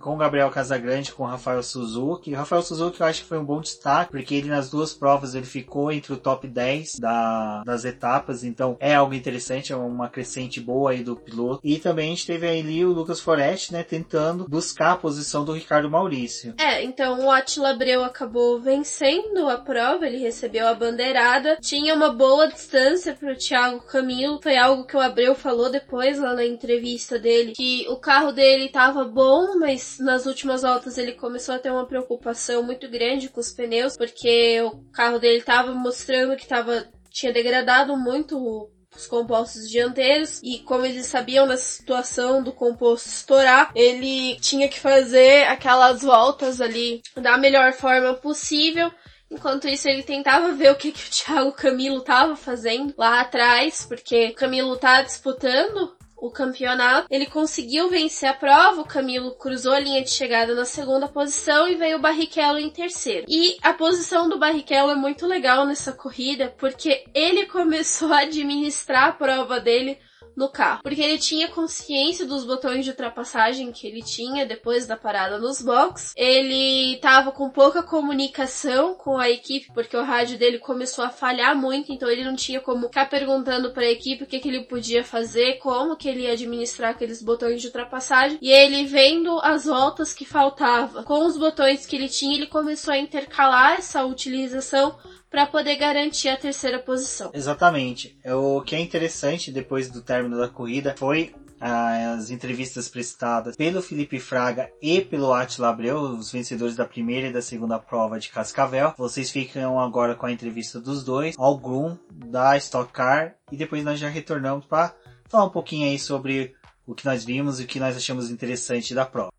com 0.00 0.16
Gabriel 0.16 0.50
Casagrande, 0.50 1.12
com 1.12 1.24
Rafael 1.24 1.62
Suzuki. 1.62 2.32
O 2.32 2.36
Rafael 2.36 2.62
Suzuki 2.62 3.00
eu 3.00 3.06
acho 3.06 3.22
que 3.22 3.28
foi 3.28 3.38
um 3.38 3.44
bom 3.44 3.60
destaque, 3.60 4.12
porque 4.12 4.34
ele 4.36 4.48
nas 4.48 4.70
duas 4.70 4.94
provas 4.94 5.34
ele 5.34 5.44
ficou 5.44 5.90
entre 5.90 6.12
o 6.12 6.16
top 6.16 6.46
10 6.46 7.00
da, 7.00 7.64
das 7.64 7.84
etapas, 7.84 8.44
então 8.44 8.76
é 8.78 8.94
algo 8.94 9.12
interessante, 9.14 9.72
é 9.72 9.76
uma 9.76 10.08
crescente 10.08 10.60
boa 10.60 10.92
aí 10.92 11.02
do 11.02 11.16
piloto. 11.16 11.60
E 11.64 11.78
também 11.78 12.06
a 12.06 12.10
gente 12.10 12.26
teve 12.26 12.48
ali 12.48 12.84
o 12.84 12.92
Lucas 12.92 13.20
Forest 13.20 13.55
né, 13.70 13.82
tentando 13.82 14.48
buscar 14.48 14.92
a 14.92 14.96
posição 14.96 15.44
do 15.44 15.52
Ricardo 15.52 15.90
Maurício. 15.90 16.54
É, 16.58 16.82
então 16.82 17.26
o 17.26 17.30
Attila 17.30 17.70
Abreu 17.70 18.04
acabou 18.04 18.60
vencendo 18.60 19.48
a 19.48 19.58
prova, 19.58 20.06
ele 20.06 20.18
recebeu 20.18 20.66
a 20.68 20.74
bandeirada, 20.74 21.56
tinha 21.60 21.94
uma 21.94 22.10
boa 22.10 22.46
distância 22.48 23.14
para 23.14 23.32
o 23.32 23.36
Thiago 23.36 23.80
Camilo, 23.80 24.40
foi 24.42 24.56
algo 24.56 24.84
que 24.84 24.96
o 24.96 25.00
Abreu 25.00 25.34
falou 25.34 25.70
depois 25.70 26.18
lá 26.18 26.34
na 26.34 26.44
entrevista 26.44 27.18
dele, 27.18 27.52
que 27.52 27.86
o 27.88 27.96
carro 27.96 28.32
dele 28.32 28.66
estava 28.66 29.04
bom, 29.04 29.58
mas 29.58 29.98
nas 29.98 30.26
últimas 30.26 30.62
voltas 30.62 30.98
ele 30.98 31.12
começou 31.12 31.54
a 31.54 31.58
ter 31.58 31.70
uma 31.70 31.86
preocupação 31.86 32.62
muito 32.62 32.88
grande 32.88 33.28
com 33.28 33.40
os 33.40 33.50
pneus, 33.50 33.96
porque 33.96 34.60
o 34.62 34.84
carro 34.92 35.18
dele 35.18 35.38
estava 35.38 35.72
mostrando 35.72 36.36
que 36.36 36.42
estava 36.42 36.86
tinha 37.16 37.32
degradado 37.32 37.96
muito 37.96 38.70
os 38.96 39.06
compostos 39.06 39.68
dianteiros 39.70 40.40
e 40.42 40.58
como 40.60 40.84
eles 40.84 41.06
sabiam 41.06 41.46
da 41.46 41.56
situação 41.56 42.42
do 42.42 42.52
composto 42.52 43.08
estourar, 43.08 43.70
ele 43.74 44.36
tinha 44.40 44.68
que 44.68 44.78
fazer 44.78 45.46
aquelas 45.48 46.02
voltas 46.02 46.60
ali 46.60 47.02
da 47.14 47.36
melhor 47.36 47.72
forma 47.72 48.14
possível. 48.14 48.90
Enquanto 49.30 49.68
isso, 49.68 49.88
ele 49.88 50.02
tentava 50.02 50.52
ver 50.52 50.70
o 50.70 50.76
que, 50.76 50.92
que 50.92 51.00
o 51.00 51.10
Thiago 51.10 51.52
Camilo 51.52 51.98
estava 51.98 52.36
fazendo 52.36 52.94
lá 52.96 53.20
atrás, 53.20 53.84
porque 53.86 54.28
o 54.28 54.34
Camilo 54.34 54.76
tá 54.76 55.02
disputando 55.02 55.95
o 56.16 56.30
campeonato. 56.30 57.06
Ele 57.10 57.26
conseguiu 57.26 57.88
vencer 57.88 58.28
a 58.28 58.34
prova, 58.34 58.80
o 58.80 58.86
Camilo 58.86 59.36
cruzou 59.36 59.72
a 59.72 59.80
linha 59.80 60.02
de 60.02 60.10
chegada 60.10 60.54
na 60.54 60.64
segunda 60.64 61.08
posição 61.08 61.68
e 61.68 61.74
veio 61.74 61.98
o 61.98 62.00
Barrichello 62.00 62.58
em 62.58 62.70
terceiro. 62.70 63.26
E 63.28 63.56
a 63.62 63.72
posição 63.72 64.28
do 64.28 64.38
Barrichello 64.38 64.90
é 64.90 64.96
muito 64.96 65.26
legal 65.26 65.66
nessa 65.66 65.92
corrida, 65.92 66.54
porque 66.58 67.04
ele 67.14 67.46
começou 67.46 68.12
a 68.12 68.20
administrar 68.20 69.08
a 69.08 69.12
prova 69.12 69.60
dele 69.60 69.98
no 70.36 70.48
carro, 70.48 70.82
porque 70.82 71.00
ele 71.00 71.18
tinha 71.18 71.48
consciência 71.48 72.26
dos 72.26 72.44
botões 72.44 72.84
de 72.84 72.90
ultrapassagem 72.90 73.72
que 73.72 73.86
ele 73.86 74.02
tinha 74.02 74.44
depois 74.44 74.86
da 74.86 74.96
parada 74.96 75.38
nos 75.38 75.62
box. 75.62 76.12
Ele 76.16 76.98
tava 76.98 77.32
com 77.32 77.48
pouca 77.48 77.82
comunicação 77.82 78.94
com 78.94 79.18
a 79.18 79.30
equipe 79.30 79.72
porque 79.72 79.96
o 79.96 80.04
rádio 80.04 80.38
dele 80.38 80.58
começou 80.58 81.04
a 81.04 81.10
falhar 81.10 81.56
muito, 81.56 81.92
então 81.92 82.10
ele 82.10 82.24
não 82.24 82.36
tinha 82.36 82.60
como 82.60 82.86
ficar 82.86 83.08
perguntando 83.08 83.72
para 83.72 83.84
a 83.84 83.90
equipe 83.90 84.24
o 84.24 84.26
que, 84.26 84.38
que 84.38 84.48
ele 84.48 84.64
podia 84.64 85.02
fazer, 85.02 85.58
como 85.58 85.96
que 85.96 86.08
ele 86.08 86.22
ia 86.22 86.32
administrar 86.32 86.90
aqueles 86.90 87.22
botões 87.22 87.60
de 87.60 87.68
ultrapassagem. 87.68 88.38
E 88.42 88.50
ele 88.50 88.84
vendo 88.84 89.38
as 89.40 89.64
voltas 89.64 90.12
que 90.12 90.24
faltava 90.24 91.02
com 91.02 91.24
os 91.24 91.36
botões 91.36 91.86
que 91.86 91.96
ele 91.96 92.08
tinha, 92.08 92.36
ele 92.36 92.46
começou 92.46 92.92
a 92.92 92.98
intercalar 92.98 93.78
essa 93.78 94.04
utilização 94.04 94.96
para 95.30 95.46
poder 95.46 95.76
garantir 95.76 96.28
a 96.28 96.36
terceira 96.36 96.78
posição. 96.78 97.30
Exatamente. 97.34 98.18
É 98.22 98.34
o 98.34 98.60
que 98.60 98.74
é 98.74 98.80
interessante 98.80 99.50
depois 99.50 99.90
do 99.90 100.00
término 100.00 100.38
da 100.38 100.48
corrida 100.48 100.94
foi 100.96 101.34
ah, 101.60 102.14
as 102.14 102.30
entrevistas 102.30 102.88
prestadas 102.88 103.56
pelo 103.56 103.82
Felipe 103.82 104.18
Fraga 104.18 104.70
e 104.80 105.00
pelo 105.00 105.32
Attila 105.32 105.68
Abreu, 105.68 105.98
os 105.98 106.30
vencedores 106.30 106.76
da 106.76 106.84
primeira 106.84 107.28
e 107.28 107.32
da 107.32 107.42
segunda 107.42 107.78
prova 107.78 108.18
de 108.18 108.28
Cascavel. 108.28 108.94
Vocês 108.96 109.30
ficam 109.30 109.80
agora 109.80 110.14
com 110.14 110.26
a 110.26 110.32
entrevista 110.32 110.80
dos 110.80 111.04
dois, 111.04 111.34
algum 111.38 111.96
da 112.10 112.56
Stock 112.56 112.92
Car, 112.92 113.34
e 113.50 113.56
depois 113.56 113.84
nós 113.84 113.98
já 113.98 114.08
retornamos 114.08 114.66
para 114.66 114.94
falar 115.28 115.44
um 115.44 115.50
pouquinho 115.50 115.88
aí 115.88 115.98
sobre 115.98 116.54
o 116.86 116.94
que 116.94 117.04
nós 117.04 117.24
vimos 117.24 117.58
e 117.58 117.64
o 117.64 117.66
que 117.66 117.80
nós 117.80 117.96
achamos 117.96 118.30
interessante 118.30 118.94
da 118.94 119.04
prova. 119.04 119.32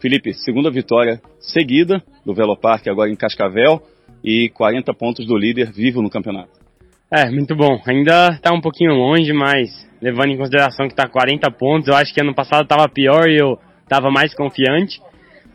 Felipe, 0.00 0.32
segunda 0.32 0.70
vitória 0.70 1.20
seguida 1.40 2.02
do 2.24 2.32
Velopark 2.32 2.86
agora 2.88 3.10
em 3.10 3.16
Cascavel 3.16 3.82
e 4.22 4.48
40 4.50 4.92
pontos 4.94 5.26
do 5.26 5.36
líder 5.36 5.72
vivo 5.72 6.02
no 6.02 6.10
campeonato. 6.10 6.58
É, 7.10 7.30
muito 7.30 7.56
bom. 7.56 7.80
Ainda 7.86 8.28
está 8.28 8.52
um 8.52 8.60
pouquinho 8.60 8.92
longe, 8.92 9.32
mas 9.32 9.88
levando 10.00 10.30
em 10.30 10.36
consideração 10.36 10.86
que 10.86 10.92
está 10.92 11.08
40 11.08 11.50
pontos, 11.52 11.88
eu 11.88 11.94
acho 11.94 12.12
que 12.12 12.20
ano 12.20 12.34
passado 12.34 12.64
estava 12.64 12.88
pior 12.88 13.28
e 13.28 13.38
eu 13.38 13.58
estava 13.82 14.10
mais 14.10 14.34
confiante. 14.34 15.00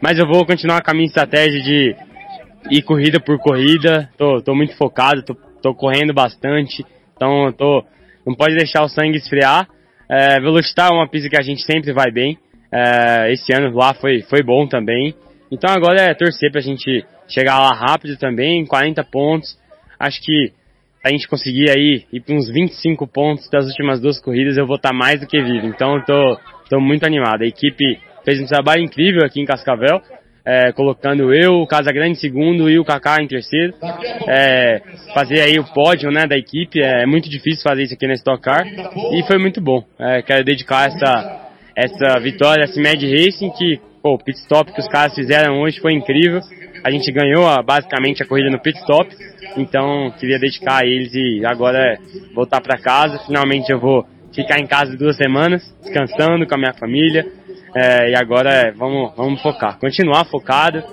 Mas 0.02 0.18
eu 0.18 0.28
vou 0.28 0.46
continuar 0.46 0.82
com 0.82 0.92
a 0.92 0.94
minha 0.94 1.06
estratégia 1.06 1.62
de 1.62 1.96
ir 2.72 2.82
corrida 2.82 3.20
por 3.20 3.38
corrida. 3.40 4.10
Tô, 4.18 4.42
tô 4.42 4.56
muito 4.56 4.76
focado, 4.76 5.24
tô, 5.24 5.36
tô 5.62 5.76
correndo 5.76 6.14
bastante, 6.14 6.84
então 7.16 7.52
tô, 7.54 7.86
não 8.26 8.36
pode 8.36 8.56
deixar 8.56 8.84
o 8.84 8.90
sangue 8.90 9.18
esfriar. 9.18 9.68
É, 10.10 10.40
Velocitar 10.40 10.92
é 10.92 10.94
uma 10.94 11.08
pista 11.08 11.30
que 11.30 11.38
a 11.40 11.44
gente 11.44 11.62
sempre 11.64 11.94
vai 11.94 12.12
bem. 12.12 12.38
É, 12.72 13.32
esse 13.32 13.54
ano 13.54 13.74
lá 13.76 13.94
foi, 13.94 14.22
foi 14.24 14.42
bom 14.42 14.68
também. 14.68 15.16
Então 15.54 15.70
agora 15.72 16.02
é 16.02 16.14
torcer 16.16 16.52
pra 16.52 16.62
gente 16.62 17.06
chegar 17.28 17.60
lá 17.60 17.70
rápido 17.70 18.18
também, 18.18 18.66
40 18.66 19.04
pontos. 19.04 19.56
Acho 20.00 20.20
que 20.20 20.52
a 21.06 21.10
gente 21.10 21.28
conseguir 21.28 21.70
aí 21.70 22.06
ir 22.12 22.22
para 22.22 22.34
uns 22.34 22.50
25 22.50 23.06
pontos 23.06 23.48
das 23.52 23.68
últimas 23.68 24.02
duas 24.02 24.20
corridas, 24.20 24.58
eu 24.58 24.66
vou 24.66 24.78
estar 24.78 24.90
tá 24.90 24.96
mais 24.96 25.20
do 25.20 25.28
que 25.28 25.40
vivo. 25.40 25.68
Então 25.68 25.98
eu 25.98 26.06
tô, 26.06 26.40
tô 26.72 26.80
muito 26.80 27.06
animado. 27.06 27.44
A 27.44 27.46
equipe 27.46 28.00
fez 28.26 28.42
um 28.42 28.48
trabalho 28.48 28.82
incrível 28.82 29.24
aqui 29.24 29.40
em 29.40 29.46
Cascavel, 29.46 30.02
é, 30.44 30.72
colocando 30.72 31.32
eu, 31.32 31.62
o 31.62 31.68
Casagrande 31.68 32.14
em 32.14 32.16
segundo 32.16 32.68
e 32.68 32.80
o 32.80 32.84
Kaká 32.84 33.22
em 33.22 33.28
terceiro. 33.28 33.76
É, 34.28 34.82
fazer 35.14 35.40
aí 35.42 35.60
o 35.60 35.66
pódio 35.72 36.10
né, 36.10 36.26
da 36.26 36.36
equipe, 36.36 36.82
é 36.82 37.06
muito 37.06 37.30
difícil 37.30 37.62
fazer 37.62 37.84
isso 37.84 37.94
aqui 37.94 38.08
na 38.08 38.16
Stock 38.16 38.42
Car 38.42 38.66
e 38.66 39.22
foi 39.28 39.38
muito 39.38 39.62
bom. 39.62 39.84
É, 40.00 40.24
quero 40.24 40.44
dedicar 40.44 40.88
essa, 40.88 41.52
essa 41.76 42.20
vitória, 42.20 42.64
esse 42.64 42.82
Mad 42.82 43.02
Racing 43.04 43.52
que 43.52 43.93
pô, 44.04 44.16
o 44.16 44.18
pit 44.18 44.38
stop 44.40 44.74
que 44.74 44.82
os 44.82 44.88
caras 44.90 45.16
fizeram 45.16 45.62
hoje 45.62 45.80
foi 45.80 45.94
incrível. 45.94 46.42
A 46.84 46.92
gente 46.92 47.10
ganhou 47.10 47.46
basicamente 47.64 48.22
a 48.22 48.26
corrida 48.26 48.52
no 48.52 48.62
pit 48.62 48.78
stop, 48.80 49.10
então 49.56 50.12
queria 50.20 50.38
dedicar 50.38 50.84
a 50.84 50.86
eles 50.86 51.14
e 51.14 51.46
agora 51.46 51.80
é 51.80 51.98
voltar 52.36 52.60
para 52.60 52.78
casa. 52.78 53.18
Finalmente 53.26 53.72
eu 53.72 53.80
vou 53.80 54.06
ficar 54.36 54.60
em 54.60 54.68
casa 54.68 54.98
duas 54.98 55.16
semanas, 55.16 55.64
descansando 55.82 56.46
com 56.46 56.56
a 56.56 56.58
minha 56.58 56.74
família. 56.74 57.26
É, 57.76 58.12
e 58.12 58.16
agora 58.16 58.52
é, 58.52 58.72
vamos, 58.72 59.16
vamos 59.16 59.42
focar, 59.42 59.80
continuar 59.80 60.26
focado 60.26 60.84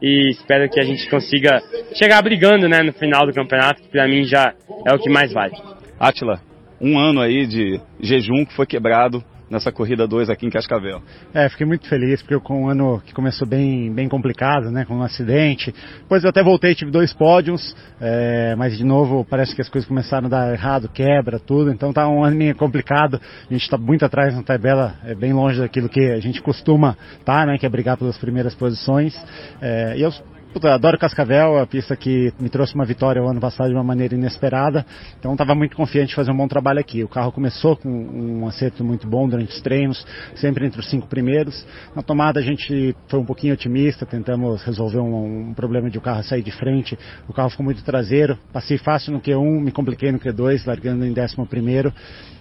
e 0.00 0.30
espero 0.30 0.70
que 0.70 0.80
a 0.80 0.84
gente 0.84 1.06
consiga 1.10 1.60
chegar 1.94 2.22
brigando 2.22 2.66
né, 2.66 2.82
no 2.82 2.94
final 2.94 3.26
do 3.26 3.34
campeonato, 3.34 3.82
que 3.82 3.88
para 3.88 4.08
mim 4.08 4.24
já 4.24 4.54
é 4.86 4.94
o 4.94 4.98
que 4.98 5.10
mais 5.10 5.32
vale. 5.32 5.52
Atila, 5.98 6.40
um 6.80 6.98
ano 6.98 7.20
aí 7.20 7.46
de 7.46 7.78
jejum 8.00 8.46
que 8.46 8.54
foi 8.54 8.64
quebrado 8.64 9.22
nessa 9.50 9.72
corrida 9.72 10.06
2 10.06 10.30
aqui 10.30 10.46
em 10.46 10.50
Cascavel. 10.50 11.02
É, 11.34 11.48
fiquei 11.48 11.66
muito 11.66 11.88
feliz 11.88 12.22
porque 12.22 12.38
com 12.40 12.64
um 12.64 12.68
ano 12.68 13.02
que 13.04 13.12
começou 13.12 13.46
bem, 13.46 13.92
bem 13.92 14.08
complicado, 14.08 14.70
né, 14.70 14.84
com 14.84 14.94
um 14.94 15.02
acidente. 15.02 15.74
Depois 16.02 16.22
eu 16.22 16.30
até 16.30 16.42
voltei, 16.42 16.74
tive 16.74 16.90
dois 16.90 17.12
pódios, 17.12 17.74
é, 18.00 18.54
mas 18.56 18.78
de 18.78 18.84
novo 18.84 19.26
parece 19.28 19.54
que 19.54 19.60
as 19.60 19.68
coisas 19.68 19.88
começaram 19.88 20.26
a 20.26 20.30
dar 20.30 20.52
errado, 20.52 20.88
quebra, 20.88 21.40
tudo. 21.40 21.72
Então 21.72 21.92
tá 21.92 22.08
um 22.08 22.22
ano 22.22 22.36
meio 22.36 22.54
complicado. 22.54 23.20
A 23.48 23.52
gente 23.52 23.64
está 23.64 23.76
muito 23.76 24.04
atrás 24.04 24.34
na 24.34 24.42
tabela, 24.42 24.94
é 25.04 25.14
bem 25.14 25.32
longe 25.32 25.58
daquilo 25.58 25.88
que 25.88 26.00
a 26.00 26.20
gente 26.20 26.40
costuma 26.40 26.96
estar, 27.18 27.40
tá, 27.40 27.46
né, 27.46 27.58
que 27.58 27.66
é 27.66 27.68
brigar 27.68 27.96
pelas 27.96 28.16
primeiras 28.16 28.54
posições. 28.54 29.14
É, 29.60 29.94
e 29.96 30.02
eu 30.02 30.12
Adoro 30.52 30.98
Cascavel, 30.98 31.58
a 31.58 31.66
pista 31.66 31.96
que 31.96 32.32
me 32.38 32.50
trouxe 32.50 32.74
uma 32.74 32.84
vitória 32.84 33.22
o 33.22 33.28
ano 33.28 33.40
passado 33.40 33.68
de 33.68 33.74
uma 33.74 33.84
maneira 33.84 34.16
inesperada. 34.16 34.84
Então 35.18 35.32
estava 35.32 35.54
muito 35.54 35.76
confiante 35.76 36.08
de 36.08 36.14
fazer 36.16 36.32
um 36.32 36.36
bom 36.36 36.48
trabalho 36.48 36.80
aqui. 36.80 37.04
O 37.04 37.08
carro 37.08 37.30
começou 37.30 37.76
com 37.76 37.88
um 37.88 38.46
acerto 38.48 38.84
muito 38.84 39.06
bom 39.06 39.28
durante 39.28 39.54
os 39.54 39.62
treinos, 39.62 40.04
sempre 40.34 40.66
entre 40.66 40.80
os 40.80 40.90
cinco 40.90 41.06
primeiros. 41.06 41.64
Na 41.94 42.02
tomada 42.02 42.40
a 42.40 42.42
gente 42.42 42.96
foi 43.06 43.20
um 43.20 43.24
pouquinho 43.24 43.54
otimista, 43.54 44.04
tentamos 44.04 44.62
resolver 44.64 44.98
um, 44.98 45.50
um 45.50 45.54
problema 45.54 45.88
de 45.88 45.98
o 45.98 46.00
carro 46.00 46.22
sair 46.24 46.42
de 46.42 46.50
frente. 46.50 46.98
O 47.28 47.32
carro 47.32 47.48
ficou 47.48 47.64
muito 47.64 47.84
traseiro, 47.84 48.36
passei 48.52 48.76
fácil 48.76 49.12
no 49.12 49.20
Q1, 49.20 49.62
me 49.62 49.70
compliquei 49.70 50.10
no 50.10 50.18
Q2, 50.18 50.66
largando 50.66 51.06
em 51.06 51.12
décimo 51.12 51.46
primeiro. 51.46 51.94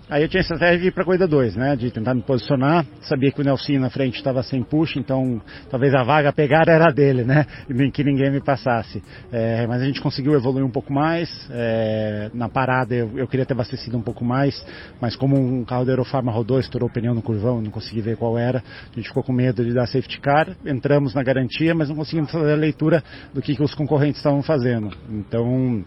Aí 0.09 0.23
eu 0.23 0.27
tinha 0.27 0.39
a 0.39 0.41
estratégia 0.41 0.79
de 0.79 0.87
ir 0.87 0.91
para 0.91 1.05
corrida 1.05 1.27
2, 1.27 1.55
né? 1.55 1.75
De 1.75 1.91
tentar 1.91 2.15
me 2.15 2.23
posicionar. 2.23 2.83
Sabia 3.01 3.31
que 3.31 3.39
o 3.41 3.43
Nelson 3.43 3.73
na 3.73 3.91
frente 3.91 4.15
estava 4.15 4.41
sem 4.41 4.63
push, 4.63 4.95
então 4.95 5.39
talvez 5.69 5.93
a 5.93 6.01
vaga 6.01 6.33
pegar 6.33 6.67
era 6.67 6.91
dele, 6.91 7.23
né? 7.23 7.45
E 7.69 7.91
que 7.91 8.03
ninguém 8.03 8.31
me 8.31 8.41
passasse. 8.41 9.03
É, 9.31 9.67
mas 9.67 9.83
a 9.83 9.85
gente 9.85 10.01
conseguiu 10.01 10.33
evoluir 10.33 10.65
um 10.65 10.71
pouco 10.71 10.91
mais. 10.91 11.29
É, 11.51 12.31
na 12.33 12.49
parada 12.49 12.95
eu, 12.95 13.19
eu, 13.19 13.27
queria 13.27 13.45
ter 13.45 13.53
abastecido 13.53 13.97
um 13.97 14.01
pouco 14.01 14.25
mais, 14.25 14.65
mas 14.99 15.15
como 15.15 15.37
um 15.37 15.63
carro 15.63 15.85
da 15.85 15.91
Aerofarma 15.91 16.31
rodou, 16.31 16.59
estourou 16.59 16.89
o 16.89 16.91
pneu 16.91 17.13
no 17.13 17.21
curvão, 17.21 17.61
não 17.61 17.69
consegui 17.69 18.01
ver 18.01 18.17
qual 18.17 18.35
era. 18.35 18.63
A 18.91 18.95
gente 18.95 19.09
ficou 19.09 19.21
com 19.21 19.31
medo 19.31 19.63
de 19.63 19.75
dar 19.75 19.85
safety 19.85 20.19
car. 20.19 20.57
Entramos 20.65 21.13
na 21.13 21.21
garantia, 21.21 21.75
mas 21.75 21.87
não 21.87 21.95
conseguimos 21.95 22.31
fazer 22.31 22.53
a 22.53 22.55
leitura 22.55 23.03
do 23.31 23.43
que, 23.43 23.55
que 23.55 23.61
os 23.61 23.75
concorrentes 23.75 24.17
estavam 24.17 24.41
fazendo. 24.41 24.89
Então 25.07 25.85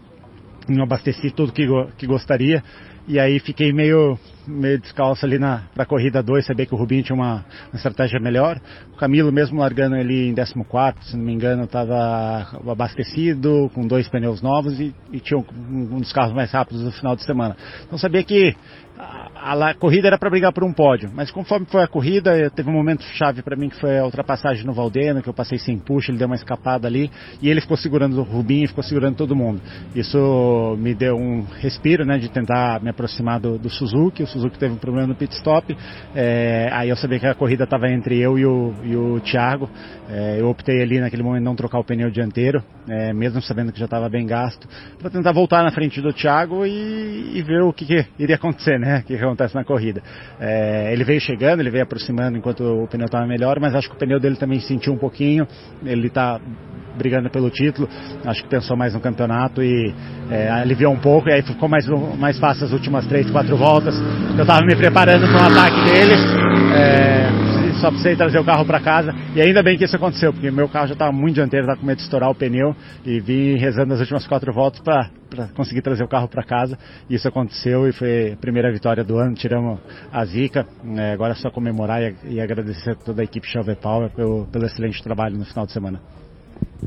não 0.69 0.83
abasteci 0.83 1.29
tudo 1.29 1.51
que, 1.51 1.67
que 1.97 2.07
gostaria. 2.07 2.63
E 3.05 3.19
aí 3.19 3.37
fiquei 3.39 3.73
meio, 3.73 4.17
meio 4.47 4.79
descalço 4.79 5.25
ali 5.25 5.37
na 5.37 5.63
pra 5.73 5.85
corrida 5.85 6.23
2, 6.23 6.45
sabia 6.45 6.65
que 6.65 6.73
o 6.73 6.77
Rubinho 6.77 7.03
tinha 7.03 7.15
uma, 7.15 7.45
uma, 7.67 7.75
estratégia 7.75 8.17
melhor. 8.17 8.61
O 8.93 8.97
Camilo, 8.97 9.29
mesmo 9.29 9.59
largando 9.59 9.95
ali 9.95 10.29
em 10.29 10.33
14, 10.33 11.09
se 11.09 11.17
não 11.17 11.25
me 11.25 11.33
engano, 11.33 11.65
estava 11.65 12.47
abastecido, 12.65 13.69
com 13.73 13.85
dois 13.85 14.07
pneus 14.07 14.41
novos 14.41 14.79
e, 14.79 14.95
e 15.11 15.19
tinha 15.19 15.37
um, 15.37 15.45
um, 15.69 15.99
dos 15.99 16.13
carros 16.13 16.33
mais 16.33 16.51
rápidos 16.51 16.81
do 16.81 16.91
final 16.93 17.13
de 17.13 17.25
semana. 17.25 17.57
Então 17.85 17.97
sabia 17.97 18.23
que 18.23 18.55
a, 19.43 19.69
a, 19.69 19.73
corrida 19.73 20.07
era 20.07 20.17
para 20.17 20.29
brigar 20.29 20.53
por 20.53 20.63
um 20.63 20.71
pódio, 20.71 21.11
mas 21.13 21.29
conforme 21.29 21.65
foi 21.65 21.83
a 21.83 21.87
corrida, 21.87 22.49
teve 22.49 22.69
um 22.69 22.73
momento 22.73 23.03
chave 23.15 23.41
para 23.41 23.55
mim 23.55 23.69
que 23.69 23.79
foi 23.79 23.99
a 23.99 24.05
ultrapassagem 24.05 24.65
no 24.65 24.73
Valdeno, 24.73 25.21
que 25.21 25.27
eu 25.27 25.33
passei 25.33 25.57
sem 25.57 25.77
puxa, 25.77 26.11
ele 26.11 26.17
deu 26.17 26.27
uma 26.27 26.35
escapada 26.35 26.87
ali 26.87 27.11
e 27.41 27.49
ele 27.49 27.59
ficou 27.59 27.75
segurando 27.75 28.19
o 28.19 28.23
Rubinho, 28.23 28.67
ficou 28.67 28.83
segurando 28.83 29.17
todo 29.17 29.35
mundo. 29.35 29.61
Isso 29.93 30.75
me 30.79 30.93
deu 30.93 31.15
um 31.15 31.43
respiro, 31.59 32.05
né, 32.05 32.17
de 32.17 32.29
tentar 32.29 32.81
me 32.81 32.89
aproximar 32.89 33.39
do, 33.39 33.57
do 33.57 33.69
Suzuki. 33.69 34.23
O 34.23 34.27
Suzuki 34.27 34.57
teve 34.57 34.73
um 34.73 34.77
problema 34.77 35.07
no 35.07 35.15
pit 35.15 35.33
stop, 35.35 35.75
é, 36.15 36.69
aí 36.71 36.89
eu 36.89 36.95
sabia 36.95 37.19
que 37.19 37.27
a 37.27 37.35
corrida 37.35 37.65
estava 37.65 37.89
entre 37.89 38.19
eu 38.19 38.39
e 38.39 38.45
o, 38.45 38.73
e 38.83 38.95
o 38.95 39.19
Thiago. 39.19 39.69
É, 40.09 40.39
eu 40.39 40.49
optei 40.49 40.81
ali 40.81 40.99
naquele 40.99 41.23
momento 41.23 41.43
não 41.43 41.55
trocar 41.55 41.79
o 41.79 41.83
pneu 41.83 42.09
dianteiro, 42.09 42.63
é, 42.87 43.13
mesmo 43.13 43.41
sabendo 43.41 43.71
que 43.71 43.79
já 43.79 43.85
estava 43.85 44.09
bem 44.09 44.25
gasto, 44.25 44.67
para 44.99 45.09
tentar 45.09 45.31
voltar 45.31 45.63
na 45.63 45.71
frente 45.71 46.01
do 46.01 46.13
Thiago 46.13 46.65
e, 46.65 47.37
e 47.37 47.41
ver 47.41 47.61
o 47.63 47.73
que, 47.73 47.85
que 47.85 48.05
iria 48.19 48.35
acontecer, 48.35 48.79
né? 48.79 49.03
Que 49.05 49.15
acontece 49.33 49.55
na 49.55 49.63
corrida. 49.63 50.01
É, 50.39 50.93
ele 50.93 51.03
veio 51.03 51.19
chegando, 51.19 51.59
ele 51.59 51.69
veio 51.69 51.83
aproximando 51.83 52.37
enquanto 52.37 52.63
o 52.63 52.87
pneu 52.87 53.05
estava 53.05 53.25
melhor, 53.25 53.59
mas 53.59 53.75
acho 53.75 53.89
que 53.89 53.95
o 53.95 53.97
pneu 53.97 54.19
dele 54.19 54.35
também 54.35 54.59
sentiu 54.59 54.93
um 54.93 54.97
pouquinho. 54.97 55.47
Ele 55.83 56.07
está 56.07 56.39
brigando 56.95 57.29
pelo 57.29 57.49
título, 57.49 57.89
acho 58.23 58.43
que 58.43 58.49
pensou 58.49 58.77
mais 58.77 58.93
no 58.93 58.99
campeonato 58.99 59.63
e 59.63 59.93
é, 60.29 60.49
aliviou 60.49 60.93
um 60.93 60.99
pouco, 60.99 61.27
e 61.27 61.33
aí 61.33 61.41
ficou 61.41 61.67
mais, 61.67 61.87
mais 62.19 62.37
fácil 62.37 62.65
as 62.65 62.71
últimas 62.71 63.07
três, 63.07 63.29
quatro 63.31 63.57
voltas. 63.57 63.95
Eu 64.37 64.43
estava 64.43 64.63
me 64.63 64.75
preparando 64.75 65.25
para 65.27 65.43
um 65.43 65.51
ataque 65.51 65.85
dele. 65.85 66.13
É, 66.75 67.62
só 67.83 67.89
precisei 67.89 68.15
trazer 68.15 68.39
o 68.39 68.45
carro 68.45 68.65
para 68.65 68.79
casa. 68.79 69.13
E 69.35 69.41
ainda 69.41 69.61
bem 69.61 69.77
que 69.77 69.83
isso 69.83 69.95
aconteceu, 69.95 70.31
porque 70.31 70.49
meu 70.49 70.69
carro 70.69 70.87
já 70.87 70.93
estava 70.93 71.11
muito 71.11 71.35
dianteiro, 71.35 71.65
estava 71.65 71.77
com 71.77 71.85
medo 71.85 71.97
de 71.97 72.03
estourar 72.03 72.29
o 72.29 72.35
pneu. 72.35 72.73
E 73.05 73.19
vim 73.19 73.57
rezando 73.57 73.93
as 73.93 73.99
últimas 73.99 74.25
quatro 74.25 74.53
voltas 74.53 74.79
para 74.79 75.09
conseguir 75.53 75.81
trazer 75.81 76.01
o 76.01 76.07
carro 76.07 76.29
para 76.29 76.43
casa. 76.43 76.77
E 77.09 77.15
isso 77.15 77.27
aconteceu 77.27 77.85
e 77.85 77.91
foi 77.91 78.31
a 78.33 78.37
primeira 78.37 78.71
vitória 78.71 79.03
do 79.03 79.17
ano. 79.17 79.35
Tiramos 79.35 79.79
a 80.13 80.23
zica. 80.23 80.65
É, 80.95 81.11
agora 81.11 81.33
é 81.33 81.35
só 81.35 81.51
comemorar 81.51 82.01
e, 82.01 82.15
e, 82.35 82.39
agradecer 82.39 82.91
a 82.91 82.95
toda 82.95 83.21
a 83.21 83.25
equipe 83.25 83.45
Chauvet 83.45 83.77
Power 83.81 84.09
pelo, 84.11 84.47
pelo 84.47 84.65
excelente 84.65 85.03
trabalho 85.03 85.37
no 85.37 85.43
final 85.43 85.65
de 85.65 85.73
semana. 85.73 85.99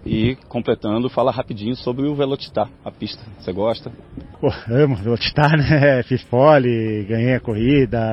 E 0.07 0.37
completando, 0.49 1.11
fala 1.11 1.33
rapidinho 1.33 1.75
sobre 1.75 2.07
o 2.07 2.15
Velocitar, 2.15 2.69
a 2.85 2.93
pista. 2.93 3.21
Você 3.41 3.53
gosta? 3.53 3.91
Pô, 4.41 4.49
amo 4.71 4.95
Velocitar, 4.95 5.57
né? 5.57 6.03
Fiz 6.07 6.23
pole, 6.23 7.05
ganhei 7.09 7.35
a 7.35 7.41
corrida, 7.41 8.13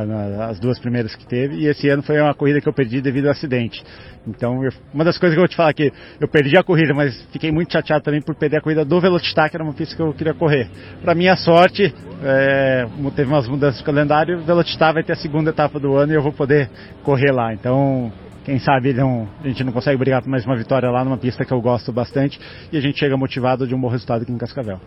as 0.49 0.59
duas 0.59 0.79
primeiras 0.79 1.15
que 1.15 1.27
teve. 1.27 1.57
E 1.57 1.67
esse 1.67 1.87
ano 1.89 2.01
foi 2.01 2.19
uma 2.19 2.33
corrida 2.33 2.59
que 2.59 2.67
eu 2.67 2.73
perdi 2.73 2.99
devido 2.99 3.25
ao 3.25 3.31
acidente. 3.31 3.83
Então, 4.25 4.63
eu, 4.63 4.71
uma 4.91 5.03
das 5.03 5.19
coisas 5.19 5.35
que 5.35 5.39
eu 5.39 5.43
vou 5.43 5.47
te 5.47 5.55
falar 5.55 5.69
aqui, 5.69 5.91
eu 6.19 6.27
perdi 6.27 6.57
a 6.57 6.63
corrida, 6.63 6.93
mas 6.95 7.21
fiquei 7.31 7.51
muito 7.51 7.71
chateado 7.71 8.03
também 8.03 8.21
por 8.21 8.33
perder 8.33 8.57
a 8.57 8.61
corrida 8.61 8.83
do 8.83 8.99
Velocitar, 8.99 9.49
que 9.49 9.57
era 9.57 9.63
uma 9.63 9.73
pista 9.73 9.95
que 9.95 10.01
eu 10.01 10.13
queria 10.13 10.33
correr. 10.33 10.69
Para 11.01 11.13
minha 11.13 11.35
sorte, 11.35 11.93
é, 12.23 12.87
teve 13.15 13.29
umas 13.29 13.47
mudanças 13.47 13.81
no 13.81 13.85
calendário, 13.85 14.39
o 14.39 14.43
Velocitar 14.43 14.93
vai 14.93 15.03
ter 15.03 15.13
a 15.13 15.17
segunda 15.17 15.51
etapa 15.51 15.79
do 15.79 15.95
ano 15.95 16.13
e 16.13 16.15
eu 16.15 16.23
vou 16.23 16.31
poder 16.31 16.69
correr 17.03 17.31
lá. 17.31 17.53
Então, 17.53 18.11
quem 18.43 18.59
sabe 18.59 18.93
não, 18.93 19.29
a 19.39 19.47
gente 19.47 19.63
não 19.63 19.71
consegue 19.71 19.97
brigar 19.97 20.21
por 20.21 20.29
mais 20.29 20.45
uma 20.45 20.57
vitória 20.57 20.89
lá 20.89 21.03
numa 21.03 21.17
pista 21.17 21.45
que 21.45 21.53
eu 21.53 21.61
gosto 21.61 21.91
bastante 21.91 22.39
e 22.71 22.77
a 22.77 22.81
gente 22.81 22.99
chega 22.99 23.15
motivado 23.15 23.65
de 23.65 23.73
um 23.73 23.79
bom 23.79 23.87
resultado 23.87 24.23
aqui 24.23 24.31
em 24.31 24.37
Cascavel. 24.37 24.79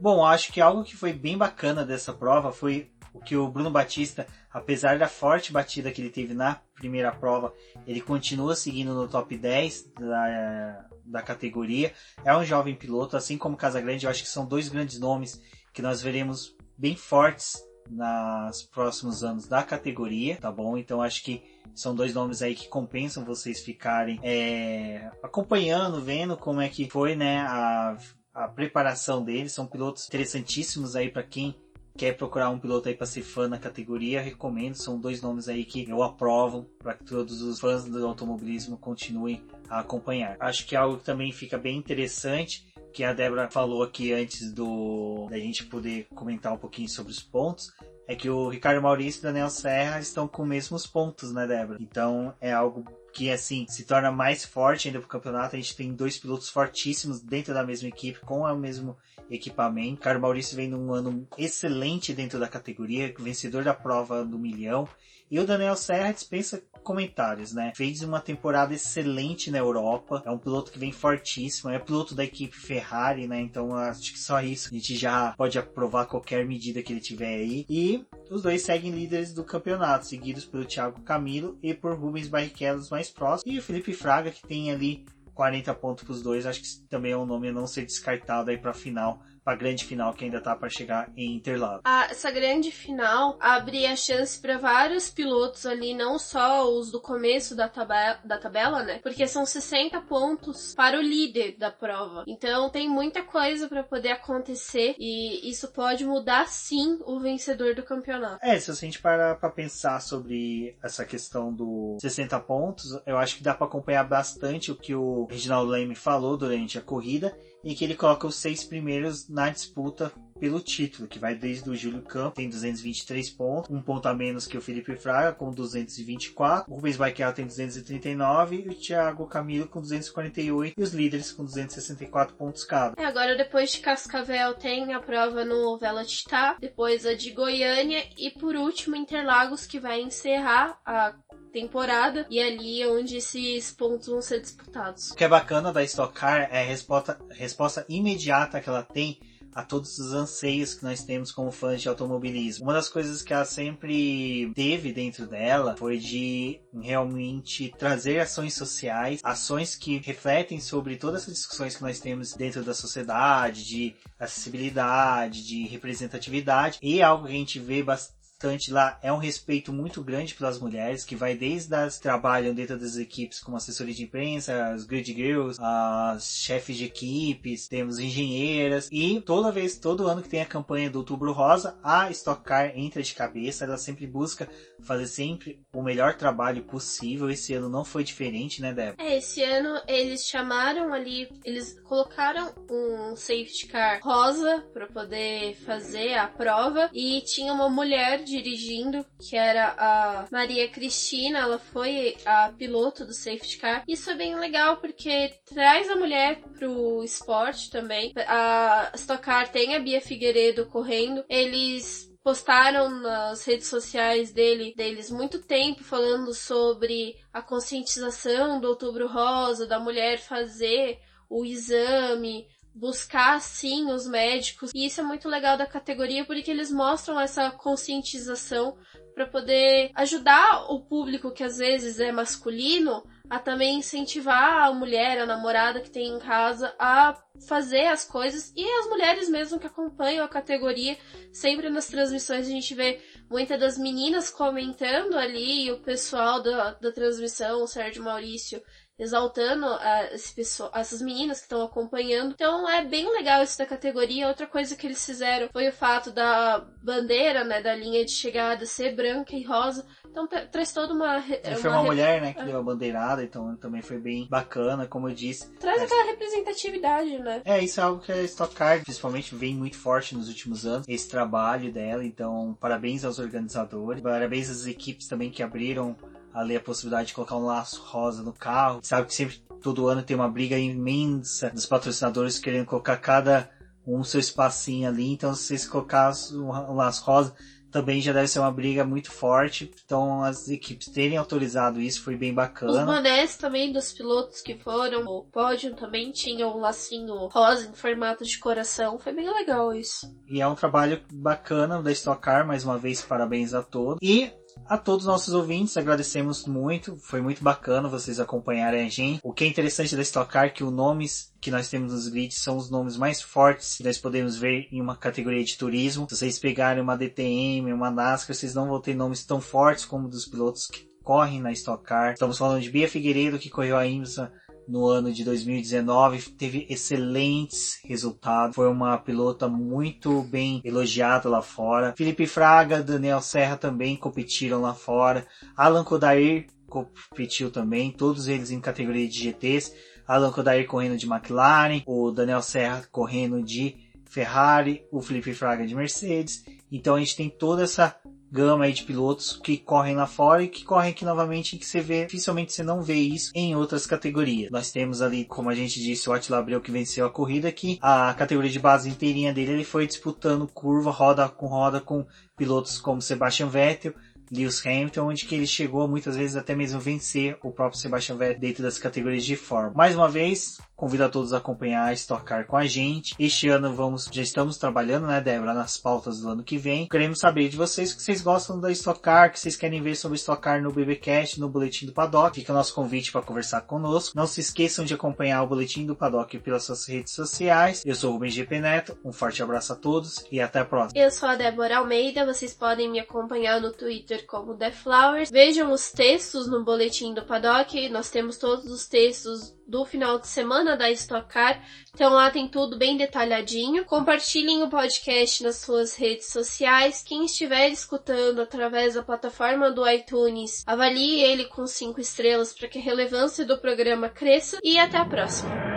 Bom, 0.00 0.24
acho 0.24 0.52
que 0.52 0.60
algo 0.60 0.84
que 0.84 0.96
foi 0.96 1.12
bem 1.12 1.36
bacana 1.36 1.84
dessa 1.84 2.12
prova 2.12 2.52
foi 2.52 2.90
o 3.12 3.20
que 3.20 3.36
o 3.36 3.48
Bruno 3.48 3.70
Batista, 3.70 4.26
apesar 4.52 4.98
da 4.98 5.08
forte 5.08 5.52
batida 5.52 5.90
que 5.90 6.00
ele 6.00 6.10
teve 6.10 6.34
na 6.34 6.60
primeira 6.74 7.10
prova, 7.10 7.52
ele 7.86 8.00
continua 8.00 8.54
seguindo 8.54 8.94
no 8.94 9.08
top 9.08 9.36
10 9.36 9.92
da, 9.98 10.86
da 11.04 11.22
categoria. 11.22 11.92
É 12.24 12.36
um 12.36 12.44
jovem 12.44 12.74
piloto, 12.74 13.16
assim 13.16 13.38
como 13.38 13.56
Casagrande, 13.56 14.04
eu 14.04 14.10
acho 14.10 14.22
que 14.22 14.28
são 14.28 14.46
dois 14.46 14.68
grandes 14.68 14.98
nomes 14.98 15.40
que 15.72 15.80
nós 15.80 16.02
veremos 16.02 16.54
bem 16.76 16.94
fortes 16.94 17.56
nos 17.90 18.62
próximos 18.62 19.22
anos 19.22 19.46
da 19.46 19.62
categoria, 19.62 20.36
tá 20.36 20.50
bom? 20.50 20.76
Então 20.76 21.00
acho 21.00 21.22
que 21.22 21.42
são 21.74 21.94
dois 21.94 22.14
nomes 22.14 22.42
aí 22.42 22.54
que 22.54 22.68
compensam 22.68 23.24
vocês 23.24 23.60
ficarem 23.60 24.18
é, 24.22 25.10
acompanhando, 25.22 26.00
vendo 26.00 26.36
como 26.36 26.60
é 26.60 26.68
que 26.68 26.88
foi, 26.88 27.14
né, 27.14 27.38
a, 27.40 27.96
a 28.34 28.48
preparação 28.48 29.24
deles. 29.24 29.52
São 29.52 29.66
pilotos 29.66 30.06
interessantíssimos 30.06 30.96
aí 30.96 31.10
para 31.10 31.22
quem 31.22 31.54
quer 31.96 32.16
procurar 32.16 32.50
um 32.50 32.58
piloto 32.58 32.88
aí 32.88 32.94
para 32.94 33.06
ser 33.06 33.22
fã 33.22 33.48
na 33.48 33.58
categoria, 33.58 34.20
recomendo. 34.20 34.74
São 34.74 35.00
dois 35.00 35.22
nomes 35.22 35.48
aí 35.48 35.64
que 35.64 35.88
eu 35.88 36.02
aprovo 36.02 36.64
para 36.78 36.94
que 36.94 37.04
todos 37.04 37.40
os 37.42 37.58
fãs 37.58 37.84
do 37.84 38.06
automobilismo 38.06 38.76
continuem 38.76 39.42
a 39.68 39.80
acompanhar. 39.80 40.36
Acho 40.38 40.66
que 40.66 40.76
é 40.76 40.78
algo 40.78 40.98
que 40.98 41.04
também 41.04 41.32
fica 41.32 41.56
bem 41.56 41.76
interessante 41.76 42.66
que 42.92 43.04
a 43.04 43.12
Débora 43.12 43.50
falou 43.50 43.82
aqui 43.82 44.10
antes 44.14 44.50
do 44.52 45.26
da 45.28 45.38
gente 45.38 45.66
poder 45.66 46.06
comentar 46.14 46.52
um 46.54 46.56
pouquinho 46.56 46.88
sobre 46.88 47.12
os 47.12 47.22
pontos 47.22 47.70
é 48.08 48.14
que 48.14 48.30
o 48.30 48.48
Ricardo 48.48 48.80
Maurício 48.80 49.18
e 49.18 49.20
o 49.20 49.22
Daniel 49.24 49.50
Serra 49.50 49.98
estão 50.00 50.28
com 50.28 50.42
os 50.42 50.48
mesmos 50.48 50.86
pontos, 50.86 51.32
né, 51.32 51.46
Débora? 51.46 51.78
Então 51.80 52.34
é 52.40 52.52
algo 52.52 52.84
que 53.12 53.30
assim 53.30 53.66
se 53.68 53.84
torna 53.84 54.12
mais 54.12 54.44
forte 54.44 54.88
ainda 54.88 55.00
pro 55.00 55.08
campeonato. 55.08 55.56
A 55.56 55.58
gente 55.58 55.74
tem 55.74 55.92
dois 55.92 56.18
pilotos 56.18 56.48
fortíssimos 56.48 57.20
dentro 57.20 57.52
da 57.52 57.64
mesma 57.64 57.88
equipe, 57.88 58.20
com 58.20 58.40
o 58.40 58.56
mesmo 58.56 58.96
equipamento. 59.30 60.00
Carlos 60.00 60.22
Maurício 60.22 60.56
vem 60.56 60.68
num 60.68 60.92
ano 60.92 61.26
excelente 61.36 62.12
dentro 62.12 62.38
da 62.38 62.46
categoria, 62.46 63.12
vencedor 63.18 63.64
da 63.64 63.74
prova 63.74 64.24
do 64.24 64.38
milhão. 64.38 64.88
E 65.30 65.40
o 65.40 65.46
Daniel 65.46 65.76
Serra 65.76 66.12
dispensa 66.12 66.62
comentários, 66.82 67.52
né? 67.52 67.72
Fez 67.74 68.00
uma 68.02 68.20
temporada 68.20 68.72
excelente 68.72 69.50
na 69.50 69.58
Europa, 69.58 70.22
é 70.24 70.30
um 70.30 70.38
piloto 70.38 70.70
que 70.70 70.78
vem 70.78 70.92
fortíssimo, 70.92 71.68
é 71.68 71.80
piloto 71.80 72.14
da 72.14 72.22
equipe 72.22 72.56
Ferrari, 72.56 73.26
né? 73.26 73.40
Então 73.40 73.74
acho 73.74 74.12
que 74.12 74.18
só 74.18 74.40
isso 74.40 74.68
a 74.70 74.74
gente 74.74 74.94
já 74.96 75.34
pode 75.36 75.58
aprovar 75.58 76.06
qualquer 76.06 76.46
medida 76.46 76.80
que 76.82 76.92
ele 76.92 77.00
tiver 77.00 77.34
aí. 77.34 77.66
E 77.68 78.06
os 78.30 78.42
dois 78.42 78.62
seguem 78.62 78.92
líderes 78.92 79.32
do 79.32 79.42
campeonato, 79.42 80.06
seguidos 80.06 80.44
pelo 80.44 80.64
Thiago 80.64 81.00
Camilo 81.02 81.58
e 81.60 81.74
por 81.74 81.98
Rubens 81.98 82.28
Barrichello 82.28 82.82
mais 82.88 83.10
próximos. 83.10 83.52
E 83.52 83.58
o 83.58 83.62
Felipe 83.62 83.92
Fraga, 83.92 84.30
que 84.30 84.46
tem 84.46 84.70
ali 84.70 85.04
40 85.34 85.74
pontos 85.74 86.04
para 86.04 86.12
os 86.12 86.22
dois, 86.22 86.46
acho 86.46 86.62
que 86.62 86.68
também 86.88 87.12
é 87.12 87.16
um 87.16 87.26
nome 87.26 87.48
a 87.48 87.52
não 87.52 87.66
ser 87.66 87.84
descartado 87.84 88.50
aí 88.50 88.58
para 88.58 88.70
a 88.70 88.74
final 88.74 89.20
para 89.46 89.54
a 89.54 89.56
grande 89.56 89.84
final 89.84 90.12
que 90.12 90.24
ainda 90.24 90.40
tá 90.40 90.56
para 90.56 90.68
chegar 90.68 91.08
em 91.16 91.36
Interlagos. 91.36 91.82
Ah, 91.84 92.08
essa 92.10 92.32
grande 92.32 92.72
final 92.72 93.36
abre 93.38 93.86
a 93.86 93.94
chance 93.94 94.40
para 94.40 94.58
vários 94.58 95.08
pilotos 95.08 95.64
ali, 95.64 95.94
não 95.94 96.18
só 96.18 96.68
os 96.68 96.90
do 96.90 97.00
começo 97.00 97.54
da, 97.54 97.68
tabela, 97.68 98.18
da 98.24 98.38
tabela, 98.38 98.82
né? 98.82 98.98
Porque 99.04 99.28
são 99.28 99.46
60 99.46 100.00
pontos 100.00 100.74
para 100.74 100.98
o 100.98 101.00
líder 101.00 101.56
da 101.56 101.70
prova. 101.70 102.24
Então 102.26 102.68
tem 102.70 102.88
muita 102.88 103.22
coisa 103.22 103.68
para 103.68 103.84
poder 103.84 104.10
acontecer 104.10 104.96
e 104.98 105.48
isso 105.48 105.68
pode 105.68 106.04
mudar 106.04 106.48
sim 106.48 106.98
o 107.06 107.20
vencedor 107.20 107.76
do 107.76 107.84
campeonato. 107.84 108.44
É, 108.44 108.58
se 108.58 108.68
a 108.68 108.74
gente 108.74 109.00
parar 109.00 109.36
para 109.36 109.50
pensar 109.50 110.00
sobre 110.02 110.76
essa 110.82 111.04
questão 111.04 111.54
dos 111.54 112.02
60 112.02 112.40
pontos, 112.40 113.00
eu 113.06 113.16
acho 113.16 113.36
que 113.36 113.44
dá 113.44 113.54
para 113.54 113.68
acompanhar 113.68 114.02
bastante 114.02 114.72
o 114.72 114.76
que 114.76 114.92
o 114.92 115.28
Reginaldo 115.30 115.70
Leme 115.70 115.94
falou 115.94 116.36
durante 116.36 116.76
a 116.76 116.82
corrida 116.82 117.38
em 117.66 117.74
que 117.74 117.84
ele 117.84 117.96
coloca 117.96 118.28
os 118.28 118.36
seis 118.36 118.62
primeiros 118.62 119.28
na 119.28 119.50
disputa 119.50 120.12
pelo 120.38 120.60
título, 120.60 121.08
que 121.08 121.18
vai 121.18 121.34
desde 121.34 121.68
o 121.68 121.76
Júlio 121.76 122.02
Campos, 122.02 122.34
tem 122.34 122.48
223 122.48 123.30
pontos, 123.30 123.70
um 123.70 123.80
ponto 123.80 124.06
a 124.06 124.14
menos 124.14 124.46
que 124.46 124.56
o 124.56 124.60
Felipe 124.60 124.96
Fraga, 124.96 125.32
com 125.32 125.50
224, 125.50 126.70
o 126.70 126.76
Rubens 126.76 126.96
Barrichello 126.96 127.32
tem 127.32 127.46
239 127.46 128.56
e 128.56 128.68
o 128.68 128.74
Thiago 128.74 129.26
Camilo 129.26 129.66
com 129.66 129.80
248 129.80 130.74
e 130.78 130.82
os 130.82 130.92
líderes 130.92 131.32
com 131.32 131.44
264 131.44 132.34
pontos 132.34 132.64
cada. 132.64 133.00
É, 133.00 133.04
agora 133.04 133.36
depois 133.36 133.72
de 133.72 133.80
Cascavel 133.80 134.54
tem 134.54 134.92
a 134.92 135.00
prova 135.00 135.44
no 135.44 135.78
Vela 135.78 136.04
Titá, 136.04 136.56
depois 136.60 137.06
a 137.06 137.14
de 137.14 137.30
Goiânia 137.30 138.04
e 138.18 138.30
por 138.30 138.56
último 138.56 138.96
Interlagos 138.96 139.66
que 139.66 139.78
vai 139.78 140.00
encerrar 140.00 140.78
a 140.84 141.14
temporada 141.52 142.26
e 142.28 142.38
ali 142.38 142.82
é 142.82 142.88
onde 142.88 143.16
esses 143.16 143.72
pontos 143.72 144.08
vão 144.08 144.20
ser 144.20 144.40
disputados. 144.40 145.10
O 145.10 145.14
que 145.14 145.24
é 145.24 145.28
bacana 145.28 145.72
da 145.72 145.82
Stock 145.84 146.12
Car 146.12 146.48
é 146.50 146.60
a 146.60 146.66
resposta, 146.66 147.18
resposta 147.30 147.86
imediata 147.88 148.60
que 148.60 148.68
ela 148.68 148.82
tem 148.82 149.18
a 149.56 149.62
todos 149.62 149.98
os 149.98 150.12
anseios 150.12 150.74
que 150.74 150.84
nós 150.84 151.02
temos 151.02 151.32
como 151.32 151.50
fãs 151.50 151.80
de 151.80 151.88
automobilismo. 151.88 152.66
Uma 152.66 152.74
das 152.74 152.90
coisas 152.90 153.22
que 153.22 153.32
ela 153.32 153.46
sempre 153.46 154.52
teve 154.54 154.92
dentro 154.92 155.26
dela 155.26 155.74
foi 155.78 155.96
de 155.96 156.60
realmente 156.78 157.74
trazer 157.78 158.20
ações 158.20 158.52
sociais, 158.52 159.20
ações 159.24 159.74
que 159.74 159.96
refletem 159.96 160.60
sobre 160.60 160.96
todas 160.96 161.26
as 161.26 161.34
discussões 161.34 161.74
que 161.74 161.82
nós 161.82 161.98
temos 161.98 162.34
dentro 162.34 162.62
da 162.62 162.74
sociedade, 162.74 163.64
de 163.64 163.96
acessibilidade, 164.20 165.42
de 165.42 165.66
representatividade, 165.66 166.78
e 166.82 167.00
é 167.00 167.02
algo 167.02 167.24
que 167.24 167.32
a 167.32 167.36
gente 167.36 167.58
vê 167.58 167.82
bastante 167.82 168.25
bastante 168.36 168.70
lá 168.70 168.98
é 169.02 169.10
um 169.10 169.16
respeito 169.16 169.72
muito 169.72 170.02
grande 170.02 170.34
pelas 170.34 170.60
mulheres, 170.60 171.04
que 171.04 171.16
vai 171.16 171.34
desde 171.34 171.74
as 171.74 171.96
que 171.96 172.02
trabalham 172.02 172.54
dentro 172.54 172.78
das 172.78 172.96
equipes 172.98 173.40
como 173.40 173.56
assessoria 173.56 173.94
de 173.94 174.04
imprensa, 174.04 174.66
as 174.66 174.84
grid 174.84 175.10
girls, 175.14 175.58
as 175.58 176.36
chefes 176.36 176.76
de 176.76 176.84
equipes, 176.84 177.66
temos 177.66 177.98
engenheiras 177.98 178.90
e 178.92 179.22
toda 179.22 179.50
vez, 179.50 179.78
todo 179.78 180.06
ano 180.06 180.20
que 180.20 180.28
tem 180.28 180.42
a 180.42 180.46
campanha 180.46 180.90
do 180.90 180.98
Outubro 180.98 181.32
Rosa, 181.32 181.78
a 181.82 182.10
Stock 182.10 182.42
Car 182.44 182.72
entra 182.76 183.02
de 183.02 183.14
cabeça, 183.14 183.64
ela 183.64 183.78
sempre 183.78 184.06
busca 184.06 184.46
fazer 184.82 185.06
sempre 185.06 185.60
o 185.74 185.82
melhor 185.82 186.14
trabalho 186.14 186.64
possível. 186.64 187.30
Esse 187.30 187.54
ano 187.54 187.68
não 187.68 187.84
foi 187.84 188.04
diferente, 188.04 188.60
né, 188.60 188.72
Débora? 188.72 188.96
É, 188.98 189.18
esse 189.18 189.42
ano 189.42 189.80
eles 189.86 190.26
chamaram 190.26 190.92
ali, 190.92 191.28
eles 191.44 191.78
colocaram 191.80 192.52
um 192.70 193.16
safety 193.16 193.66
car 193.66 194.00
rosa 194.02 194.64
para 194.72 194.86
poder 194.86 195.54
fazer 195.64 196.14
a 196.14 196.26
prova 196.26 196.90
e 196.92 197.20
tinha 197.22 197.52
uma 197.52 197.68
mulher 197.68 198.22
dirigindo, 198.22 199.04
que 199.28 199.36
era 199.36 199.74
a 199.78 200.26
Maria 200.30 200.68
Cristina, 200.68 201.40
ela 201.40 201.58
foi 201.58 202.16
a 202.24 202.52
piloto 202.56 203.04
do 203.04 203.12
safety 203.12 203.58
car. 203.58 203.84
Isso 203.86 204.10
é 204.10 204.14
bem 204.14 204.36
legal 204.36 204.78
porque 204.78 205.32
traz 205.44 205.88
a 205.90 205.96
mulher 205.96 206.40
pro 206.58 207.02
esporte 207.02 207.70
também. 207.70 208.12
A 208.26 208.92
Stock 208.94 209.22
Car 209.22 209.50
tem 209.50 209.74
a 209.74 209.80
Bia 209.80 210.00
Figueiredo 210.00 210.66
correndo. 210.66 211.24
Eles 211.28 212.08
postaram 212.26 212.90
nas 212.90 213.44
redes 213.44 213.68
sociais 213.68 214.32
dele, 214.32 214.74
deles 214.76 215.12
muito 215.12 215.40
tempo 215.40 215.84
falando 215.84 216.34
sobre 216.34 217.14
a 217.32 217.40
conscientização 217.40 218.60
do 218.60 218.66
Outubro 218.66 219.06
Rosa, 219.06 219.64
da 219.64 219.78
mulher 219.78 220.18
fazer 220.18 220.98
o 221.30 221.44
exame, 221.44 222.48
buscar 222.74 223.40
sim 223.40 223.92
os 223.92 224.08
médicos. 224.08 224.72
E 224.74 224.86
isso 224.86 225.00
é 225.00 225.04
muito 225.04 225.28
legal 225.28 225.56
da 225.56 225.68
categoria 225.68 226.24
porque 226.24 226.50
eles 226.50 226.72
mostram 226.72 227.20
essa 227.20 227.48
conscientização 227.52 228.76
para 229.14 229.28
poder 229.28 229.92
ajudar 229.94 230.66
o 230.68 230.84
público 230.84 231.30
que 231.30 231.44
às 231.44 231.58
vezes 231.58 232.00
é 232.00 232.10
masculino 232.10 233.04
a 233.28 233.38
também 233.38 233.78
incentivar 233.78 234.64
a 234.64 234.72
mulher, 234.72 235.18
a 235.18 235.26
namorada 235.26 235.80
que 235.80 235.90
tem 235.90 236.08
em 236.08 236.18
casa 236.18 236.74
a 236.78 237.16
fazer 237.46 237.86
as 237.86 238.04
coisas 238.04 238.52
e 238.56 238.64
as 238.64 238.86
mulheres 238.86 239.28
mesmo 239.28 239.58
que 239.58 239.66
acompanham 239.66 240.24
a 240.24 240.28
categoria, 240.28 240.96
sempre 241.32 241.68
nas 241.68 241.86
transmissões 241.86 242.46
a 242.46 242.50
gente 242.50 242.74
vê 242.74 243.00
muitas 243.28 243.58
das 243.58 243.78
meninas 243.78 244.30
comentando 244.30 245.16
ali, 245.16 245.70
o 245.70 245.80
pessoal 245.80 246.42
da, 246.42 246.72
da 246.74 246.92
transmissão, 246.92 247.62
o 247.62 247.66
Sérgio 247.66 248.02
Maurício 248.02 248.62
exaltando 248.98 249.66
a, 249.66 250.14
esse 250.14 250.34
pessoal, 250.34 250.70
essas 250.74 251.02
meninas 251.02 251.38
que 251.38 251.44
estão 251.44 251.62
acompanhando. 251.62 252.32
Então 252.32 252.68
é 252.68 252.84
bem 252.84 253.10
legal 253.12 253.42
isso 253.42 253.58
da 253.58 253.66
categoria. 253.66 254.28
Outra 254.28 254.46
coisa 254.46 254.74
que 254.74 254.86
eles 254.86 255.04
fizeram 255.04 255.48
foi 255.52 255.68
o 255.68 255.72
fato 255.72 256.10
da 256.10 256.64
bandeira, 256.82 257.44
né, 257.44 257.60
da 257.60 257.74
linha 257.74 258.04
de 258.04 258.10
chegada 258.10 258.64
ser 258.64 258.94
branca 258.94 259.34
e 259.34 259.44
rosa. 259.44 259.86
Então 260.10 260.26
traz 260.50 260.72
toda 260.72 260.94
uma. 260.94 261.18
E 261.18 261.54
foi 261.56 261.70
uma, 261.70 261.80
uma 261.80 261.90
mulher, 261.90 262.22
né, 262.22 262.32
que 262.32 262.40
é. 262.40 262.44
deu 262.44 262.58
a 262.58 262.62
bandeirada, 262.62 263.22
então 263.22 263.54
também 263.56 263.82
foi 263.82 263.98
bem 263.98 264.26
bacana, 264.30 264.86
como 264.86 265.08
eu 265.08 265.14
disse. 265.14 265.50
Traz 265.56 265.82
aquela 265.82 266.04
representatividade, 266.06 267.18
né? 267.18 267.42
É, 267.44 267.62
isso 267.62 267.80
é 267.80 267.82
algo 267.82 268.00
que 268.00 268.12
a 268.12 268.22
Stock 268.22 268.54
Car, 268.54 268.82
principalmente, 268.82 269.34
vem 269.34 269.54
muito 269.54 269.76
forte 269.76 270.14
nos 270.14 270.28
últimos 270.28 270.64
anos, 270.64 270.88
esse 270.88 271.08
trabalho 271.08 271.70
dela. 271.70 272.04
Então, 272.04 272.56
parabéns 272.58 273.04
aos 273.04 273.18
organizadores, 273.18 274.02
parabéns 274.02 274.48
às 274.48 274.66
equipes 274.66 275.06
também 275.06 275.30
que 275.30 275.42
abriram 275.42 275.96
ali 276.36 276.54
a 276.54 276.60
possibilidade 276.60 277.08
de 277.08 277.14
colocar 277.14 277.36
um 277.36 277.46
laço 277.46 277.80
rosa 277.82 278.22
no 278.22 278.32
carro. 278.32 278.80
Sabe 278.82 279.06
que 279.06 279.14
sempre, 279.14 279.38
todo 279.62 279.88
ano 279.88 280.02
tem 280.02 280.14
uma 280.14 280.28
briga 280.28 280.58
imensa 280.58 281.48
dos 281.50 281.64
patrocinadores 281.64 282.38
querendo 282.38 282.66
colocar 282.66 282.98
cada 282.98 283.50
um 283.86 284.04
seu 284.04 284.20
espacinho 284.20 284.88
ali. 284.88 285.12
Então, 285.12 285.34
se 285.34 285.44
vocês 285.44 285.66
colocassem 285.66 286.38
um 286.38 286.74
laço 286.74 287.02
rosa, 287.04 287.34
também 287.70 288.00
já 288.00 288.12
deve 288.12 288.28
ser 288.28 288.38
uma 288.38 288.50
briga 288.50 288.84
muito 288.84 289.10
forte. 289.10 289.72
Então, 289.84 290.22
as 290.22 290.48
equipes 290.48 290.88
terem 290.88 291.16
autorizado 291.16 291.80
isso 291.80 292.02
foi 292.02 292.16
bem 292.16 292.34
bacana. 292.34 292.80
Os 292.80 292.84
bonés 292.84 293.36
também 293.36 293.72
dos 293.72 293.92
pilotos 293.92 294.42
que 294.42 294.56
foram, 294.56 295.04
o 295.06 295.24
pódio 295.24 295.74
também 295.74 296.10
tinha 296.10 296.46
um 296.46 296.58
lacinho 296.58 297.14
rosa 297.28 297.66
em 297.66 297.72
formato 297.72 298.24
de 298.24 298.38
coração. 298.38 298.98
Foi 298.98 299.12
bem 299.12 299.32
legal 299.32 299.74
isso. 299.74 300.14
E 300.28 300.40
é 300.40 300.46
um 300.46 300.54
trabalho 300.54 301.02
bacana 301.12 301.82
da 301.82 301.92
Stock 301.92 302.20
Car, 302.20 302.46
mais 302.46 302.62
uma 302.62 302.76
vez, 302.76 303.00
parabéns 303.00 303.54
a 303.54 303.62
todos. 303.62 303.98
E 304.02 304.30
a 304.64 304.76
todos 304.76 305.04
os 305.04 305.10
nossos 305.10 305.32
ouvintes, 305.32 305.76
agradecemos 305.76 306.46
muito. 306.46 306.96
Foi 306.96 307.20
muito 307.20 307.42
bacana 307.42 307.88
vocês 307.88 308.18
acompanharem 308.18 308.86
a 308.86 308.88
gente. 308.88 309.20
O 309.22 309.32
que 309.32 309.44
é 309.44 309.46
interessante 309.46 309.94
da 309.94 310.02
Stock 310.02 310.30
Car 310.30 310.46
é 310.46 310.50
que 310.50 310.64
os 310.64 310.72
nomes 310.72 311.32
que 311.40 311.50
nós 311.50 311.68
temos 311.68 311.92
nos 311.92 312.08
grids 312.08 312.38
são 312.38 312.56
os 312.56 312.70
nomes 312.70 312.96
mais 312.96 313.22
fortes 313.22 313.76
que 313.76 313.84
nós 313.84 313.98
podemos 313.98 314.36
ver 314.36 314.68
em 314.72 314.80
uma 314.80 314.96
categoria 314.96 315.44
de 315.44 315.56
turismo. 315.56 316.06
Se 316.08 316.16
vocês 316.16 316.38
pegarem 316.38 316.82
uma 316.82 316.96
DTM, 316.96 317.72
uma 317.72 317.90
NASCAR, 317.90 318.34
vocês 318.34 318.54
não 318.54 318.68
vão 318.68 318.80
ter 318.80 318.94
nomes 318.94 319.24
tão 319.24 319.40
fortes 319.40 319.84
como 319.84 320.08
dos 320.08 320.26
pilotos 320.26 320.66
que 320.66 320.88
correm 321.02 321.40
na 321.40 321.52
Stock 321.52 321.84
Car. 321.84 322.14
Estamos 322.14 322.38
falando 322.38 322.60
de 322.60 322.70
Bia 322.70 322.88
Figueiredo, 322.88 323.38
que 323.38 323.48
correu 323.48 323.76
a 323.76 323.86
IMSA 323.86 324.32
no 324.68 324.86
ano 324.86 325.12
de 325.12 325.24
2019, 325.24 326.30
teve 326.30 326.66
excelentes 326.68 327.78
resultados, 327.84 328.56
foi 328.56 328.68
uma 328.68 328.96
pilota 328.98 329.48
muito 329.48 330.22
bem 330.22 330.60
elogiada 330.64 331.28
lá 331.28 331.42
fora. 331.42 331.94
Felipe 331.96 332.26
Fraga, 332.26 332.82
Daniel 332.82 333.20
Serra 333.20 333.56
também 333.56 333.96
competiram 333.96 334.60
lá 334.60 334.74
fora. 334.74 335.26
Alan 335.56 335.84
Kodair 335.84 336.46
competiu 336.68 337.50
também, 337.50 337.90
todos 337.90 338.28
eles 338.28 338.50
em 338.50 338.60
categoria 338.60 339.08
de 339.08 339.24
GTs. 339.24 339.72
Alan 340.06 340.32
Kodair 340.32 340.66
correndo 340.66 340.96
de 340.96 341.06
McLaren, 341.06 341.82
o 341.86 342.10
Daniel 342.10 342.42
Serra 342.42 342.86
correndo 342.90 343.42
de 343.42 343.76
Ferrari, 344.04 344.84
o 344.90 345.02
Felipe 345.02 345.34
Fraga 345.34 345.66
de 345.66 345.74
Mercedes. 345.74 346.44
Então 346.70 346.94
a 346.94 346.98
gente 346.98 347.16
tem 347.16 347.28
toda 347.28 347.64
essa 347.64 347.96
gama 348.36 348.66
aí 348.66 348.72
de 348.74 348.82
pilotos 348.82 349.40
que 349.42 349.56
correm 349.56 349.96
lá 349.96 350.06
fora 350.06 350.42
e 350.42 350.48
que 350.48 350.62
correm 350.62 350.90
aqui 350.90 351.06
novamente 351.06 351.56
e 351.56 351.58
que 351.58 351.64
você 351.64 351.80
vê, 351.80 352.04
dificilmente 352.04 352.52
você 352.52 352.62
não 352.62 352.82
vê 352.82 352.96
isso 352.96 353.32
em 353.34 353.56
outras 353.56 353.86
categorias. 353.86 354.50
Nós 354.50 354.70
temos 354.70 355.00
ali, 355.00 355.24
como 355.24 355.48
a 355.48 355.54
gente 355.54 355.80
disse, 355.80 356.10
o 356.10 356.12
Attila 356.12 356.38
Abreu 356.38 356.60
que 356.60 356.70
venceu 356.70 357.06
a 357.06 357.10
corrida 357.10 357.48
aqui, 357.48 357.78
a 357.80 358.12
categoria 358.12 358.50
de 358.50 358.58
base 358.58 358.90
inteirinha 358.90 359.32
dele, 359.32 359.52
ele 359.52 359.64
foi 359.64 359.86
disputando 359.86 360.46
curva, 360.46 360.90
roda 360.90 361.26
com 361.30 361.46
roda 361.46 361.80
com 361.80 362.04
pilotos 362.36 362.78
como 362.78 363.00
Sebastian 363.00 363.48
Vettel, 363.48 363.94
Lewis 364.30 364.64
Hamilton, 364.66 365.08
onde 365.08 365.24
que 365.24 365.34
ele 365.34 365.46
chegou 365.46 365.88
muitas 365.88 366.14
vezes 366.16 366.36
até 366.36 366.54
mesmo 366.54 366.78
vencer 366.78 367.38
o 367.42 367.50
próprio 367.50 367.80
Sebastian 367.80 368.16
Vettel 368.16 368.40
dentro 368.40 368.62
das 368.62 368.76
categorias 368.76 369.24
de 369.24 369.36
Fórmula. 369.36 369.74
Mais 369.74 369.94
uma 369.96 370.08
vez, 370.08 370.58
convido 370.76 371.04
a 371.04 371.08
todos 371.08 371.32
a 371.32 371.38
acompanhar 371.38 371.88
a 371.88 371.92
Stock 371.94 372.24
Car 372.24 372.46
com 372.46 372.56
a 372.56 372.66
gente. 372.66 373.14
Este 373.18 373.48
ano 373.48 373.74
vamos, 373.74 374.08
já 374.12 374.22
estamos 374.22 374.58
trabalhando, 374.58 375.06
né, 375.06 375.20
Débora, 375.20 375.54
nas 375.54 375.78
pautas 375.78 376.20
do 376.20 376.28
ano 376.28 376.44
que 376.44 376.58
vem. 376.58 376.86
Queremos 376.86 377.18
saber 377.18 377.48
de 377.48 377.56
vocês 377.56 377.92
o 377.92 377.96
que 377.96 378.02
vocês 378.02 378.20
gostam 378.20 378.60
da 378.60 378.70
Stock 378.70 379.00
Car, 379.00 379.28
o 379.28 379.32
que 379.32 379.40
vocês 379.40 379.56
querem 379.56 379.82
ver 379.82 379.96
sobre 379.96 380.16
Stock 380.16 380.40
Car 380.40 380.62
no 380.62 380.70
BBcast, 380.70 381.40
no 381.40 381.48
Boletim 381.48 381.86
do 381.86 381.92
Paddock. 381.92 382.38
Fica 382.38 382.52
o 382.52 382.56
nosso 382.56 382.74
convite 382.74 383.10
para 383.10 383.22
conversar 383.22 383.62
conosco. 383.62 384.14
Não 384.14 384.26
se 384.26 384.40
esqueçam 384.40 384.84
de 384.84 384.92
acompanhar 384.92 385.42
o 385.42 385.46
Boletim 385.46 385.86
do 385.86 385.96
Paddock 385.96 386.38
pelas 386.40 386.64
suas 386.64 386.86
redes 386.86 387.14
sociais. 387.14 387.82
Eu 387.84 387.94
sou 387.94 388.10
o 388.10 388.12
Rubens 388.14 388.34
GP 388.34 388.60
Neto, 388.60 388.98
um 389.02 389.12
forte 389.12 389.42
abraço 389.42 389.72
a 389.72 389.76
todos 389.76 390.24
e 390.30 390.40
até 390.40 390.60
a 390.60 390.64
próxima. 390.64 391.00
Eu 391.00 391.10
sou 391.10 391.28
a 391.28 391.36
Débora 391.36 391.78
Almeida, 391.78 392.26
vocês 392.26 392.52
podem 392.52 392.90
me 392.90 393.00
acompanhar 393.00 393.60
no 393.60 393.72
Twitter 393.72 394.26
como 394.26 394.54
The 394.54 394.72
Flowers. 394.72 395.30
Vejam 395.30 395.72
os 395.72 395.90
textos 395.90 396.46
no 396.46 396.64
Boletim 396.64 397.14
do 397.14 397.24
Paddock, 397.24 397.88
nós 397.88 398.10
temos 398.10 398.36
todos 398.36 398.70
os 398.70 398.86
textos 398.86 399.55
do 399.66 399.84
final 399.84 400.18
de 400.18 400.28
semana 400.28 400.76
da 400.76 400.90
Stock 400.90 401.28
Car. 401.28 401.62
Então 401.94 402.12
lá 402.12 402.30
tem 402.30 402.48
tudo 402.48 402.76
bem 402.78 402.96
detalhadinho. 402.96 403.84
Compartilhem 403.84 404.62
o 404.62 404.70
podcast 404.70 405.42
nas 405.42 405.56
suas 405.56 405.96
redes 405.96 406.28
sociais. 406.28 407.02
Quem 407.02 407.24
estiver 407.24 407.68
escutando 407.68 408.40
através 408.40 408.94
da 408.94 409.02
plataforma 409.02 409.70
do 409.70 409.88
iTunes, 409.88 410.62
avalie 410.66 411.22
ele 411.22 411.46
com 411.46 411.66
5 411.66 412.00
estrelas 412.00 412.52
para 412.52 412.68
que 412.68 412.78
a 412.78 412.82
relevância 412.82 413.44
do 413.44 413.58
programa 413.58 414.08
cresça. 414.08 414.58
E 414.62 414.78
até 414.78 414.98
a 414.98 415.04
próxima! 415.04 415.75